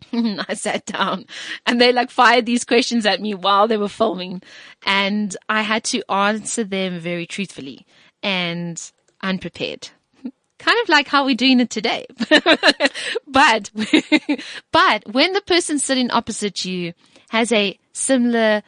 I 0.14 0.54
sat 0.54 0.86
down 0.86 1.26
and 1.66 1.80
they 1.80 1.92
like 1.92 2.10
fired 2.10 2.46
these 2.46 2.64
questions 2.64 3.06
at 3.06 3.22
me 3.22 3.34
while 3.34 3.68
they 3.68 3.78
were 3.78 3.90
filming 3.90 4.42
and 4.86 5.36
I 5.48 5.62
had 5.62 5.84
to 5.86 6.10
answer 6.12 6.64
them 6.64 7.00
very 7.00 7.26
truthfully 7.26 7.86
and 8.24 8.82
unprepared. 9.22 9.90
Kind 10.60 10.78
of 10.84 10.90
like 10.90 11.08
how 11.08 11.26
we're 11.26 11.36
doing 11.36 11.60
it 11.60 11.70
today. 11.70 12.06
but, 13.28 13.72
but 14.72 15.04
when 15.12 15.34
the 15.34 15.42
person 15.48 15.80
sitting 15.80 16.12
opposite 16.12 16.66
you 16.66 16.94
has 17.30 17.52
a 17.52 17.80
similar 17.94 18.62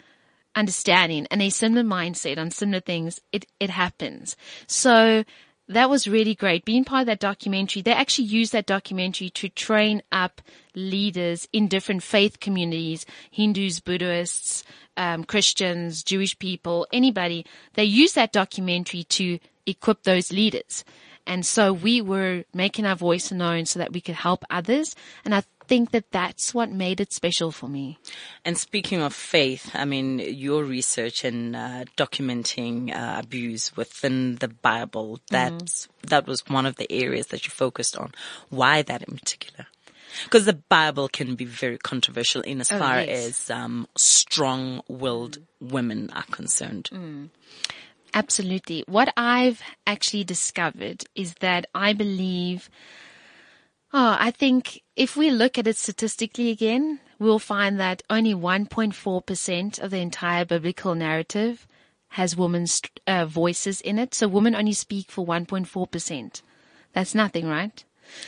understanding 0.56 1.28
and 1.30 1.42
a 1.42 1.50
similar 1.50 1.84
mindset 1.84 2.38
on 2.38 2.50
similar 2.50 2.80
things, 2.80 3.20
it, 3.32 3.46
it 3.60 3.70
happens. 3.70 4.36
So 4.68 5.24
that 5.68 5.90
was 5.90 6.08
really 6.08 6.36
great. 6.36 6.66
Being 6.66 6.84
part 6.84 7.02
of 7.02 7.08
that 7.08 7.20
documentary, 7.20 7.82
they 7.82 7.94
actually 7.94 8.26
used 8.26 8.52
that 8.54 8.66
documentary 8.66 9.30
to 9.32 9.50
train 9.50 10.02
up 10.12 10.42
leaders 10.76 11.48
in 11.54 11.68
different 11.68 12.04
faith 12.04 12.40
communities, 12.40 13.06
Hindus, 13.32 13.80
Buddhists, 13.80 14.64
um, 14.98 15.24
Christians, 15.24 16.04
Jewish 16.04 16.38
people, 16.38 16.88
anybody. 16.92 17.46
They 17.74 17.86
used 17.86 18.16
that 18.16 18.34
documentary 18.34 19.04
to 19.06 19.40
equip 19.66 20.04
those 20.04 20.32
leaders. 20.32 20.84
And 21.28 21.46
so 21.46 21.72
we 21.74 22.02
were 22.02 22.44
making 22.54 22.86
our 22.86 22.96
voice 22.96 23.32
known 23.32 23.66
so 23.66 23.80
that 23.80 23.94
we 23.94 24.02
could 24.02 24.16
help 24.16 24.44
others. 24.50 24.96
And 25.24 25.34
I 25.36 25.44
think 25.68 25.92
that 25.92 26.12
that's 26.12 26.54
what 26.54 26.70
made 26.72 27.00
it 27.00 27.14
special 27.14 27.52
for 27.52 27.70
me. 27.70 27.98
And 28.44 28.58
speaking 28.58 29.02
of 29.02 29.14
faith, 29.14 29.72
I 29.74 29.86
mean, 29.86 30.20
your 30.20 30.64
research 30.64 31.24
and 31.24 31.56
uh, 31.56 31.86
documenting 31.96 32.94
uh, 32.94 33.20
abuse 33.20 33.76
within 33.78 34.36
the 34.38 34.50
Bible, 34.50 35.20
that's, 35.30 35.88
that 36.08 36.28
was 36.28 36.42
one 36.48 36.66
of 36.66 36.76
the 36.76 36.92
areas 36.92 37.28
that 37.28 37.46
you 37.46 37.52
focused 37.52 37.96
on. 37.96 38.12
Why 38.50 38.82
that 38.82 39.04
in 39.04 39.16
particular? 39.18 39.68
Because 40.26 40.44
the 40.44 40.54
Bible 40.68 41.08
can 41.08 41.36
be 41.36 41.46
very 41.46 41.78
controversial 41.78 42.42
in 42.42 42.60
as 42.60 42.70
Oh, 42.70 42.78
far 42.80 43.00
yes. 43.00 43.50
as 43.50 43.50
um, 43.50 43.88
strong-willed 43.96 45.38
women 45.62 46.10
are 46.14 46.24
concerned. 46.24 46.90
Absolutely. 48.14 48.84
What 48.88 49.14
I've 49.16 49.62
actually 49.88 50.24
discovered 50.24 51.06
is 51.16 51.36
that 51.36 51.66
I 51.74 51.94
believe, 51.94 52.70
oh, 53.94 54.18
I 54.20 54.32
think 54.32 54.82
if 54.96 55.16
we 55.16 55.32
look 55.32 55.58
at 55.58 55.68
it 55.68 55.78
statistically 55.78 56.50
again, 56.50 57.00
we'll 57.20 57.40
find 57.40 57.80
that 57.80 58.04
only 58.10 58.34
1.4% 58.34 59.80
of 59.82 59.92
the 59.92 59.98
entire 59.98 60.46
biblical 60.46 60.96
narrative 60.96 61.68
has 62.10 62.36
women's 62.36 62.82
uh, 63.08 63.26
voices 63.26 63.80
in 63.80 63.98
it. 63.98 64.14
So 64.14 64.28
women 64.28 64.56
only 64.56 64.74
speak 64.74 65.10
for 65.10 65.26
1.4%. 65.26 66.42
That's 66.94 67.16
nothing, 67.16 67.48
right? 67.48 67.84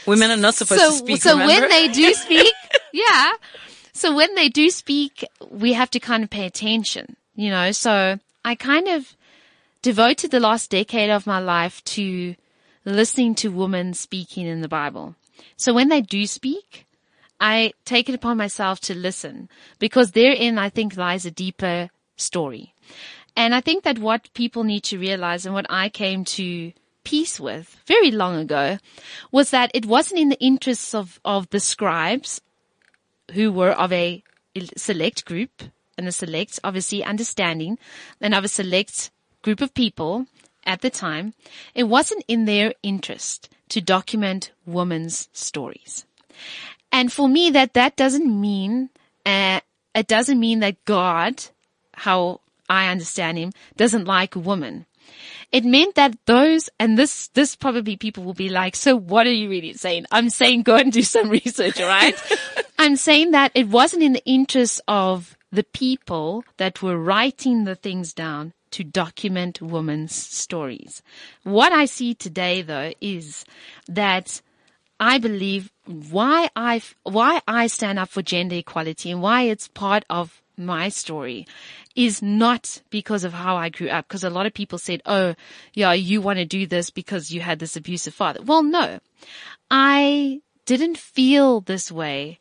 Women 0.05 0.31
are 0.31 0.37
not 0.37 0.55
supposed 0.55 0.81
so, 0.81 0.91
to 0.91 0.95
speak. 0.97 1.21
so 1.21 1.37
remember? 1.37 1.67
when 1.67 1.69
they 1.69 1.89
do 1.89 2.13
speak, 2.13 2.53
yeah. 2.93 3.33
So 3.91 4.15
when 4.15 4.33
they 4.35 4.47
do 4.47 4.69
speak, 4.69 5.25
we 5.49 5.73
have 5.73 5.89
to 5.91 5.99
kind 5.99 6.23
of 6.23 6.29
pay 6.29 6.45
attention, 6.45 7.17
you 7.35 7.49
know. 7.49 7.73
So 7.73 8.19
I 8.45 8.55
kind 8.55 8.87
of 8.87 9.17
devoted 9.83 10.31
the 10.31 10.39
last 10.39 10.71
decade 10.71 11.11
of 11.11 11.27
my 11.27 11.39
life 11.39 11.83
to 11.83 12.35
listening 12.85 13.35
to 13.35 13.49
women 13.49 13.93
speaking 13.93 14.47
in 14.47 14.61
the 14.61 14.67
Bible. 14.67 15.15
So 15.57 15.73
when 15.73 15.89
they 15.89 16.01
do 16.01 16.25
speak, 16.25 16.87
I 17.39 17.73
take 17.85 18.09
it 18.09 18.15
upon 18.15 18.37
myself 18.37 18.79
to 18.81 18.95
listen 18.95 19.49
because 19.77 20.11
therein 20.11 20.57
I 20.57 20.69
think 20.69 20.97
lies 20.97 21.25
a 21.25 21.31
deeper 21.31 21.89
story. 22.15 22.73
And 23.35 23.53
I 23.53 23.61
think 23.61 23.83
that 23.83 23.99
what 23.99 24.33
people 24.33 24.63
need 24.63 24.83
to 24.85 24.99
realize 24.99 25.45
and 25.45 25.53
what 25.53 25.65
I 25.69 25.89
came 25.89 26.23
to 26.25 26.71
peace 27.03 27.39
with 27.39 27.77
very 27.85 28.11
long 28.11 28.37
ago 28.37 28.77
was 29.31 29.51
that 29.51 29.71
it 29.73 29.85
wasn't 29.85 30.21
in 30.21 30.29
the 30.29 30.39
interests 30.39 30.95
of, 30.95 31.19
of 31.25 31.49
the 31.49 31.59
scribes 31.59 32.39
who 33.33 33.51
were 33.51 33.71
of 33.71 33.91
a 33.91 34.23
select 34.77 35.25
group 35.25 35.63
and 35.97 36.07
a 36.07 36.11
select, 36.11 36.59
obviously, 36.63 37.03
understanding 37.03 37.77
and 38.21 38.33
of 38.33 38.43
a 38.43 38.47
select 38.47 39.11
group 39.43 39.61
of 39.61 39.73
people 39.75 40.25
at 40.65 40.81
the 40.81 40.89
time. 40.89 41.33
It 41.75 41.83
wasn't 41.83 42.25
in 42.27 42.45
their 42.45 42.73
interest 42.81 43.49
to 43.69 43.81
document 43.81 44.51
women's 44.65 45.29
stories. 45.33 46.05
And 46.91 47.11
for 47.11 47.27
me, 47.27 47.49
that, 47.51 47.73
that 47.73 47.95
doesn't 47.95 48.41
mean, 48.41 48.89
uh, 49.25 49.59
it 49.93 50.07
doesn't 50.07 50.39
mean 50.39 50.59
that 50.59 50.83
God, 50.85 51.43
how 51.93 52.41
I 52.69 52.89
understand 52.89 53.37
him, 53.37 53.51
doesn't 53.75 54.05
like 54.05 54.35
women. 54.35 54.85
It 55.51 55.65
meant 55.65 55.95
that 55.95 56.17
those, 56.25 56.69
and 56.79 56.97
this, 56.97 57.27
this 57.29 57.55
probably 57.55 57.97
people 57.97 58.23
will 58.23 58.33
be 58.33 58.49
like, 58.49 58.75
so 58.75 58.95
what 58.95 59.27
are 59.27 59.33
you 59.33 59.49
really 59.49 59.73
saying? 59.73 60.05
I'm 60.11 60.29
saying 60.29 60.63
go 60.63 60.75
and 60.75 60.91
do 60.91 61.03
some 61.03 61.29
research, 61.41 61.79
alright? 61.79 62.19
I'm 62.79 62.95
saying 62.95 63.31
that 63.31 63.51
it 63.53 63.67
wasn't 63.67 64.03
in 64.03 64.13
the 64.13 64.25
interest 64.25 64.81
of 64.87 65.37
the 65.51 65.63
people 65.63 66.43
that 66.57 66.81
were 66.81 66.97
writing 66.97 67.63
the 67.63 67.75
things 67.75 68.13
down 68.13 68.53
to 68.73 68.83
document 68.83 69.61
women's 69.61 70.15
stories. 70.15 71.01
What 71.43 71.71
I 71.71 71.85
see 71.85 72.13
today 72.13 72.61
though 72.61 72.93
is 73.01 73.45
that 73.87 74.41
I 74.99 75.17
believe 75.17 75.71
why 75.85 76.49
I, 76.55 76.81
why 77.03 77.41
I 77.47 77.67
stand 77.67 77.99
up 77.99 78.09
for 78.09 78.21
gender 78.21 78.55
equality 78.55 79.11
and 79.11 79.21
why 79.21 79.43
it's 79.43 79.67
part 79.67 80.05
of 80.09 80.41
my 80.57 80.89
story 80.89 81.47
is 81.95 82.21
not 82.21 82.81
because 82.89 83.23
of 83.23 83.33
how 83.33 83.55
I 83.55 83.69
grew 83.69 83.89
up. 83.89 84.07
Because 84.07 84.23
a 84.23 84.29
lot 84.29 84.45
of 84.45 84.53
people 84.53 84.77
said, 84.77 85.01
Oh, 85.05 85.35
yeah, 85.73 85.93
you 85.93 86.21
want 86.21 86.39
to 86.39 86.45
do 86.45 86.65
this 86.67 86.89
because 86.89 87.31
you 87.31 87.41
had 87.41 87.59
this 87.59 87.75
abusive 87.75 88.13
father. 88.13 88.41
Well, 88.43 88.63
no, 88.63 88.99
I 89.69 90.41
didn't 90.65 90.97
feel 90.97 91.61
this 91.61 91.91
way 91.91 92.39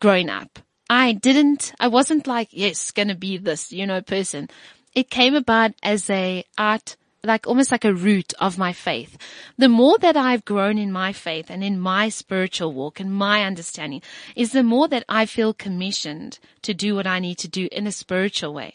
growing 0.00 0.28
up. 0.28 0.58
I 0.90 1.12
didn't, 1.12 1.72
I 1.80 1.88
wasn't 1.88 2.26
like, 2.26 2.48
yes, 2.50 2.90
gonna 2.90 3.14
be 3.14 3.38
this, 3.38 3.72
you 3.72 3.86
know, 3.86 4.02
person. 4.02 4.50
It 4.94 5.10
came 5.10 5.34
about 5.34 5.72
as 5.82 6.08
a 6.10 6.44
art 6.58 6.96
like 7.24 7.46
almost 7.46 7.70
like 7.70 7.84
a 7.84 7.94
root 7.94 8.34
of 8.40 8.58
my 8.58 8.72
faith. 8.72 9.16
The 9.56 9.68
more 9.68 9.96
that 9.98 10.16
I've 10.16 10.44
grown 10.44 10.76
in 10.76 10.90
my 10.90 11.12
faith 11.12 11.50
and 11.50 11.62
in 11.62 11.78
my 11.78 12.08
spiritual 12.08 12.72
walk 12.72 12.98
and 12.98 13.14
my 13.14 13.44
understanding 13.44 14.02
is 14.34 14.50
the 14.52 14.64
more 14.64 14.88
that 14.88 15.04
I 15.08 15.26
feel 15.26 15.54
commissioned 15.54 16.40
to 16.62 16.74
do 16.74 16.96
what 16.96 17.06
I 17.06 17.20
need 17.20 17.38
to 17.38 17.48
do 17.48 17.68
in 17.70 17.86
a 17.86 17.92
spiritual 17.92 18.52
way. 18.52 18.74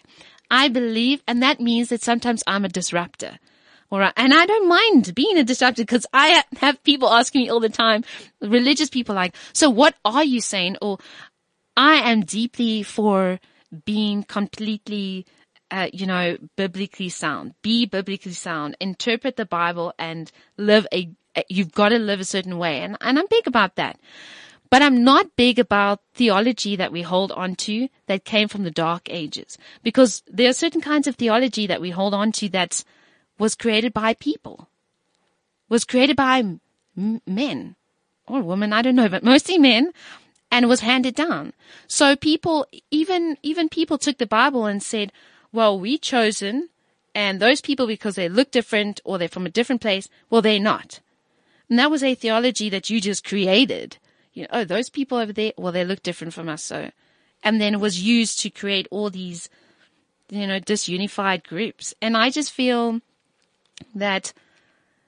I 0.49 0.69
believe, 0.69 1.21
and 1.27 1.43
that 1.43 1.59
means 1.59 1.89
that 1.89 2.01
sometimes 2.01 2.41
I'm 2.47 2.63
a 2.63 2.69
disruptor. 2.69 3.37
And 3.91 4.33
I 4.33 4.45
don't 4.45 4.67
mind 4.69 5.13
being 5.13 5.37
a 5.37 5.43
disruptor 5.43 5.81
because 5.81 6.05
I 6.13 6.43
have 6.57 6.81
people 6.83 7.09
asking 7.09 7.43
me 7.43 7.49
all 7.49 7.59
the 7.59 7.69
time, 7.69 8.03
religious 8.41 8.89
people 8.89 9.15
like, 9.15 9.35
so 9.53 9.69
what 9.69 9.95
are 10.05 10.23
you 10.23 10.39
saying? 10.39 10.77
Or 10.81 10.99
I 11.75 12.09
am 12.09 12.21
deeply 12.21 12.83
for 12.83 13.39
being 13.85 14.23
completely 14.23 15.25
uh, 15.71 15.87
you 15.93 16.05
know, 16.05 16.37
biblically 16.55 17.09
sound. 17.09 17.53
Be 17.61 17.85
biblically 17.85 18.33
sound. 18.33 18.77
Interpret 18.79 19.35
the 19.35 19.45
Bible 19.45 19.93
and 19.99 20.31
live 20.57 20.87
a, 20.93 21.09
you've 21.49 21.71
got 21.71 21.89
to 21.89 21.99
live 21.99 22.19
a 22.19 22.25
certain 22.25 22.57
way. 22.57 22.81
And, 22.81 22.97
and 23.01 23.19
I'm 23.19 23.27
big 23.29 23.47
about 23.47 23.75
that. 23.75 23.99
But 24.69 24.81
I'm 24.81 25.03
not 25.03 25.35
big 25.35 25.59
about 25.59 26.01
theology 26.13 26.75
that 26.75 26.91
we 26.91 27.01
hold 27.01 27.31
on 27.31 27.55
to 27.55 27.87
that 28.07 28.25
came 28.25 28.47
from 28.47 28.63
the 28.63 28.71
dark 28.71 29.09
ages. 29.09 29.57
Because 29.81 30.23
there 30.27 30.49
are 30.49 30.53
certain 30.53 30.81
kinds 30.81 31.07
of 31.07 31.15
theology 31.15 31.67
that 31.67 31.81
we 31.81 31.91
hold 31.91 32.13
on 32.13 32.31
to 32.33 32.49
that 32.49 32.83
was 33.39 33.55
created 33.55 33.93
by 33.93 34.13
people. 34.13 34.67
Was 35.69 35.85
created 35.85 36.15
by 36.15 36.39
m- 36.97 37.21
men 37.25 37.75
or 38.27 38.41
women, 38.41 38.73
I 38.73 38.81
don't 38.81 38.95
know, 38.95 39.09
but 39.09 39.23
mostly 39.23 39.57
men 39.57 39.93
and 40.51 40.67
was 40.67 40.81
handed 40.81 41.15
down. 41.15 41.53
So 41.87 42.15
people, 42.15 42.67
even, 42.91 43.37
even 43.43 43.69
people 43.69 43.97
took 43.97 44.17
the 44.17 44.25
Bible 44.25 44.65
and 44.65 44.83
said, 44.83 45.11
well, 45.51 45.79
we 45.79 45.97
chosen 45.97 46.69
and 47.17 47.39
those 47.39 47.61
people, 47.61 47.87
because 47.87 48.13
they 48.13 48.29
look 48.29 48.51
different 48.51 49.01
or 49.03 49.17
they're 49.17 49.27
from 49.27 49.47
a 49.47 49.49
different 49.49 49.81
place, 49.81 50.07
well, 50.29 50.43
they're 50.43 50.59
not. 50.59 50.99
And 51.67 51.79
that 51.79 51.89
was 51.89 52.03
a 52.03 52.13
theology 52.13 52.69
that 52.69 52.91
you 52.91 53.01
just 53.01 53.25
created. 53.25 53.97
You 54.33 54.43
know, 54.43 54.49
oh, 54.51 54.63
those 54.63 54.91
people 54.91 55.17
over 55.17 55.33
there, 55.33 55.51
well, 55.57 55.71
they 55.71 55.83
look 55.83 56.03
different 56.03 56.35
from 56.35 56.47
us. 56.47 56.63
So, 56.63 56.91
and 57.43 57.59
then 57.59 57.73
it 57.73 57.79
was 57.79 58.03
used 58.03 58.39
to 58.41 58.51
create 58.51 58.87
all 58.91 59.09
these, 59.09 59.49
you 60.29 60.45
know, 60.45 60.59
disunified 60.59 61.43
groups. 61.43 61.91
And 62.03 62.15
I 62.15 62.29
just 62.29 62.51
feel 62.51 63.01
that, 63.95 64.31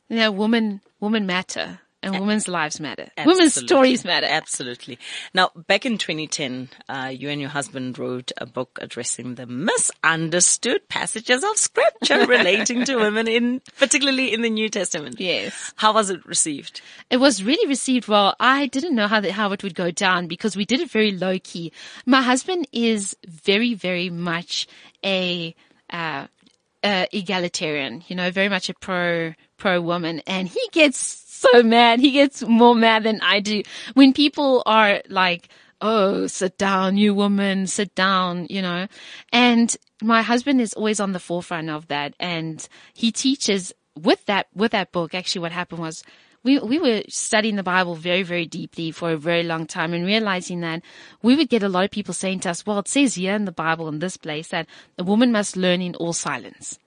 you 0.07 0.15
know, 0.15 0.31
women, 0.31 0.81
women 0.99 1.27
matter 1.27 1.79
and 2.01 2.19
women's 2.19 2.47
lives 2.47 2.79
matter. 2.79 3.09
Absolutely. 3.17 3.33
Women's 3.33 3.53
stories 3.55 4.05
matter. 4.05 4.27
Absolutely. 4.29 4.97
Now, 5.33 5.51
back 5.67 5.85
in 5.85 5.97
2010, 5.97 6.69
uh, 6.87 7.11
you 7.13 7.29
and 7.29 7.41
your 7.41 7.49
husband 7.49 7.99
wrote 7.99 8.31
a 8.37 8.45
book 8.45 8.79
addressing 8.81 9.35
the 9.35 9.45
misunderstood 9.45 10.87
passages 10.87 11.43
of 11.43 11.57
scripture 11.57 12.25
relating 12.27 12.85
to 12.85 12.95
women 12.95 13.27
in, 13.27 13.61
particularly 13.77 14.33
in 14.33 14.41
the 14.41 14.49
New 14.49 14.69
Testament. 14.69 15.19
Yes. 15.19 15.73
How 15.75 15.93
was 15.93 16.09
it 16.09 16.25
received? 16.25 16.81
It 17.09 17.17
was 17.17 17.43
really 17.43 17.67
received 17.67 18.07
well. 18.07 18.35
I 18.39 18.67
didn't 18.67 18.95
know 18.95 19.07
how 19.07 19.19
the, 19.19 19.33
how 19.33 19.51
it 19.51 19.63
would 19.63 19.75
go 19.75 19.91
down 19.91 20.27
because 20.27 20.55
we 20.55 20.65
did 20.65 20.79
it 20.79 20.89
very 20.89 21.11
low 21.11 21.37
key. 21.39 21.73
My 22.05 22.21
husband 22.21 22.67
is 22.71 23.17
very, 23.27 23.73
very 23.73 24.09
much 24.09 24.67
a, 25.03 25.53
uh, 25.89 26.27
uh, 26.81 27.05
egalitarian, 27.11 28.03
you 28.07 28.15
know, 28.15 28.31
very 28.31 28.47
much 28.47 28.69
a 28.69 28.73
pro, 28.73 29.33
pro 29.57 29.81
woman 29.81 30.21
and 30.25 30.47
he 30.47 30.61
gets 30.71 31.28
so 31.39 31.63
mad. 31.63 31.99
He 31.99 32.11
gets 32.11 32.43
more 32.43 32.75
mad 32.75 33.03
than 33.03 33.21
I 33.21 33.39
do. 33.39 33.63
When 33.93 34.13
people 34.13 34.63
are 34.65 35.01
like, 35.09 35.49
Oh, 35.81 36.27
sit 36.27 36.57
down, 36.57 36.97
you 36.97 37.13
woman, 37.13 37.65
sit 37.65 37.95
down, 37.95 38.47
you 38.49 38.61
know, 38.61 38.87
and 39.31 39.77
my 40.01 40.21
husband 40.21 40.59
is 40.59 40.73
always 40.73 40.99
on 40.99 41.13
the 41.13 41.19
forefront 41.21 41.69
of 41.69 41.87
that. 41.87 42.15
And 42.19 42.67
he 42.93 43.13
teaches 43.13 43.71
with 43.97 44.25
that, 44.25 44.47
with 44.53 44.73
that 44.73 44.91
book. 44.91 45.15
Actually, 45.15 45.41
what 45.41 45.53
happened 45.53 45.79
was 45.79 46.03
we, 46.43 46.59
we 46.59 46.79
were 46.79 47.03
studying 47.07 47.55
the 47.55 47.63
Bible 47.63 47.95
very, 47.95 48.23
very 48.23 48.45
deeply 48.45 48.91
for 48.91 49.11
a 49.11 49.17
very 49.17 49.43
long 49.43 49.65
time 49.65 49.93
and 49.93 50.05
realizing 50.05 50.61
that 50.61 50.81
we 51.21 51.35
would 51.35 51.49
get 51.49 51.63
a 51.63 51.69
lot 51.69 51.85
of 51.85 51.91
people 51.91 52.13
saying 52.13 52.41
to 52.41 52.49
us, 52.49 52.65
well, 52.65 52.79
it 52.79 52.87
says 52.87 53.15
here 53.15 53.35
in 53.35 53.45
the 53.45 53.51
Bible 53.51 53.87
in 53.87 53.99
this 53.99 54.17
place 54.17 54.49
that 54.49 54.67
a 54.97 55.03
woman 55.03 55.31
must 55.31 55.57
learn 55.57 55.81
in 55.81 55.95
all 55.95 56.13
silence. 56.13 56.77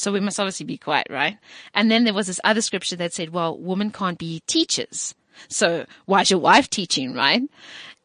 So 0.00 0.12
we 0.12 0.20
must 0.20 0.40
obviously 0.40 0.66
be 0.66 0.78
quiet, 0.78 1.06
right? 1.10 1.38
And 1.74 1.90
then 1.90 2.04
there 2.04 2.14
was 2.14 2.26
this 2.26 2.40
other 2.44 2.60
scripture 2.60 2.96
that 2.96 3.12
said, 3.12 3.30
well, 3.30 3.56
women 3.56 3.90
can't 3.90 4.18
be 4.18 4.42
teachers. 4.46 5.14
So 5.48 5.86
why 6.06 6.22
is 6.22 6.30
your 6.30 6.40
wife 6.40 6.68
teaching, 6.68 7.14
right? 7.14 7.42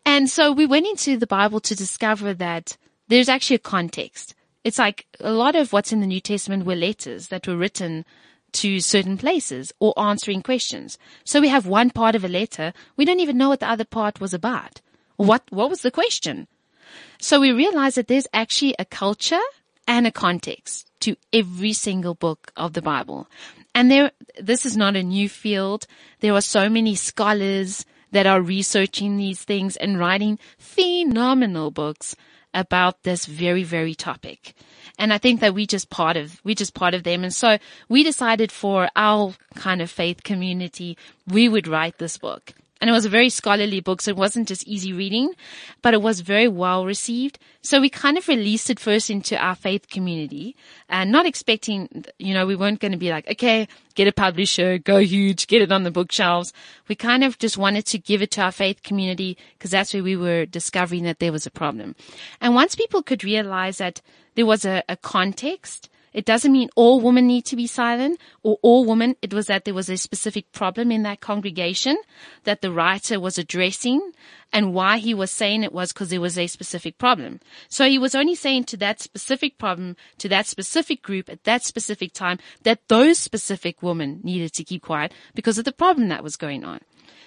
And 0.06 0.30
so 0.30 0.52
we 0.52 0.66
went 0.66 0.88
into 0.88 1.18
the 1.18 1.28
Bible 1.28 1.60
to 1.62 1.76
discover 1.76 2.34
that 2.36 2.78
there's 3.08 3.30
actually 3.30 3.58
a 3.58 3.60
context. 3.60 4.36
It's 4.64 4.80
like 4.80 5.06
a 5.20 5.32
lot 5.32 5.56
of 5.56 5.74
what's 5.74 5.92
in 5.92 6.02
the 6.02 6.08
New 6.08 6.22
Testament 6.22 6.66
were 6.66 6.76
letters 6.76 7.28
that 7.28 7.48
were 7.48 7.58
written 7.58 8.06
to 8.54 8.80
certain 8.80 9.18
places 9.18 9.74
or 9.80 9.98
answering 10.00 10.42
questions. 10.42 10.98
So 11.24 11.42
we 11.42 11.50
have 11.50 11.68
one 11.68 11.90
part 11.90 12.16
of 12.16 12.24
a 12.24 12.30
letter. 12.30 12.74
We 12.96 13.06
don't 13.06 13.20
even 13.20 13.38
know 13.38 13.50
what 13.50 13.60
the 13.60 13.70
other 13.70 13.86
part 13.86 14.22
was 14.22 14.34
about. 14.34 14.82
What, 15.18 15.44
what 15.50 15.70
was 15.70 15.82
the 15.82 15.92
question? 15.92 16.48
So 17.20 17.40
we 17.40 17.52
realize 17.52 17.96
that 17.96 18.08
there's 18.08 18.28
actually 18.34 18.76
a 18.80 18.86
culture 18.86 19.42
and 19.88 20.08
a 20.08 20.12
context 20.12 20.90
to 21.02 21.16
every 21.32 21.74
single 21.74 22.16
book 22.16 22.52
of 22.56 22.74
the 22.74 22.82
Bible. 22.82 23.28
And 23.74 23.92
there, 23.92 24.12
this 24.40 24.66
is 24.66 24.78
not 24.78 24.96
a 24.96 25.04
new 25.04 25.30
field. 25.30 25.86
There 26.22 26.34
are 26.34 26.42
so 26.42 26.70
many 26.70 26.96
scholars 26.96 27.86
that 28.12 28.26
are 28.26 28.42
researching 28.42 29.18
these 29.18 29.44
things 29.44 29.76
and 29.76 30.00
writing 30.00 30.40
phenomenal 30.58 31.72
books 31.72 32.16
about 32.54 33.04
this 33.04 33.26
very, 33.26 33.64
very 33.64 33.94
topic. 33.94 34.56
And 34.98 35.12
I 35.12 35.18
think 35.18 35.42
that 35.42 35.54
we 35.54 35.68
just 35.68 35.90
part 35.90 36.16
of, 36.16 36.40
we 36.46 36.56
just 36.56 36.74
part 36.74 36.94
of 36.94 37.04
them. 37.04 37.24
And 37.24 37.34
so 37.34 37.58
we 37.90 38.04
decided 38.04 38.52
for 38.52 38.88
our 38.96 39.34
kind 39.56 39.82
of 39.82 39.92
faith 39.92 40.24
community, 40.24 40.98
we 41.28 41.50
would 41.50 41.68
write 41.68 41.98
this 41.98 42.18
book. 42.18 42.54
And 42.86 42.92
it 42.92 42.94
was 42.94 43.06
a 43.06 43.10
very 43.10 43.32
scholarly 43.32 43.80
book, 43.80 44.00
so 44.00 44.12
it 44.12 44.16
wasn't 44.16 44.48
just 44.48 44.68
easy 44.68 44.94
reading, 44.94 45.34
but 45.82 45.96
it 45.96 46.04
was 46.04 46.20
very 46.20 46.48
well 46.48 46.86
received. 46.86 47.40
So 47.64 47.82
we 47.82 47.90
kind 47.90 48.16
of 48.16 48.28
released 48.28 48.70
it 48.70 48.80
first 48.80 49.10
into 49.10 49.36
our 49.44 49.56
faith 49.56 49.90
community 49.90 50.56
and 50.88 51.12
not 51.12 51.26
expecting, 51.26 52.06
you 52.20 52.36
know, 52.36 52.46
we 52.46 52.56
weren't 52.56 52.80
going 52.80 52.92
to 52.92 52.98
be 53.00 53.10
like, 53.10 53.28
okay, 53.28 53.68
get 53.96 54.08
a 54.08 54.12
publisher, 54.12 54.78
go 54.78 55.00
huge, 55.00 55.48
get 55.48 55.64
it 55.64 55.72
on 55.72 55.82
the 55.82 55.90
bookshelves. 55.90 56.54
We 56.88 56.94
kind 56.94 57.24
of 57.24 57.40
just 57.40 57.58
wanted 57.58 57.88
to 57.88 57.98
give 57.98 58.22
it 58.22 58.30
to 58.34 58.44
our 58.44 58.52
faith 58.52 58.84
community 58.84 59.36
because 59.58 59.72
that's 59.72 59.92
where 59.92 60.04
we 60.04 60.16
were 60.16 60.46
discovering 60.46 61.06
that 61.06 61.18
there 61.18 61.32
was 61.32 61.48
a 61.48 61.52
problem. 61.52 61.96
And 62.40 62.54
once 62.54 62.76
people 62.76 63.02
could 63.02 63.24
realize 63.24 63.80
that 63.80 64.00
there 64.36 64.46
was 64.46 64.64
a, 64.64 64.84
a 64.88 64.96
context, 64.96 65.90
it 66.16 66.24
doesn't 66.24 66.54
mean 66.54 66.70
all 66.78 67.02
women 67.02 67.28
need 67.28 67.44
to 67.44 67.58
be 67.58 67.68
silent 67.68 68.22
or 68.42 68.58
all 68.62 68.86
women. 68.86 69.18
It 69.22 69.34
was 69.34 69.48
that 69.48 69.66
there 69.66 69.74
was 69.74 69.90
a 69.90 69.98
specific 69.98 70.50
problem 70.54 70.90
in 70.90 71.04
that 71.04 71.20
congregation 71.20 71.98
that 72.46 72.62
the 72.62 72.72
writer 72.72 73.20
was 73.20 73.38
addressing 73.38 74.14
and 74.54 74.74
why 74.74 74.98
he 74.98 75.14
was 75.14 75.30
saying 75.30 75.64
it 75.64 75.74
was 75.74 75.92
because 75.92 76.12
there 76.12 76.22
was 76.22 76.40
a 76.40 76.48
specific 76.48 76.98
problem. 76.98 77.42
So 77.68 77.90
he 77.90 78.00
was 78.00 78.16
only 78.16 78.34
saying 78.34 78.64
to 78.66 78.78
that 78.78 79.02
specific 79.02 79.58
problem, 79.58 79.98
to 80.20 80.30
that 80.30 80.48
specific 80.48 81.02
group 81.02 81.30
at 81.30 81.44
that 81.44 81.66
specific 81.66 82.14
time 82.14 82.40
that 82.64 82.88
those 82.88 83.20
specific 83.20 83.84
women 83.84 84.22
needed 84.24 84.54
to 84.54 84.64
keep 84.64 84.84
quiet 84.84 85.14
because 85.34 85.58
of 85.58 85.66
the 85.66 85.74
problem 85.74 86.08
that 86.08 86.24
was 86.24 86.38
going 86.38 86.64
on. 86.64 86.80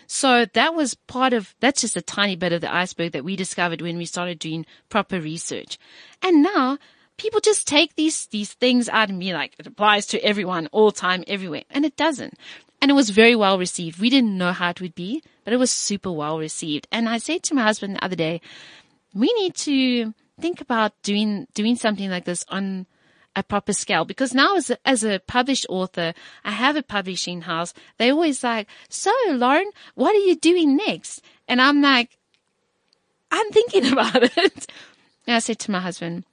So 0.06 0.46
that 0.54 0.74
was 0.74 0.94
part 0.94 1.34
of, 1.34 1.54
that's 1.60 1.82
just 1.82 1.98
a 1.98 2.00
tiny 2.00 2.36
bit 2.36 2.54
of 2.54 2.62
the 2.62 2.74
iceberg 2.74 3.12
that 3.12 3.24
we 3.24 3.36
discovered 3.36 3.82
when 3.82 3.98
we 3.98 4.06
started 4.06 4.38
doing 4.38 4.64
proper 4.88 5.20
research. 5.20 5.78
And 6.22 6.42
now 6.42 6.78
people 7.18 7.40
just 7.40 7.68
take 7.68 7.94
these, 7.96 8.26
these 8.26 8.54
things 8.54 8.88
out 8.88 9.10
and 9.10 9.20
be 9.20 9.34
like, 9.34 9.54
it 9.58 9.66
applies 9.66 10.06
to 10.06 10.24
everyone, 10.24 10.68
all 10.72 10.90
time, 10.90 11.24
everywhere. 11.26 11.64
And 11.70 11.84
it 11.84 11.96
doesn't. 11.96 12.34
And 12.80 12.90
it 12.90 12.94
was 12.94 13.10
very 13.10 13.34
well 13.36 13.58
received. 13.58 14.00
We 14.00 14.08
didn't 14.08 14.38
know 14.38 14.52
how 14.52 14.70
it 14.70 14.80
would 14.80 14.94
be, 14.94 15.22
but 15.44 15.52
it 15.52 15.58
was 15.58 15.70
super 15.70 16.12
well 16.12 16.38
received. 16.38 16.86
And 16.90 17.08
I 17.08 17.18
said 17.18 17.42
to 17.44 17.54
my 17.54 17.62
husband 17.62 17.96
the 17.96 18.04
other 18.04 18.16
day, 18.16 18.40
we 19.14 19.32
need 19.34 19.54
to 19.56 20.14
think 20.40 20.60
about 20.60 20.92
doing, 21.02 21.48
doing 21.54 21.76
something 21.76 22.08
like 22.08 22.24
this 22.24 22.44
on 22.48 22.86
a 23.34 23.42
proper 23.42 23.72
scale 23.72 24.04
because 24.04 24.34
now 24.34 24.56
as 24.56 24.70
a, 24.70 24.78
as 24.88 25.04
a 25.04 25.20
published 25.26 25.66
author, 25.68 26.14
I 26.44 26.52
have 26.52 26.76
a 26.76 26.82
publishing 26.82 27.42
house. 27.42 27.74
They 27.98 28.10
always 28.10 28.42
like, 28.42 28.68
so 28.88 29.12
Lauren, 29.28 29.70
what 29.94 30.14
are 30.14 30.20
you 30.20 30.36
doing 30.36 30.76
next? 30.76 31.22
And 31.46 31.60
I'm 31.60 31.80
like, 31.82 32.16
I'm 33.30 33.50
thinking 33.50 33.86
about 33.92 34.22
it. 34.22 34.66
And 35.26 35.36
I 35.36 35.40
said 35.40 35.58
to 35.60 35.70
my 35.70 35.80
husband, 35.80 36.24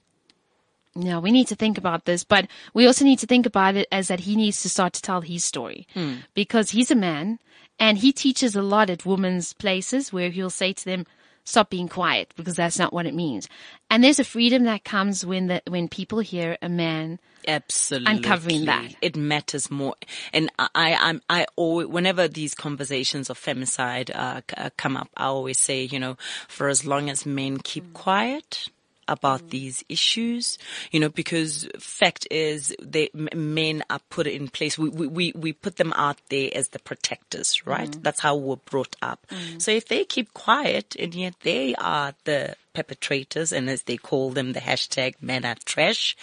now 0.96 1.20
we 1.20 1.32
need 1.32 1.48
to 1.48 1.56
think 1.56 1.78
about 1.78 2.06
this, 2.06 2.24
but 2.24 2.48
we 2.74 2.88
also 2.88 3.06
need 3.06 3.20
to 3.20 3.28
think 3.28 3.46
about 3.46 3.76
it 3.76 3.88
as 3.91 4.08
that 4.08 4.22
he 4.22 4.36
needs 4.36 4.62
to 4.62 4.70
start 4.70 4.93
to 4.93 5.02
tell 5.02 5.22
his 5.22 5.43
story 5.43 5.88
hmm. 5.93 6.16
because 6.34 6.72
he's 6.72 6.91
a 6.91 6.96
man 6.96 7.39
and 7.80 7.98
he 7.98 8.12
teaches 8.12 8.56
a 8.56 8.62
lot 8.62 8.89
at 8.89 9.06
women's 9.06 9.54
places 9.54 10.14
where 10.14 10.30
he'll 10.30 10.50
say 10.50 10.74
to 10.74 10.86
them, 10.86 11.06
stop 11.43 11.70
being 11.70 11.88
quiet 11.88 12.34
because 12.36 12.56
that's 12.56 12.80
not 12.80 12.91
what 12.91 13.06
it 13.06 13.14
means. 13.14 13.48
And 13.89 14.04
there's 14.04 14.20
a 14.20 14.24
freedom 14.24 14.64
that 14.64 14.84
comes 14.84 15.26
when 15.26 15.48
the, 15.48 15.62
when 15.68 15.88
people 15.88 16.20
hear 16.20 16.58
a 16.62 16.70
man 16.70 17.20
absolutely 17.48 18.16
uncovering 18.16 18.66
that. 18.66 18.96
It 19.02 19.16
matters 19.16 19.70
more. 19.70 19.96
And 20.34 20.50
I, 20.58 20.96
I'm, 21.00 21.22
I 21.30 21.46
always, 21.56 21.88
whenever 21.88 22.28
these 22.28 22.56
conversations 22.56 23.30
of 23.30 23.39
femicide 23.39 24.10
uh, 24.14 24.41
uh, 24.58 24.70
come 24.78 24.98
up, 24.98 25.10
I 25.16 25.26
always 25.26 25.60
say, 25.60 25.84
you 25.84 26.00
know, 26.00 26.18
for 26.48 26.68
as 26.68 26.86
long 26.86 27.10
as 27.10 27.26
men 27.26 27.58
keep 27.58 27.93
quiet, 27.93 28.70
about 29.08 29.49
these 29.49 29.84
issues, 29.89 30.58
you 30.91 30.99
know, 30.99 31.10
because 31.10 31.68
fact 31.80 32.28
is 32.32 32.76
they, 32.82 33.10
men 33.14 33.84
are 33.89 33.99
put 34.10 34.28
in 34.28 34.47
place. 34.47 34.78
We, 34.78 34.89
we, 34.89 35.32
we 35.36 35.53
put 35.53 35.78
them 35.78 35.93
out 35.93 36.18
there 36.30 36.49
as 36.53 36.70
the 36.70 36.80
protectors, 36.80 37.66
right? 37.66 37.89
Mm. 37.89 38.03
That's 38.03 38.20
how 38.20 38.36
we're 38.36 38.56
brought 38.58 38.95
up. 39.01 39.26
Mm. 39.30 39.62
So 39.62 39.72
if 39.72 39.88
they 39.88 40.06
keep 40.06 40.34
quiet 40.34 40.95
and 40.97 41.14
yet 41.14 41.36
they 41.41 41.76
are 41.76 42.14
the 42.24 42.56
perpetrators 42.76 43.51
and 43.51 43.69
as 43.69 43.84
they 43.84 43.97
call 43.97 44.32
them, 44.32 44.53
the 44.53 44.59
hashtag 44.59 45.15
men 45.21 45.45
are 45.45 45.55
trash. 45.65 46.15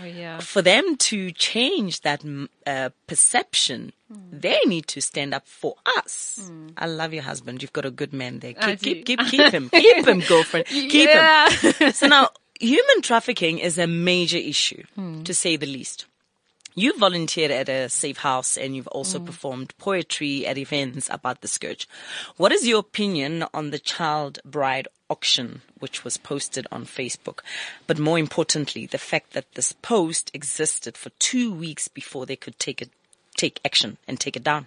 Oh, 0.00 0.06
yeah. 0.06 0.38
For 0.38 0.62
them 0.62 0.96
to 1.08 1.32
change 1.32 2.02
that 2.02 2.22
uh, 2.66 2.90
perception, 3.06 3.92
mm. 4.12 4.40
they 4.40 4.60
need 4.66 4.86
to 4.88 5.00
stand 5.00 5.34
up 5.34 5.46
for 5.46 5.76
us. 5.96 6.38
Mm. 6.50 6.72
I 6.76 6.86
love 6.86 7.12
your 7.12 7.22
husband. 7.22 7.62
You've 7.62 7.72
got 7.72 7.86
a 7.86 7.90
good 7.90 8.12
man 8.12 8.40
there. 8.40 8.52
Keep, 8.52 8.80
keep, 8.80 9.06
keep, 9.06 9.20
keep 9.30 9.52
him. 9.52 9.70
Keep 9.70 10.06
him, 10.06 10.20
girlfriend. 10.20 10.66
Keep 10.94 11.08
yeah. 11.08 11.50
him. 11.50 11.92
so 11.92 12.06
now, 12.06 12.28
human 12.60 13.02
trafficking 13.02 13.58
is 13.58 13.78
a 13.78 13.86
major 13.86 14.38
issue, 14.38 14.82
mm. 14.98 15.24
to 15.24 15.34
say 15.34 15.56
the 15.56 15.66
least. 15.66 16.06
You 16.76 16.98
volunteered 16.98 17.52
at 17.52 17.68
a 17.68 17.88
safe 17.88 18.18
house 18.18 18.56
and 18.56 18.74
you've 18.74 18.88
also 18.88 19.20
mm. 19.20 19.26
performed 19.26 19.72
poetry 19.78 20.44
at 20.44 20.58
events 20.58 21.08
about 21.08 21.40
the 21.40 21.46
scourge. 21.46 21.88
What 22.36 22.50
is 22.50 22.66
your 22.66 22.80
opinion 22.80 23.44
on 23.54 23.70
the 23.70 23.78
child 23.78 24.40
bride 24.44 24.88
auction, 25.14 25.62
which 25.78 26.04
was 26.04 26.16
posted 26.16 26.66
on 26.72 26.84
Facebook? 26.84 27.38
But 27.86 27.98
more 27.98 28.18
importantly, 28.18 28.86
the 28.86 29.06
fact 29.10 29.32
that 29.32 29.52
this 29.54 29.72
post 29.72 30.30
existed 30.34 30.96
for 30.96 31.10
two 31.30 31.48
weeks 31.64 31.86
before 31.88 32.26
they 32.26 32.36
could 32.36 32.58
take 32.58 32.80
it, 32.82 32.90
take 33.36 33.60
action 33.64 33.96
and 34.08 34.18
take 34.18 34.36
it 34.36 34.44
down 34.44 34.66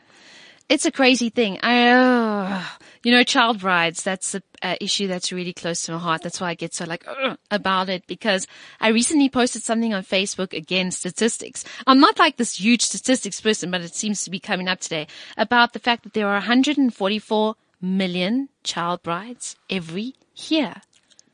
it's 0.70 0.86
a 0.86 0.92
crazy 0.92 1.30
thing. 1.30 1.60
I, 1.64 1.92
uh, 1.92 2.64
you 3.04 3.12
know, 3.12 3.24
child 3.24 3.60
brides, 3.60 4.04
that's 4.04 4.36
an 4.36 4.42
issue 4.82 5.08
that's 5.08 5.32
really 5.32 5.54
close 5.54 5.86
to 5.86 5.94
my 5.94 5.98
heart. 5.98 6.24
That's 6.24 6.42
why 6.42 6.50
I 6.50 6.54
get 6.56 6.74
so 6.74 6.86
like 6.86 7.08
uh, 7.08 7.38
about 7.52 7.90
it 7.90 8.06
because 8.08 8.48
I 8.82 8.90
recently 8.90 9.30
posted 9.30 9.64
something 9.64 9.94
on 9.94 10.04
Facebook 10.04 10.54
again, 10.54 10.92
statistics. 10.92 11.64
I'm 11.86 12.00
not 12.00 12.20
like 12.20 12.38
this 12.38 12.60
huge 12.60 12.82
statistics 12.82 13.40
person, 13.40 13.72
but 13.72 13.82
it 13.82 13.96
seems 13.96 14.24
to 14.24 14.30
be 14.30 14.40
coming 14.40 14.68
up 14.68 14.80
today 14.80 15.08
about 15.38 15.74
the 15.74 15.80
fact 15.80 16.04
that 16.04 16.14
there 16.14 16.28
are 16.28 16.34
144 16.34 17.56
million 17.82 18.50
child 18.64 19.04
brides 19.04 19.56
every 19.70 20.16
year. 20.38 20.82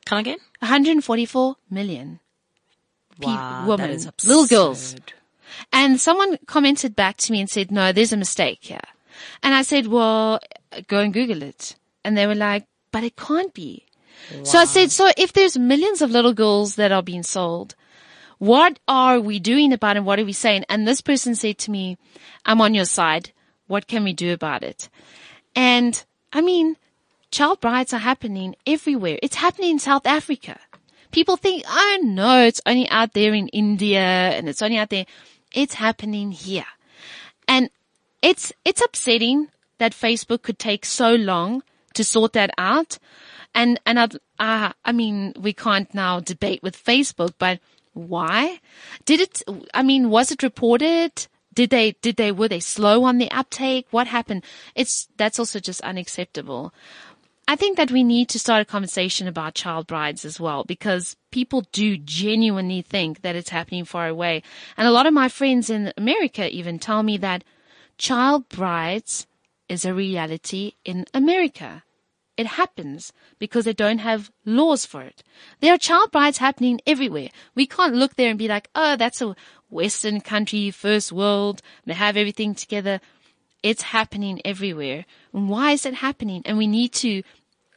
Come 0.05 0.19
again? 0.19 0.39
144 0.59 1.55
million. 1.69 2.19
Wow, 3.19 3.67
women, 3.67 3.99
little 4.25 4.47
girls. 4.47 4.95
And 5.71 6.01
someone 6.01 6.39
commented 6.47 6.95
back 6.95 7.17
to 7.17 7.31
me 7.31 7.39
and 7.39 7.49
said, 7.49 7.71
no, 7.71 7.91
there's 7.91 8.11
a 8.11 8.17
mistake 8.17 8.59
here. 8.61 8.79
And 9.43 9.53
I 9.53 9.61
said, 9.61 9.87
well, 9.87 10.39
go 10.87 10.99
and 10.99 11.13
Google 11.13 11.43
it. 11.43 11.75
And 12.03 12.17
they 12.17 12.25
were 12.25 12.35
like, 12.35 12.65
but 12.91 13.03
it 13.03 13.15
can't 13.15 13.53
be. 13.53 13.85
Wow. 14.33 14.43
So 14.43 14.57
I 14.57 14.65
said, 14.65 14.91
so 14.91 15.11
if 15.15 15.33
there's 15.33 15.57
millions 15.57 16.01
of 16.01 16.11
little 16.11 16.33
girls 16.33 16.75
that 16.75 16.91
are 16.91 17.03
being 17.03 17.23
sold, 17.23 17.75
what 18.39 18.79
are 18.87 19.19
we 19.19 19.39
doing 19.39 19.71
about 19.73 19.95
it? 19.95 20.03
What 20.03 20.19
are 20.19 20.25
we 20.25 20.33
saying? 20.33 20.65
And 20.69 20.87
this 20.87 21.01
person 21.01 21.35
said 21.35 21.59
to 21.59 21.71
me, 21.71 21.97
I'm 22.45 22.61
on 22.61 22.73
your 22.73 22.85
side. 22.85 23.31
What 23.67 23.87
can 23.87 24.03
we 24.03 24.13
do 24.13 24.33
about 24.33 24.63
it? 24.63 24.89
And 25.55 26.03
I 26.31 26.41
mean, 26.41 26.77
child 27.33 27.59
brides 27.59 27.93
are 27.93 27.99
happening 27.99 28.55
everywhere. 28.65 29.17
It's 29.23 29.35
happening 29.35 29.71
in 29.71 29.79
South 29.79 30.05
Africa. 30.05 30.59
People 31.11 31.35
think, 31.35 31.63
oh 31.67 31.99
no, 32.03 32.43
it's 32.43 32.61
only 32.65 32.87
out 32.89 33.13
there 33.13 33.33
in 33.33 33.47
India 33.49 33.99
and 33.99 34.47
it's 34.47 34.61
only 34.61 34.77
out 34.77 34.89
there. 34.89 35.05
It's 35.53 35.73
happening 35.73 36.31
here. 36.31 36.65
And 37.47 37.69
it's, 38.21 38.53
it's 38.63 38.81
upsetting 38.81 39.49
that 39.79 39.93
Facebook 39.93 40.43
could 40.43 40.59
take 40.59 40.85
so 40.85 41.15
long 41.15 41.63
to 41.95 42.03
sort 42.03 42.33
that 42.33 42.51
out. 42.57 42.99
And, 43.55 43.79
and 43.85 43.99
i 43.99 44.07
uh, 44.39 44.73
I 44.85 44.91
mean, 44.91 45.33
we 45.39 45.53
can't 45.53 45.93
now 45.93 46.19
debate 46.19 46.61
with 46.63 46.81
Facebook, 46.81 47.33
but 47.37 47.59
why 47.93 48.59
did 49.05 49.19
it, 49.19 49.43
I 49.73 49.83
mean, 49.83 50.09
was 50.09 50.31
it 50.31 50.43
reported? 50.43 51.27
Did 51.53 51.69
they, 51.69 51.91
did 52.01 52.15
they, 52.15 52.31
were 52.31 52.47
they 52.47 52.59
slow 52.59 53.03
on 53.03 53.19
the 53.19 53.29
uptake? 53.29 53.87
What 53.91 54.07
happened? 54.07 54.43
It's, 54.75 55.07
that's 55.17 55.37
also 55.37 55.59
just 55.59 55.81
unacceptable. 55.81 56.73
I 57.47 57.57
think 57.57 57.75
that 57.77 57.91
we 57.91 58.03
need 58.03 58.29
to 58.29 58.39
start 58.39 58.61
a 58.61 58.65
conversation 58.65 59.27
about 59.27 59.53
child 59.53 59.85
brides 59.85 60.23
as 60.23 60.39
well 60.39 60.63
because 60.63 61.17
people 61.29 61.63
do 61.73 61.97
genuinely 61.97 62.81
think 62.81 63.21
that 63.21 63.35
it's 63.35 63.49
happening 63.49 63.83
far 63.83 64.07
away. 64.07 64.43
And 64.77 64.87
a 64.87 64.91
lot 64.91 65.05
of 65.05 65.13
my 65.13 65.27
friends 65.27 65.69
in 65.69 65.91
America 65.97 66.49
even 66.49 66.79
tell 66.79 67.03
me 67.03 67.17
that 67.17 67.43
child 67.97 68.47
brides 68.47 69.27
is 69.67 69.83
a 69.83 69.93
reality 69.93 70.73
in 70.85 71.05
America. 71.13 71.83
It 72.37 72.47
happens 72.47 73.11
because 73.39 73.65
they 73.65 73.73
don't 73.73 73.99
have 73.99 74.31
laws 74.45 74.85
for 74.85 75.01
it. 75.01 75.21
There 75.59 75.73
are 75.73 75.77
child 75.77 76.11
brides 76.11 76.37
happening 76.37 76.79
everywhere. 76.87 77.29
We 77.55 77.67
can't 77.67 77.93
look 77.93 78.15
there 78.15 78.29
and 78.29 78.39
be 78.39 78.47
like, 78.47 78.69
oh, 78.73 78.95
that's 78.95 79.21
a 79.21 79.35
Western 79.69 80.21
country, 80.21 80.71
first 80.71 81.11
world. 81.11 81.61
They 81.85 81.93
have 81.93 82.15
everything 82.15 82.55
together. 82.55 83.01
It's 83.63 83.81
happening 83.81 84.41
everywhere. 84.43 85.05
why 85.31 85.71
is 85.71 85.85
it 85.85 85.95
happening? 85.95 86.41
And 86.45 86.57
we 86.57 86.67
need 86.67 86.91
to 86.93 87.23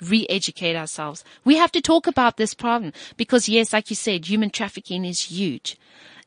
re-educate 0.00 0.76
ourselves. 0.76 1.24
We 1.44 1.56
have 1.56 1.72
to 1.72 1.80
talk 1.80 2.06
about 2.06 2.36
this 2.36 2.54
problem 2.54 2.92
because 3.16 3.48
yes, 3.48 3.72
like 3.72 3.88
you 3.88 3.96
said, 3.96 4.26
human 4.26 4.50
trafficking 4.50 5.04
is 5.04 5.30
huge. 5.30 5.78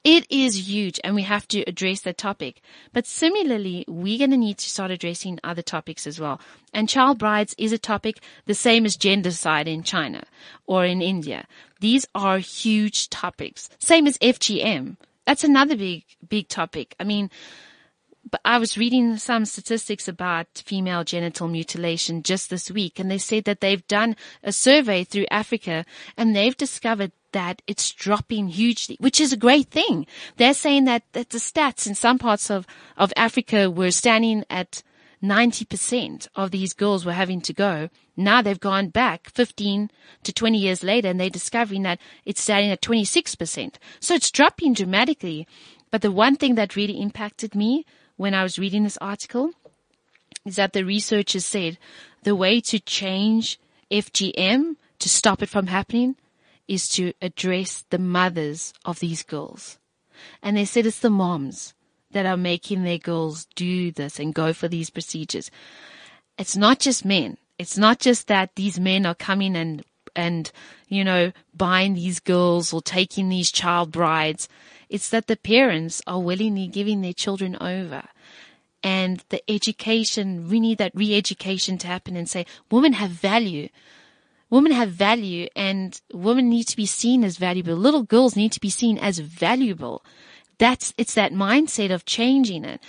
It 0.04 0.26
is 0.30 0.70
huge 0.70 1.00
and 1.04 1.14
we 1.14 1.24
have 1.24 1.46
to 1.50 1.62
address 1.64 2.02
that 2.02 2.18
topic. 2.18 2.62
But 2.94 3.06
similarly, 3.06 3.84
we're 3.88 4.18
going 4.18 4.32
to 4.32 4.38
need 4.38 4.58
to 4.60 4.70
start 4.70 4.92
addressing 4.92 5.40
other 5.44 5.62
topics 5.62 6.08
as 6.08 6.20
well. 6.20 6.40
And 6.74 6.88
child 6.88 7.20
brides 7.20 7.54
is 7.58 7.74
a 7.74 7.78
topic 7.78 8.20
the 8.46 8.54
same 8.54 8.86
as 8.86 8.96
gendercide 8.96 9.68
in 9.68 9.84
China 9.84 10.24
or 10.66 10.86
in 10.86 11.02
India. 11.02 11.46
These 11.82 12.08
are 12.16 12.38
huge 12.38 13.10
topics. 13.10 13.70
Same 13.78 14.08
as 14.08 14.18
FGM. 14.20 14.96
That's 15.26 15.44
another 15.44 15.76
big, 15.76 16.06
big 16.28 16.48
topic. 16.48 16.96
I 17.00 17.04
mean, 17.04 17.30
but 18.32 18.42
I 18.46 18.58
was 18.58 18.78
reading 18.78 19.18
some 19.18 19.46
statistics 19.46 20.08
about 20.08 20.48
female 20.66 21.04
genital 21.04 21.48
mutilation 21.48 22.24
just 22.24 22.50
this 22.50 22.70
week 22.70 23.00
and 23.00 23.10
they 23.10 23.18
said 23.18 23.46
that 23.46 23.62
they've 23.62 23.86
done 23.88 24.16
a 24.44 24.52
survey 24.52 25.04
through 25.04 25.26
Africa 25.32 25.86
and 26.18 26.36
they've 26.36 26.56
discovered 26.56 27.12
that 27.32 27.62
it's 27.68 27.92
dropping 27.92 28.48
hugely, 28.48 28.98
which 29.00 29.22
is 29.22 29.32
a 29.32 29.38
great 29.38 29.70
thing. 29.70 30.08
They're 30.38 30.54
saying 30.54 30.86
that, 30.86 31.04
that 31.14 31.30
the 31.30 31.38
stats 31.38 31.88
in 31.88 31.96
some 31.96 32.18
parts 32.18 32.50
of, 32.50 32.66
of 32.98 33.14
Africa 33.16 33.70
were 33.70 33.92
standing 33.92 34.44
at 34.50 34.84
90% 35.24 36.28
of 36.36 36.52
these 36.52 36.74
girls 36.74 37.06
were 37.06 37.14
having 37.14 37.42
to 37.42 37.54
go. 37.54 37.90
Now 38.16 38.42
they've 38.42 38.60
gone 38.60 38.90
back 38.90 39.30
15 39.30 39.92
to 40.24 40.34
20 40.34 40.58
years 40.58 40.84
later 40.84 41.10
and 41.10 41.20
they're 41.20 41.30
discovering 41.30 41.84
that 41.84 42.00
it's 42.26 42.42
standing 42.42 42.72
at 42.72 42.82
26%. 42.82 43.76
So 44.00 44.14
it's 44.14 44.32
dropping 44.32 44.74
dramatically. 44.74 45.48
But 45.92 46.02
the 46.02 46.12
one 46.12 46.36
thing 46.36 46.56
that 46.56 46.76
really 46.76 47.02
impacted 47.02 47.56
me 47.56 47.86
when 48.20 48.34
I 48.34 48.44
was 48.44 48.60
reading 48.60 48.84
this 48.84 48.98
article 48.98 49.52
is 50.46 50.58
that 50.58 50.74
the 50.74 50.84
researchers 50.84 51.46
said 51.46 51.78
the 52.24 52.36
way 52.36 52.60
to 52.60 52.78
change 52.78 53.58
FGM 53.90 54.76
to 55.00 55.08
stop 55.08 55.42
it 55.42 55.48
from 55.48 55.68
happening 55.68 56.18
is 56.68 56.90
to 56.90 57.14
address 57.22 57.86
the 57.92 57.98
mothers 57.98 58.74
of 58.84 59.00
these 59.00 59.24
girls. 59.24 59.78
And 60.44 60.58
they 60.58 60.66
said 60.66 60.86
it's 60.86 61.00
the 61.00 61.10
moms 61.10 61.74
that 62.12 62.26
are 62.26 62.36
making 62.36 62.84
their 62.84 62.98
girls 62.98 63.48
do 63.56 63.90
this 63.90 64.20
and 64.20 64.34
go 64.34 64.52
for 64.52 64.68
these 64.68 64.90
procedures. 64.90 65.50
It's 66.38 66.58
not 66.58 66.82
just 66.82 67.06
men. 67.06 67.38
It's 67.58 67.78
not 67.78 68.00
just 68.00 68.28
that 68.28 68.56
these 68.56 68.82
men 68.82 69.06
are 69.06 69.16
coming 69.16 69.56
and, 69.56 69.82
and, 70.14 70.52
you 70.90 71.06
know, 71.06 71.32
buying 71.56 71.94
these 71.94 72.20
girls 72.20 72.74
or 72.74 72.82
taking 72.82 73.30
these 73.30 73.50
child 73.50 73.94
brides. 73.94 74.50
It's 74.90 75.10
that 75.10 75.28
the 75.28 75.38
parents 75.38 76.02
are 76.08 76.20
willingly 76.20 76.68
giving 76.68 77.02
their 77.02 77.14
children 77.14 77.58
over. 77.62 78.04
And 78.82 79.24
the 79.30 79.42
education, 79.52 80.48
we 80.50 80.60
need 80.60 80.78
that 80.78 80.96
re-education 80.96 81.78
to 81.80 81.88
happen 81.88 82.16
and 82.16 82.30
say, 82.30 82.46
women 82.72 82.94
have 82.94 83.12
value 83.12 83.70
women 84.50 84.72
have 84.72 84.92
value 84.92 85.48
and 85.56 86.02
women 86.14 86.50
need 86.50 86.66
to 86.66 86.78
be 86.78 86.86
seen 86.86 87.24
as 87.24 87.38
valuable. 87.38 87.76
Little 87.76 88.04
girls 88.04 88.36
need 88.36 88.52
to 88.54 88.60
be 88.60 88.70
seen 88.70 88.98
as 88.98 89.20
valuable. 89.20 90.04
That's, 90.58 90.94
it's 90.98 91.14
that 91.14 91.32
mindset 91.32 91.92
of 91.92 92.06
changing 92.06 92.66
it. 92.66 92.82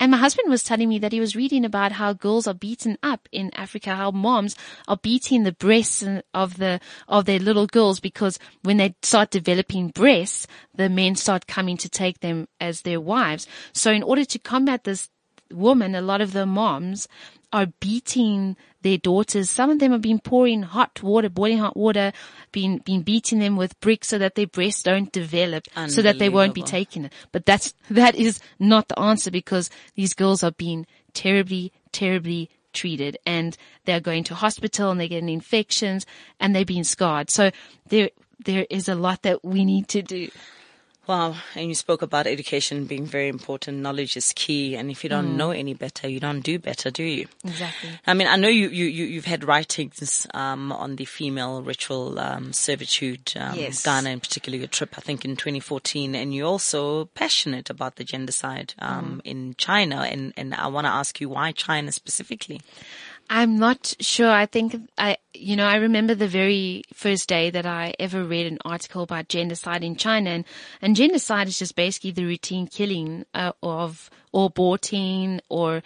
And 0.00 0.12
my 0.12 0.16
husband 0.16 0.48
was 0.48 0.62
telling 0.62 0.88
me 0.88 0.98
that 1.00 1.12
he 1.12 1.20
was 1.20 1.34
reading 1.34 1.64
about 1.64 1.92
how 1.92 2.12
girls 2.12 2.46
are 2.46 2.54
beaten 2.54 2.98
up 3.02 3.28
in 3.32 3.50
Africa, 3.54 3.96
how 3.96 4.12
moms 4.12 4.54
are 4.86 4.96
beating 4.96 5.42
the 5.42 5.52
breasts 5.52 6.04
of 6.32 6.58
the, 6.58 6.80
of 7.08 7.24
their 7.24 7.40
little 7.40 7.66
girls 7.66 7.98
because 7.98 8.38
when 8.62 8.76
they 8.76 8.94
start 9.02 9.30
developing 9.30 9.88
breasts, 9.88 10.46
the 10.74 10.88
men 10.88 11.16
start 11.16 11.48
coming 11.48 11.76
to 11.78 11.88
take 11.88 12.20
them 12.20 12.46
as 12.60 12.82
their 12.82 13.00
wives. 13.00 13.48
So 13.72 13.90
in 13.90 14.04
order 14.04 14.24
to 14.24 14.38
combat 14.38 14.84
this 14.84 15.10
woman, 15.52 15.94
a 15.94 16.00
lot 16.00 16.20
of 16.20 16.32
the 16.32 16.46
moms 16.46 17.08
are 17.52 17.66
beating 17.80 18.56
their 18.82 18.98
daughters. 18.98 19.50
Some 19.50 19.70
of 19.70 19.78
them 19.78 19.92
have 19.92 20.02
been 20.02 20.20
pouring 20.20 20.62
hot 20.62 21.02
water, 21.02 21.28
boiling 21.28 21.58
hot 21.58 21.76
water, 21.76 22.12
been, 22.52 22.78
been 22.78 23.02
beating 23.02 23.38
them 23.38 23.56
with 23.56 23.78
bricks 23.80 24.08
so 24.08 24.18
that 24.18 24.34
their 24.34 24.46
breasts 24.46 24.82
don't 24.82 25.12
develop, 25.12 25.66
so 25.88 26.02
that 26.02 26.18
they 26.18 26.28
won't 26.28 26.54
be 26.54 26.62
taking 26.62 27.04
it. 27.06 27.12
But 27.32 27.46
that's, 27.46 27.74
that 27.90 28.14
is 28.14 28.40
not 28.58 28.88
the 28.88 28.98
answer 28.98 29.30
because 29.30 29.70
these 29.94 30.14
girls 30.14 30.42
are 30.42 30.52
being 30.52 30.86
terribly, 31.12 31.72
terribly 31.92 32.50
treated 32.72 33.18
and 33.26 33.56
they're 33.84 34.00
going 34.00 34.24
to 34.24 34.34
hospital 34.34 34.90
and 34.90 35.00
they're 35.00 35.08
getting 35.08 35.28
infections 35.28 36.06
and 36.38 36.54
they're 36.54 36.64
being 36.64 36.84
scarred. 36.84 37.30
So 37.30 37.50
there, 37.88 38.10
there 38.44 38.66
is 38.70 38.88
a 38.88 38.94
lot 38.94 39.22
that 39.22 39.44
we 39.44 39.64
need 39.64 39.88
to 39.88 40.02
do. 40.02 40.30
Wow. 41.08 41.36
And 41.54 41.68
you 41.68 41.74
spoke 41.74 42.02
about 42.02 42.26
education 42.26 42.84
being 42.84 43.06
very 43.06 43.28
important. 43.28 43.78
Knowledge 43.78 44.14
is 44.18 44.34
key. 44.34 44.76
And 44.76 44.90
if 44.90 45.02
you 45.02 45.08
don't 45.08 45.28
Mm. 45.32 45.36
know 45.36 45.50
any 45.52 45.72
better, 45.72 46.06
you 46.06 46.20
don't 46.20 46.40
do 46.42 46.58
better, 46.58 46.90
do 46.90 47.02
you? 47.02 47.26
Exactly. 47.44 47.88
I 48.06 48.12
mean, 48.12 48.26
I 48.28 48.36
know 48.36 48.48
you, 48.48 48.68
you, 48.68 48.84
you, 48.84 49.06
you've 49.06 49.24
had 49.24 49.42
writings, 49.42 50.26
um, 50.34 50.70
on 50.70 50.96
the 50.96 51.06
female 51.06 51.62
ritual, 51.62 52.18
um, 52.20 52.52
servitude, 52.52 53.32
um, 53.36 53.58
Yes. 53.58 53.82
Ghana 53.82 54.10
in 54.10 54.20
particular, 54.20 54.58
your 54.58 54.68
trip, 54.68 54.98
I 54.98 55.00
think 55.00 55.24
in 55.24 55.34
2014. 55.34 56.14
And 56.14 56.34
you're 56.34 56.46
also 56.46 57.06
passionate 57.14 57.70
about 57.70 57.96
the 57.96 58.04
gendercide, 58.04 58.74
um, 58.78 59.22
in 59.24 59.54
China. 59.56 60.02
And, 60.02 60.34
and 60.36 60.54
I 60.54 60.66
want 60.66 60.84
to 60.86 60.90
ask 60.92 61.22
you 61.22 61.30
why 61.30 61.52
China 61.52 61.90
specifically? 61.90 62.60
I'm 63.30 63.58
not 63.58 63.94
sure. 64.00 64.30
I 64.30 64.46
think 64.46 64.88
I, 64.96 65.18
you 65.34 65.54
know, 65.54 65.66
I 65.66 65.76
remember 65.76 66.14
the 66.14 66.28
very 66.28 66.84
first 66.94 67.28
day 67.28 67.50
that 67.50 67.66
I 67.66 67.94
ever 67.98 68.24
read 68.24 68.46
an 68.46 68.58
article 68.64 69.02
about 69.02 69.28
gendercide 69.28 69.82
in 69.82 69.96
China, 69.96 70.30
and, 70.30 70.44
and 70.80 70.96
gendercide 70.96 71.46
is 71.46 71.58
just 71.58 71.76
basically 71.76 72.10
the 72.10 72.24
routine 72.24 72.66
killing 72.66 73.26
uh, 73.34 73.52
of 73.62 74.10
or 74.32 74.50
aborting 74.50 75.40
or 75.48 75.82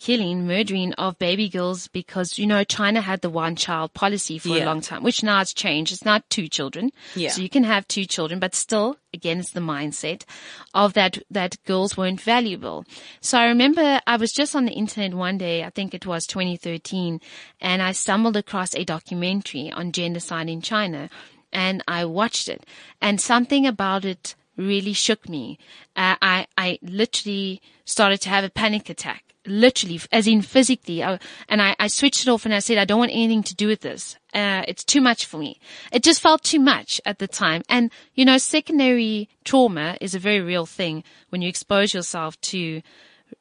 killing, 0.00 0.46
murdering 0.46 0.92
of 0.94 1.18
baby 1.18 1.48
girls 1.48 1.86
because, 1.88 2.38
you 2.38 2.46
know, 2.46 2.64
China 2.64 3.00
had 3.02 3.20
the 3.20 3.30
one 3.30 3.54
child 3.54 3.92
policy 3.92 4.38
for 4.38 4.48
Yeah. 4.48 4.64
a 4.64 4.66
long 4.66 4.80
time, 4.80 5.02
which 5.02 5.22
now 5.22 5.40
it's 5.42 5.52
changed. 5.54 5.92
It's 5.92 6.04
not 6.04 6.28
two 6.30 6.48
children. 6.48 6.90
Yeah. 7.14 7.28
So 7.30 7.42
you 7.42 7.48
can 7.50 7.64
have 7.64 7.86
two 7.86 8.06
children, 8.06 8.40
but 8.40 8.54
still, 8.54 8.96
again, 9.12 9.38
it's 9.40 9.50
the 9.50 9.60
mindset 9.60 10.24
of 10.74 10.94
that, 10.94 11.18
that 11.30 11.62
girls 11.64 11.96
weren't 11.98 12.20
valuable. 12.20 12.84
So 13.20 13.38
I 13.38 13.44
remember 13.46 14.00
I 14.06 14.16
was 14.16 14.32
just 14.32 14.56
on 14.56 14.64
the 14.64 14.72
internet 14.72 15.12
one 15.14 15.36
day, 15.38 15.64
I 15.64 15.70
think 15.70 15.92
it 15.94 16.06
was 16.06 16.26
2013, 16.26 17.20
and 17.60 17.82
I 17.82 17.92
stumbled 17.92 18.36
across 18.38 18.74
a 18.74 18.84
documentary 18.84 19.70
on 19.70 19.92
gendercide 19.92 20.50
in 20.50 20.62
China 20.62 21.10
and 21.52 21.82
I 21.88 22.04
watched 22.04 22.48
it 22.48 22.64
and 23.02 23.20
something 23.20 23.66
about 23.66 24.04
it 24.04 24.34
really 24.56 24.92
shook 24.92 25.28
me. 25.28 25.58
Uh, 25.96 26.16
I, 26.22 26.46
I 26.56 26.78
literally 26.82 27.60
started 27.84 28.20
to 28.22 28.28
have 28.28 28.44
a 28.44 28.50
panic 28.50 28.88
attack. 28.88 29.24
Literally, 29.46 29.98
as 30.12 30.26
in 30.26 30.42
physically, 30.42 31.02
I, 31.02 31.18
and 31.48 31.62
I, 31.62 31.74
I 31.78 31.86
switched 31.86 32.22
it 32.22 32.28
off 32.28 32.44
and 32.44 32.54
I 32.54 32.58
said, 32.58 32.76
I 32.76 32.84
don't 32.84 32.98
want 32.98 33.12
anything 33.12 33.42
to 33.44 33.54
do 33.54 33.68
with 33.68 33.80
this. 33.80 34.16
Uh, 34.34 34.62
it's 34.68 34.84
too 34.84 35.00
much 35.00 35.24
for 35.24 35.38
me. 35.38 35.58
It 35.92 36.02
just 36.02 36.20
felt 36.20 36.42
too 36.42 36.60
much 36.60 37.00
at 37.06 37.18
the 37.18 37.26
time. 37.26 37.62
And, 37.68 37.90
you 38.14 38.26
know, 38.26 38.36
secondary 38.36 39.30
trauma 39.44 39.96
is 40.00 40.14
a 40.14 40.18
very 40.18 40.40
real 40.40 40.66
thing 40.66 41.04
when 41.30 41.40
you 41.40 41.48
expose 41.48 41.94
yourself 41.94 42.38
to 42.42 42.82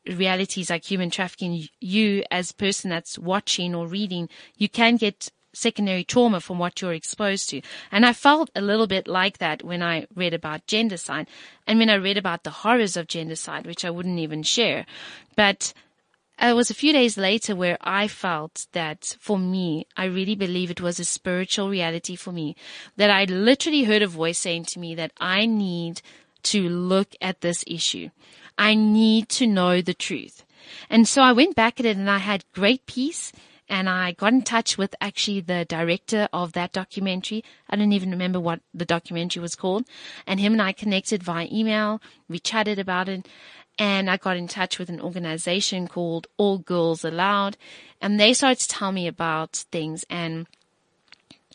realities 0.07 0.69
like 0.69 0.85
human 0.85 1.09
trafficking. 1.09 1.67
You, 1.81 2.23
as 2.31 2.51
a 2.51 2.55
person 2.55 2.89
that's 2.89 3.19
watching 3.19 3.75
or 3.75 3.85
reading, 3.85 4.29
you 4.55 4.69
can 4.69 4.95
get 4.95 5.29
secondary 5.53 6.03
trauma 6.03 6.39
from 6.39 6.59
what 6.59 6.81
you're 6.81 6.93
exposed 6.93 7.49
to. 7.49 7.61
And 7.91 8.05
I 8.05 8.13
felt 8.13 8.49
a 8.55 8.61
little 8.61 8.87
bit 8.87 9.07
like 9.07 9.39
that 9.39 9.63
when 9.63 9.81
I 9.83 10.07
read 10.15 10.33
about 10.33 10.67
gendercide 10.67 11.27
and 11.67 11.79
when 11.79 11.89
I 11.89 11.95
read 11.95 12.17
about 12.17 12.43
the 12.43 12.51
horrors 12.51 12.95
of 12.95 13.07
gendercide, 13.07 13.65
which 13.65 13.83
I 13.83 13.89
wouldn't 13.89 14.19
even 14.19 14.43
share. 14.43 14.85
But 15.35 15.73
Uh, 16.41 16.47
it 16.47 16.53
was 16.53 16.69
a 16.69 16.75
few 16.75 16.93
days 16.93 17.17
later 17.17 17.53
where 17.53 17.77
I 17.81 18.07
felt 18.07 18.67
that 18.71 19.17
for 19.19 19.37
me, 19.37 19.85
I 19.97 20.05
really 20.05 20.35
believe 20.35 20.71
it 20.71 20.79
was 20.79 20.99
a 20.99 21.05
spiritual 21.05 21.69
reality 21.69 22.15
for 22.15 22.31
me 22.31 22.55
that 22.95 23.09
I 23.09 23.25
literally 23.25 23.83
heard 23.83 24.01
a 24.01 24.07
voice 24.07 24.37
saying 24.37 24.65
to 24.65 24.79
me 24.79 24.95
that 24.95 25.11
I 25.19 25.45
need 25.45 26.01
to 26.43 26.69
look 26.69 27.13
at 27.21 27.41
this 27.41 27.63
issue. 27.67 28.09
I 28.57 28.73
need 28.73 29.27
to 29.29 29.47
know 29.47 29.81
the 29.81 29.93
truth. 29.93 30.45
And 30.89 31.07
so 31.07 31.21
I 31.21 31.33
went 31.33 31.55
back 31.55 31.79
at 31.79 31.85
it 31.85 31.97
and 31.97 32.09
I 32.09 32.19
had 32.19 32.45
great 32.53 32.85
peace 32.85 33.33
and 33.67 33.87
I 33.87 34.13
got 34.13 34.33
in 34.33 34.41
touch 34.41 34.77
with 34.77 34.95
actually 34.99 35.41
the 35.41 35.63
director 35.65 36.27
of 36.33 36.53
that 36.53 36.71
documentary. 36.71 37.43
I 37.69 37.75
don't 37.75 37.93
even 37.93 38.09
remember 38.09 38.39
what 38.39 38.61
the 38.73 38.85
documentary 38.85 39.41
was 39.41 39.55
called. 39.55 39.85
And 40.25 40.39
him 40.39 40.53
and 40.53 40.61
I 40.61 40.71
connected 40.71 41.21
via 41.21 41.47
email. 41.51 42.01
We 42.27 42.39
chatted 42.39 42.79
about 42.79 43.07
it 43.07 43.27
and 43.79 44.09
I 44.09 44.17
got 44.17 44.37
in 44.37 44.49
touch 44.49 44.77
with 44.77 44.89
an 44.89 44.99
organization 44.99 45.87
called 45.87 46.27
All 46.37 46.59
Girls 46.59 47.05
Allowed 47.05 47.57
and 48.01 48.19
they 48.19 48.33
started 48.33 48.59
to 48.59 48.67
tell 48.67 48.91
me 48.91 49.07
about 49.07 49.65
things 49.71 50.05
and 50.09 50.45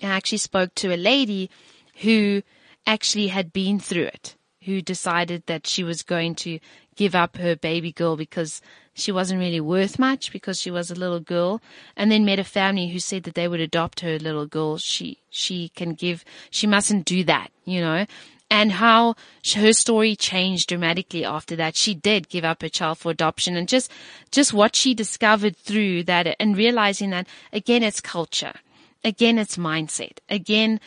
I 0.03 0.07
actually 0.07 0.39
spoke 0.39 0.75
to 0.77 0.93
a 0.93 0.97
lady 0.97 1.51
who 1.97 2.43
actually 2.87 3.29
had 3.29 3.53
been 3.53 3.79
through 3.79 4.05
it, 4.05 4.35
who 4.64 4.83
decided 4.83 5.45
that 5.47 5.66
she 5.66 5.85
was 5.85 6.03
going 6.03 6.35
to 6.37 6.59
give 6.97 7.14
up 7.14 7.37
her 7.37 7.55
baby 7.57 7.93
girl 7.93 8.16
because 8.16 8.61
she 8.95 9.11
wasn't 9.11 9.41
really 9.41 9.61
worth 9.61 9.99
much 9.99 10.33
because 10.33 10.61
she 10.61 10.70
was 10.70 10.91
a 10.91 10.95
little 10.95 11.20
girl 11.20 11.61
and 11.97 12.11
then 12.11 12.25
met 12.25 12.39
a 12.39 12.45
family 12.45 12.89
who 12.89 12.99
said 12.99 13.25
that 13.25 13.35
they 13.35 13.49
would 13.49 13.61
adopt 13.61 14.01
her 14.01 14.18
little 14.18 14.47
girl. 14.47 14.79
She, 14.79 15.18
she 15.31 15.70
can 15.70 15.95
give, 15.95 16.25
she 16.51 16.66
mustn't 16.66 17.05
do 17.05 17.25
that, 17.25 17.51
you 17.64 17.81
know, 17.81 18.07
and 18.51 18.72
how 18.72 19.14
her 19.55 19.72
story 19.72 20.14
changed 20.16 20.68
dramatically 20.68 21.24
after 21.24 21.57
that. 21.57 21.76
She 21.76 21.95
did 21.95 22.28
give 22.28 22.45
up 22.45 22.62
her 22.62 22.68
child 22.68 22.99
for 22.99 23.11
adoption 23.11 23.57
and 23.57 23.68
just, 23.68 23.90
just 24.30 24.53
what 24.53 24.76
she 24.76 24.95
discovered 24.95 25.57
through 25.57 26.05
that 26.05 26.36
and 26.38 26.57
realizing 26.57 27.11
that 27.11 27.26
again, 27.53 27.82
it's 27.82 28.01
culture. 28.01 28.55
Again, 29.03 29.38
it's 29.38 29.57
mindset. 29.57 30.18
Again, 30.30 30.80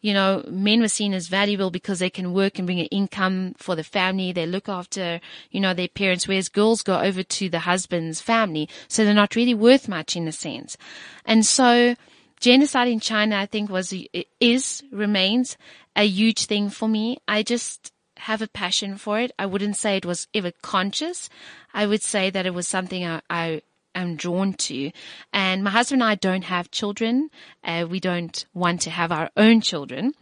you 0.00 0.14
know, 0.14 0.44
men 0.48 0.80
were 0.80 0.88
seen 0.88 1.12
as 1.12 1.26
valuable 1.26 1.70
because 1.70 1.98
they 1.98 2.10
can 2.10 2.32
work 2.32 2.58
and 2.58 2.66
bring 2.66 2.80
an 2.80 2.86
income 2.86 3.54
for 3.58 3.74
the 3.74 3.82
family. 3.84 4.32
They 4.32 4.46
look 4.46 4.68
after, 4.68 5.20
you 5.50 5.60
know, 5.60 5.74
their 5.74 5.88
parents, 5.88 6.28
whereas 6.28 6.48
girls 6.48 6.82
go 6.82 7.00
over 7.00 7.22
to 7.22 7.48
the 7.48 7.60
husband's 7.60 8.20
family. 8.20 8.68
So 8.86 9.04
they're 9.04 9.12
not 9.12 9.34
really 9.34 9.54
worth 9.54 9.88
much 9.88 10.14
in 10.14 10.28
a 10.28 10.32
sense. 10.32 10.76
And 11.24 11.44
so 11.44 11.96
gendercide 12.40 12.90
in 12.90 13.00
China, 13.00 13.36
I 13.36 13.46
think 13.46 13.70
was, 13.70 13.94
is, 14.40 14.82
remains 14.92 15.56
a 15.96 16.06
huge 16.06 16.46
thing 16.46 16.70
for 16.70 16.88
me. 16.88 17.18
I 17.26 17.42
just 17.42 17.92
have 18.18 18.42
a 18.42 18.48
passion 18.48 18.96
for 18.96 19.20
it. 19.20 19.32
I 19.38 19.46
wouldn't 19.46 19.76
say 19.76 19.96
it 19.96 20.06
was 20.06 20.28
ever 20.34 20.52
conscious. 20.62 21.28
I 21.72 21.86
would 21.86 22.02
say 22.02 22.30
that 22.30 22.46
it 22.46 22.54
was 22.54 22.66
something 22.66 23.04
I, 23.04 23.20
I 23.30 23.62
am 23.94 24.16
drawn 24.16 24.54
to. 24.54 24.90
And 25.32 25.62
my 25.62 25.70
husband 25.70 26.02
and 26.02 26.10
I 26.10 26.14
don't 26.14 26.44
have 26.44 26.70
children. 26.70 27.30
Uh, 27.64 27.86
we 27.88 28.00
don't 28.00 28.44
want 28.54 28.80
to 28.82 28.90
have 28.90 29.12
our 29.12 29.30
own 29.36 29.60
children. 29.60 30.14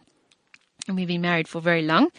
And 0.87 0.97
we've 0.97 1.09
been 1.09 1.21
married 1.21 1.49
for 1.49 1.61
very 1.61 1.83
long. 1.83 2.11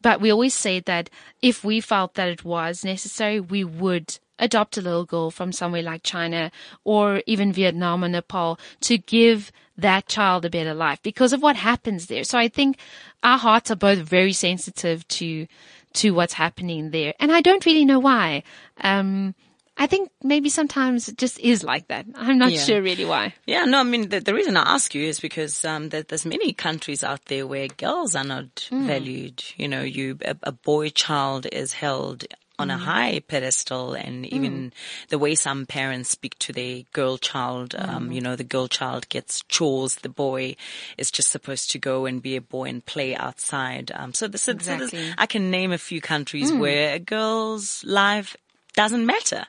But 0.00 0.20
we 0.20 0.30
always 0.30 0.54
say 0.54 0.80
that 0.80 1.10
if 1.42 1.62
we 1.64 1.80
felt 1.80 2.14
that 2.14 2.28
it 2.28 2.44
was 2.44 2.84
necessary, 2.84 3.38
we 3.40 3.64
would 3.64 4.18
adopt 4.38 4.76
a 4.76 4.80
little 4.80 5.04
girl 5.04 5.30
from 5.30 5.52
somewhere 5.52 5.82
like 5.82 6.02
China 6.02 6.50
or 6.84 7.22
even 7.26 7.52
Vietnam 7.52 8.04
or 8.04 8.08
Nepal 8.08 8.58
to 8.82 8.98
give 8.98 9.52
that 9.76 10.06
child 10.06 10.44
a 10.44 10.50
better 10.50 10.74
life 10.74 11.02
because 11.02 11.32
of 11.32 11.42
what 11.42 11.56
happens 11.56 12.06
there. 12.06 12.24
So 12.24 12.38
I 12.38 12.48
think 12.48 12.78
our 13.22 13.38
hearts 13.38 13.70
are 13.70 13.76
both 13.76 13.98
very 13.98 14.32
sensitive 14.32 15.06
to, 15.08 15.46
to 15.94 16.10
what's 16.14 16.34
happening 16.34 16.90
there. 16.90 17.14
And 17.18 17.32
I 17.32 17.40
don't 17.40 17.64
really 17.66 17.84
know 17.84 17.98
why. 17.98 18.44
Um, 18.80 19.34
I 19.76 19.88
think 19.88 20.10
maybe 20.22 20.48
sometimes 20.50 21.08
it 21.08 21.18
just 21.18 21.40
is 21.40 21.64
like 21.64 21.88
that. 21.88 22.06
I'm 22.14 22.38
not 22.38 22.52
Yeah. 22.52 22.60
sure 22.62 22.80
really 22.80 23.04
why. 23.04 23.34
Yeah, 23.46 23.64
no, 23.64 23.80
I 23.80 23.82
mean, 23.82 24.08
the, 24.08 24.20
the 24.20 24.32
reason 24.32 24.56
I 24.56 24.62
ask 24.74 24.94
you 24.94 25.02
is 25.04 25.18
because, 25.18 25.64
um, 25.64 25.88
there, 25.88 26.04
there's 26.04 26.24
many 26.24 26.52
countries 26.52 27.02
out 27.02 27.24
there 27.24 27.44
where 27.44 27.66
girls 27.66 28.14
are 28.14 28.22
not 28.22 28.68
valued. 28.70 29.42
You 29.56 29.66
know, 29.66 29.82
you, 29.82 30.18
a, 30.24 30.36
a 30.44 30.52
boy 30.52 30.90
child 30.90 31.46
is 31.50 31.72
held 31.72 32.24
on 32.58 32.70
a 32.70 32.78
high 32.78 33.20
pedestal 33.20 33.94
and 33.94 34.24
even 34.26 34.72
the 35.08 35.18
way 35.18 35.34
some 35.34 35.66
parents 35.66 36.10
speak 36.10 36.38
to 36.38 36.52
their 36.52 36.82
girl 36.92 37.18
child, 37.18 37.74
um, 37.76 38.12
you 38.12 38.20
know, 38.20 38.36
the 38.36 38.44
girl 38.44 38.68
child 38.68 39.08
gets 39.08 39.42
chores, 39.48 39.96
the 39.96 40.08
boy 40.08 40.54
is 40.96 41.10
just 41.10 41.30
supposed 41.30 41.70
to 41.72 41.78
go 41.78 42.06
and 42.06 42.22
be 42.22 42.36
a 42.36 42.40
boy 42.40 42.68
and 42.68 42.86
play 42.86 43.16
outside. 43.16 43.90
Um, 43.94 44.14
so, 44.14 44.28
the, 44.28 44.38
so, 44.38 44.52
so 44.52 44.74
Exactly. 44.74 45.12
I 45.18 45.26
can 45.26 45.50
name 45.50 45.72
a 45.72 45.78
few 45.78 46.00
countries 46.00 46.52
where 46.52 46.94
a 46.94 46.98
girl's 46.98 47.82
life 47.84 48.36
doesn't 48.74 49.04
matter. 49.04 49.46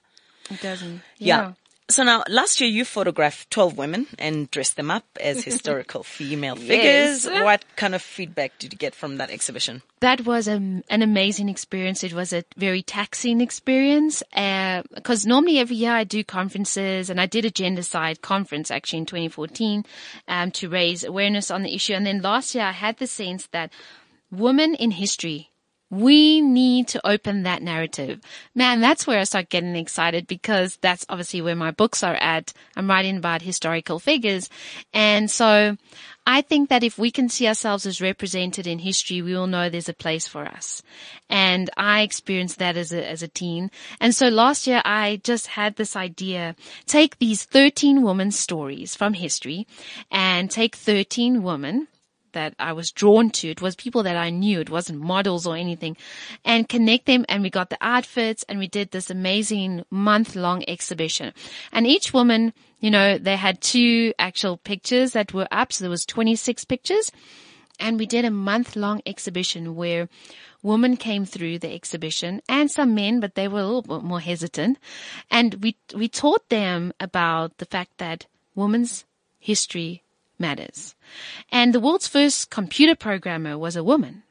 It 0.50 0.62
doesn't. 0.62 1.02
Yeah. 1.18 1.54
So 1.88 2.04
now, 2.04 2.24
last 2.28 2.60
year 2.60 2.70
you 2.70 2.84
photographed 2.84 3.52
12 3.52 3.78
women 3.78 4.08
and 4.18 4.50
dressed 4.50 4.76
them 4.76 4.90
up 4.90 5.06
as 5.22 5.44
historical 5.44 6.04
female 6.04 6.56
figures. 6.56 7.26
Yes. 7.26 7.44
What 7.44 7.64
kind 7.76 7.94
of 7.94 8.02
feedback 8.02 8.58
did 8.58 8.74
you 8.74 8.80
get 8.80 8.96
from 8.96 9.18
that 9.18 9.30
exhibition? 9.30 9.82
that 10.06 10.24
was 10.24 10.48
a, 10.48 10.54
an 10.54 11.02
amazing 11.02 11.50
experience. 11.50 12.04
It 12.04 12.14
was 12.14 12.32
a 12.32 12.44
very 12.58 12.84
taxing 12.84 13.42
experience 13.42 14.22
because 14.32 15.26
normally 15.26 15.58
every 15.58 15.78
year 15.78 15.94
I 15.94 16.04
do 16.04 16.24
conferences 16.24 17.10
and 17.10 17.20
I 17.20 17.26
did 17.26 17.44
a 17.44 17.50
gendercide 17.50 18.22
conference 18.22 18.70
actually 18.70 19.00
in 19.00 19.08
2014 19.08 19.84
um, 20.28 20.52
to 20.52 20.70
raise 20.70 21.04
awareness 21.04 21.50
on 21.50 21.64
the 21.64 21.74
issue. 21.74 21.94
And 21.94 22.06
then 22.06 22.22
last 22.22 22.54
year 22.54 22.66
I 22.66 22.72
had 22.72 22.98
the 22.98 23.08
sense 23.08 23.48
that 23.48 23.74
women 24.30 24.76
in 24.76 24.92
history 24.92 25.50
we 25.96 26.42
need 26.42 26.88
to 26.90 27.08
open 27.08 27.44
that 27.44 27.62
narrative. 27.62 28.22
Man, 28.54 28.82
that's 28.82 29.08
where 29.08 29.20
I 29.20 29.24
start 29.24 29.50
getting 29.50 29.76
excited 29.76 30.28
because 30.28 30.78
that's 30.78 31.06
obviously 31.10 31.42
where 31.42 31.56
my 31.56 31.72
books 31.72 32.04
are 32.04 32.16
at. 32.16 32.54
I'm 32.76 32.90
writing 32.90 33.18
about 33.18 33.42
historical 33.42 34.00
figures. 34.00 34.50
And 34.94 35.32
so 35.32 35.78
I 36.28 36.42
think 36.42 36.70
that 36.70 36.84
if 36.84 36.98
we 36.98 37.12
can 37.12 37.30
see 37.30 37.48
ourselves 37.48 37.86
as 37.86 38.02
represented 38.02 38.66
in 38.66 38.80
history, 38.80 39.22
we 39.22 39.34
will 39.34 39.48
know 39.48 39.70
there's 39.70 39.90
a 39.90 39.94
place 39.94 40.28
for 40.28 40.46
us. 40.46 40.82
And 41.30 41.70
I 41.78 42.02
experienced 42.02 42.58
that 42.60 42.78
as 42.78 42.92
a, 42.92 43.08
as 43.08 43.22
a 43.22 43.28
teen. 43.28 43.70
And 44.00 44.14
so 44.14 44.28
last 44.28 44.66
year 44.66 44.82
I 44.84 45.22
just 45.24 45.48
had 45.48 45.76
this 45.76 45.96
idea, 45.96 46.56
take 46.88 47.20
these 47.20 47.44
13 47.44 48.02
women's 48.02 48.38
stories 48.38 48.96
from 48.96 49.14
history 49.14 49.68
and 50.12 50.50
take 50.50 50.76
13 50.76 51.44
women 51.44 51.88
that 52.36 52.54
I 52.60 52.72
was 52.72 52.92
drawn 52.92 53.32
to. 53.32 53.50
It 53.50 53.62
was 53.62 53.76
people 53.76 54.04
that 54.04 54.16
I 54.16 54.30
knew. 54.30 54.60
It 54.60 54.70
wasn't 54.70 55.02
models 55.02 55.48
or 55.48 55.56
anything 55.56 55.98
and 56.46 56.70
connect 56.70 57.08
them. 57.08 57.26
And 57.28 57.42
we 57.42 57.50
got 57.50 57.72
the 57.72 57.78
outfits 57.82 58.46
and 58.48 58.60
we 58.60 58.68
did 58.68 58.92
this 58.92 59.10
amazing 59.10 59.84
month 59.90 60.36
long 60.36 60.64
exhibition 60.68 61.34
and 61.72 61.88
each 61.88 62.14
woman, 62.14 62.54
you 62.80 62.92
know, 62.92 63.18
they 63.18 63.36
had 63.36 63.62
two 63.62 64.14
actual 64.20 64.58
pictures 64.58 65.14
that 65.14 65.34
were 65.34 65.48
up. 65.52 65.74
So 65.74 65.84
there 65.84 65.90
was 65.90 66.06
26 66.06 66.66
pictures 66.66 67.12
and 67.80 67.98
we 67.98 68.06
did 68.06 68.26
a 68.26 68.32
month 68.32 68.76
long 68.76 69.02
exhibition 69.06 69.76
where 69.76 70.08
women 70.62 70.98
came 70.98 71.26
through 71.26 71.60
the 71.60 71.74
exhibition 71.74 72.42
and 72.48 72.72
some 72.72 72.96
men, 72.96 73.20
but 73.20 73.36
they 73.36 73.48
were 73.48 73.60
a 73.60 73.66
little 73.66 73.82
bit 73.82 74.04
more 74.04 74.20
hesitant. 74.20 74.78
And 75.30 75.56
we, 75.56 75.78
we 75.96 76.08
taught 76.08 76.50
them 76.50 76.94
about 77.00 77.58
the 77.58 77.66
fact 77.66 77.98
that 77.98 78.28
women's 78.56 79.06
history 79.40 80.04
matters. 80.40 80.96
And 81.52 81.74
the 81.74 81.80
world's 81.80 82.08
first 82.08 82.50
computer 82.50 82.96
programmer 82.96 83.58
was 83.58 83.76
a 83.76 83.84
woman. 83.84 84.24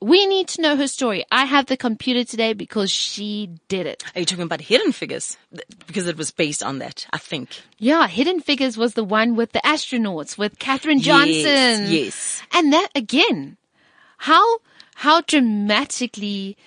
We 0.00 0.26
need 0.26 0.48
to 0.48 0.60
know 0.60 0.76
her 0.76 0.88
story. 0.88 1.24
I 1.32 1.46
have 1.46 1.66
the 1.66 1.76
computer 1.76 2.22
today 2.22 2.52
because 2.52 2.90
she 2.90 3.48
did 3.68 3.86
it. 3.86 4.04
Are 4.14 4.20
you 4.20 4.26
talking 4.26 4.44
about 4.44 4.60
Hidden 4.60 4.92
Figures? 4.92 5.38
Because 5.86 6.06
it 6.06 6.18
was 6.18 6.30
based 6.30 6.62
on 6.62 6.80
that, 6.80 7.06
I 7.14 7.18
think. 7.18 7.62
Yeah, 7.78 8.06
Hidden 8.06 8.40
Figures 8.40 8.76
was 8.76 8.92
the 8.92 9.04
one 9.04 9.36
with 9.36 9.52
the 9.52 9.60
astronauts, 9.60 10.36
with 10.36 10.58
Katherine 10.58 11.00
Johnson. 11.00 11.32
Yes, 11.32 11.90
yes. 11.90 12.42
And 12.52 12.74
that 12.74 12.88
again, 12.94 13.56
how, 14.18 14.58
how 14.96 15.22
dramatically, 15.22 16.58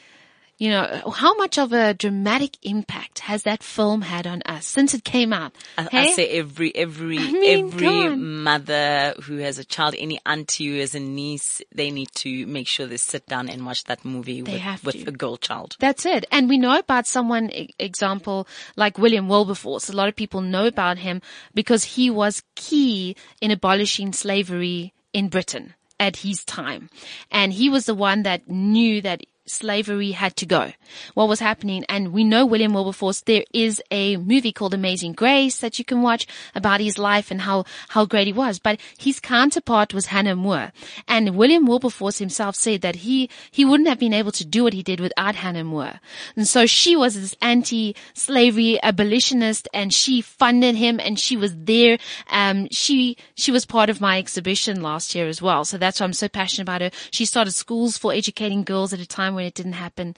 you 0.60 0.70
know, 0.70 1.12
how 1.16 1.36
much 1.36 1.58
of 1.58 1.72
a 1.72 1.94
dramatic 1.94 2.58
impact 2.64 3.20
has 3.20 3.44
that 3.44 3.64
film 3.64 4.02
had 4.02 4.28
on 4.28 4.42
us 4.46 4.68
since 4.68 4.94
it 4.94 5.06
came 5.06 5.32
out? 5.32 5.54
I, 5.78 5.84
Hey? 5.84 6.10
I 6.10 6.12
say 6.12 6.28
every, 6.38 6.76
every, 6.76 7.18
mean, 7.18 7.66
every 7.66 8.16
mother 8.18 9.16
who 9.24 9.38
has 9.38 9.58
a 9.58 9.64
child, 9.64 9.96
any 9.98 10.20
auntie 10.26 10.68
who 10.68 10.80
has 10.82 10.94
a 10.94 11.00
niece, 11.00 11.62
they 11.74 11.92
need 11.92 12.12
to 12.16 12.46
make 12.46 12.68
sure 12.68 12.88
they 12.88 12.98
sit 12.98 13.26
down 13.26 13.48
and 13.48 13.66
watch 13.66 13.86
that 13.86 14.04
movie 14.04 14.42
They 14.42 14.62
with, 14.84 14.96
with 14.96 15.08
a 15.08 15.12
girl 15.12 15.38
child. 15.38 15.78
That's 15.80 16.06
it. 16.06 16.26
And 16.30 16.50
we 16.50 16.58
know 16.58 16.78
about 16.78 17.08
someone, 17.08 17.50
example, 17.80 18.46
like 18.76 18.98
William 18.98 19.30
Wilberforce. 19.30 19.90
A 19.90 19.94
lot 19.94 20.10
of 20.10 20.16
people 20.18 20.42
know 20.42 20.68
about 20.68 20.98
him 20.98 21.22
because 21.54 21.86
he 21.86 22.10
was 22.10 22.44
key 22.56 23.16
in 23.40 23.52
abolishing 23.52 24.12
slavery 24.12 24.94
in 25.14 25.30
Britain 25.30 25.74
at 26.02 26.18
his 26.18 26.44
time. 26.44 26.90
And 27.32 27.54
he 27.54 27.70
was 27.70 27.86
the 27.86 27.96
one 27.96 28.24
that 28.24 28.50
knew 28.50 29.02
that 29.02 29.22
slavery 29.50 30.12
had 30.12 30.36
to 30.38 30.46
go. 30.46 30.72
What 31.14 31.28
was 31.28 31.40
happening? 31.40 31.84
And 31.90 32.14
we 32.14 32.24
know 32.24 32.46
William 32.46 32.74
Wilberforce. 32.74 33.22
There 33.22 33.44
is 33.54 33.82
a 33.92 34.18
movie 34.18 34.52
called 34.52 34.74
Amazing 34.74 35.14
Grace 35.14 35.60
that 35.60 35.80
you 35.80 35.86
can 35.86 36.02
watch 36.02 36.28
about 36.56 36.80
his 36.80 36.98
life 36.98 37.32
and 37.32 37.42
how, 37.42 37.66
how 37.90 38.06
great 38.06 38.28
he 38.28 38.34
was. 38.34 38.60
But 38.60 38.80
his 38.98 39.20
counterpart 39.20 39.94
was 39.94 40.08
Hannah 40.08 40.36
More. 40.36 40.72
And 41.08 41.36
William 41.36 41.66
Wilberforce 41.66 42.20
himself 42.20 42.56
said 42.56 42.82
that 42.82 42.98
he, 42.98 43.30
he 43.52 43.66
wouldn't 43.66 43.90
have 43.90 44.00
been 44.00 44.14
able 44.14 44.32
to 44.34 44.46
do 44.46 44.64
what 44.64 44.74
he 44.74 44.84
did 44.84 45.00
without 45.00 45.36
Hannah 45.36 45.64
More. 45.64 46.00
And 46.36 46.48
so 46.48 46.66
she 46.66 46.96
was 46.96 47.16
this 47.16 47.36
anti-slavery 47.42 48.82
abolitionist 48.84 49.68
and 49.74 49.94
she 49.94 50.22
funded 50.22 50.76
him 50.76 51.00
and 51.00 51.20
she 51.20 51.36
was 51.38 51.56
there. 51.56 51.98
Um, 52.30 52.68
she, 52.72 53.18
she 53.36 53.52
was 53.52 53.66
part 53.66 53.90
of 53.90 54.02
my 54.02 54.18
exhibition 54.18 54.82
last 54.82 55.16
year 55.16 55.28
as 55.28 55.42
well. 55.42 55.66
So 55.66 55.78
that's 55.78 56.00
why 56.00 56.06
I'm 56.06 56.14
so 56.14 56.28
passionate 56.28 56.64
about 56.64 56.82
her. 56.82 56.92
She 57.12 57.26
started 57.26 57.52
schools 57.52 57.98
for 57.98 58.14
educating 58.14 58.64
girls 58.64 58.94
at 58.94 59.00
a 59.00 59.06
time 59.08 59.36
when 59.40 59.48
it 59.48 59.54
didn't 59.54 59.74
happen. 59.74 60.16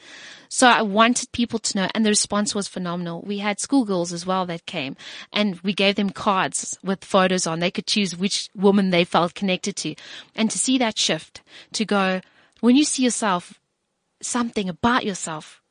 So 0.49 0.67
I 0.67 0.81
wanted 0.81 1.31
people 1.31 1.59
to 1.59 1.77
know 1.77 1.87
and 1.93 2.03
the 2.03 2.09
response 2.09 2.55
was 2.55 2.67
phenomenal. 2.67 3.21
We 3.21 3.37
had 3.37 3.59
schoolgirls 3.59 4.11
as 4.11 4.25
well 4.25 4.47
that 4.47 4.65
came 4.65 4.95
and 5.31 5.59
we 5.61 5.73
gave 5.73 5.95
them 5.95 6.09
cards 6.09 6.77
with 6.83 7.05
photos 7.05 7.45
on. 7.45 7.59
They 7.59 7.69
could 7.69 7.85
choose 7.85 8.17
which 8.17 8.49
woman 8.55 8.89
they 8.89 9.03
felt 9.03 9.35
connected 9.35 9.75
to 9.77 9.95
and 10.35 10.49
to 10.49 10.57
see 10.57 10.79
that 10.79 10.97
shift 10.97 11.41
to 11.73 11.85
go, 11.85 12.21
when 12.61 12.75
you 12.75 12.83
see 12.83 13.03
yourself, 13.03 13.59
something 14.21 14.67
about 14.67 15.05
yourself 15.05 15.61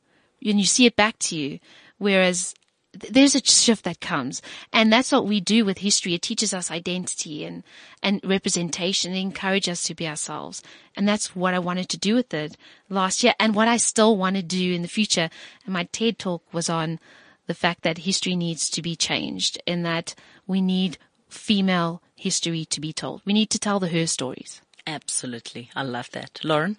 and 0.44 0.60
you 0.60 0.66
see 0.66 0.86
it 0.86 0.94
back 0.94 1.18
to 1.18 1.36
you. 1.36 1.58
Whereas 1.98 2.54
there's 2.92 3.34
a 3.34 3.44
shift 3.44 3.84
that 3.84 4.00
comes 4.00 4.42
and 4.72 4.92
that's 4.92 5.12
what 5.12 5.26
we 5.26 5.40
do 5.40 5.64
with 5.64 5.78
history. 5.78 6.14
It 6.14 6.22
teaches 6.22 6.52
us 6.52 6.70
identity 6.70 7.44
and, 7.44 7.62
and 8.02 8.20
representation. 8.24 9.14
It 9.14 9.20
encourages 9.20 9.72
us 9.72 9.82
to 9.84 9.94
be 9.94 10.08
ourselves. 10.08 10.62
And 10.96 11.08
that's 11.08 11.36
what 11.36 11.54
I 11.54 11.58
wanted 11.60 11.88
to 11.90 11.98
do 11.98 12.14
with 12.16 12.34
it 12.34 12.56
last 12.88 13.22
year 13.22 13.34
and 13.38 13.54
what 13.54 13.68
I 13.68 13.76
still 13.76 14.16
want 14.16 14.36
to 14.36 14.42
do 14.42 14.72
in 14.72 14.82
the 14.82 14.88
future. 14.88 15.30
And 15.64 15.74
my 15.74 15.84
TED 15.84 16.18
talk 16.18 16.42
was 16.52 16.68
on 16.68 16.98
the 17.46 17.54
fact 17.54 17.82
that 17.82 17.98
history 17.98 18.36
needs 18.36 18.68
to 18.70 18.82
be 18.82 18.96
changed 18.96 19.60
and 19.66 19.84
that 19.84 20.14
we 20.46 20.60
need 20.60 20.98
female 21.28 22.02
history 22.16 22.64
to 22.66 22.80
be 22.80 22.92
told. 22.92 23.22
We 23.24 23.32
need 23.32 23.50
to 23.50 23.58
tell 23.58 23.80
the 23.80 23.88
her 23.88 24.06
stories. 24.06 24.62
Absolutely. 24.86 25.70
I 25.76 25.82
love 25.82 26.10
that. 26.12 26.40
Lauren, 26.42 26.78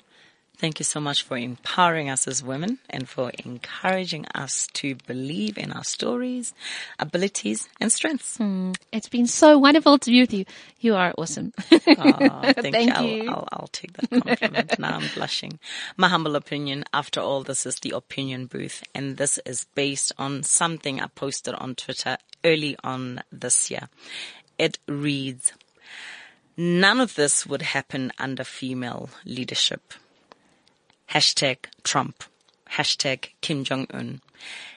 thank 0.62 0.80
you 0.80 0.86
so 0.86 1.00
much 1.00 1.24
for 1.24 1.38
empowering 1.38 2.08
us 2.08 2.28
as 2.28 2.44
women 2.44 2.78
and 2.88 3.10
for 3.10 3.32
encouraging 3.44 4.28
us 4.36 4.68
to 4.74 4.94
believe 5.08 5.58
in 5.58 5.72
our 5.72 5.84
stories, 5.84 6.54
abilities, 7.00 7.68
and 7.80 7.92
strengths. 7.92 8.38
Hmm. 8.38 8.74
It's 8.92 9.10
been 9.10 9.26
so 9.26 9.58
wonderful 9.58 9.98
to 9.98 10.12
be 10.12 10.22
with 10.22 10.34
you. 10.34 10.46
You 10.80 10.94
are 10.96 11.16
awesome. 11.18 11.52
Aw, 11.72 11.74
thank, 12.54 12.58
oh, 12.58 12.72
Thank 12.72 13.00
you. 13.00 13.24
I'll. 13.30 13.36
I'll, 13.36 13.48
I'll 13.52 13.68
take 13.72 13.94
that 13.94 14.10
compliment. 14.12 14.78
now 14.78 14.98
I'm 14.98 15.10
blushing. 15.16 15.60
My 15.98 16.10
humble 16.10 16.36
opinion, 16.36 16.86
after 16.94 17.20
all, 17.20 17.42
this 17.42 17.66
is 17.66 17.80
the 17.80 17.92
opinion 17.92 18.46
booth, 18.46 18.84
and 18.94 19.18
this 19.18 19.40
is 19.48 19.66
based 19.74 20.12
on 20.20 20.44
something 20.44 21.02
I 21.02 21.08
posted 21.08 21.56
on 21.56 21.74
Twitter 21.74 22.18
early 22.46 22.78
on 22.84 23.24
this 23.32 23.72
year. 23.72 23.90
It 24.60 24.78
reads, 24.88 25.54
None 26.56 27.00
of 27.00 27.16
this 27.16 27.48
would 27.48 27.64
happen 27.64 28.12
under 28.20 28.44
female 28.44 29.10
leadership. 29.26 29.94
Hashtag 31.12 31.58
Trump. 31.84 32.24
Hashtag 32.72 33.30
Kim 33.42 33.66
Jong-un. 33.66 34.22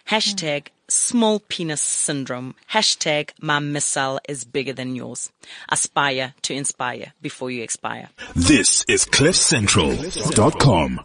Hashtag 0.09 0.67
small 0.89 1.39
penis 1.39 1.81
syndrome. 1.81 2.57
Hashtag 2.73 3.31
my 3.41 3.61
missile 3.61 4.19
is 4.29 4.45
bigger 4.45 4.73
than 4.73 4.97
yours. 4.97 5.31
Aspire 5.69 6.35
to 6.43 6.55
inspire 6.55 7.13
before 7.23 7.53
you 7.53 7.63
expire. 7.63 8.09
This 8.35 8.85
is 8.89 9.05
CliffCentral.com. 9.05 11.01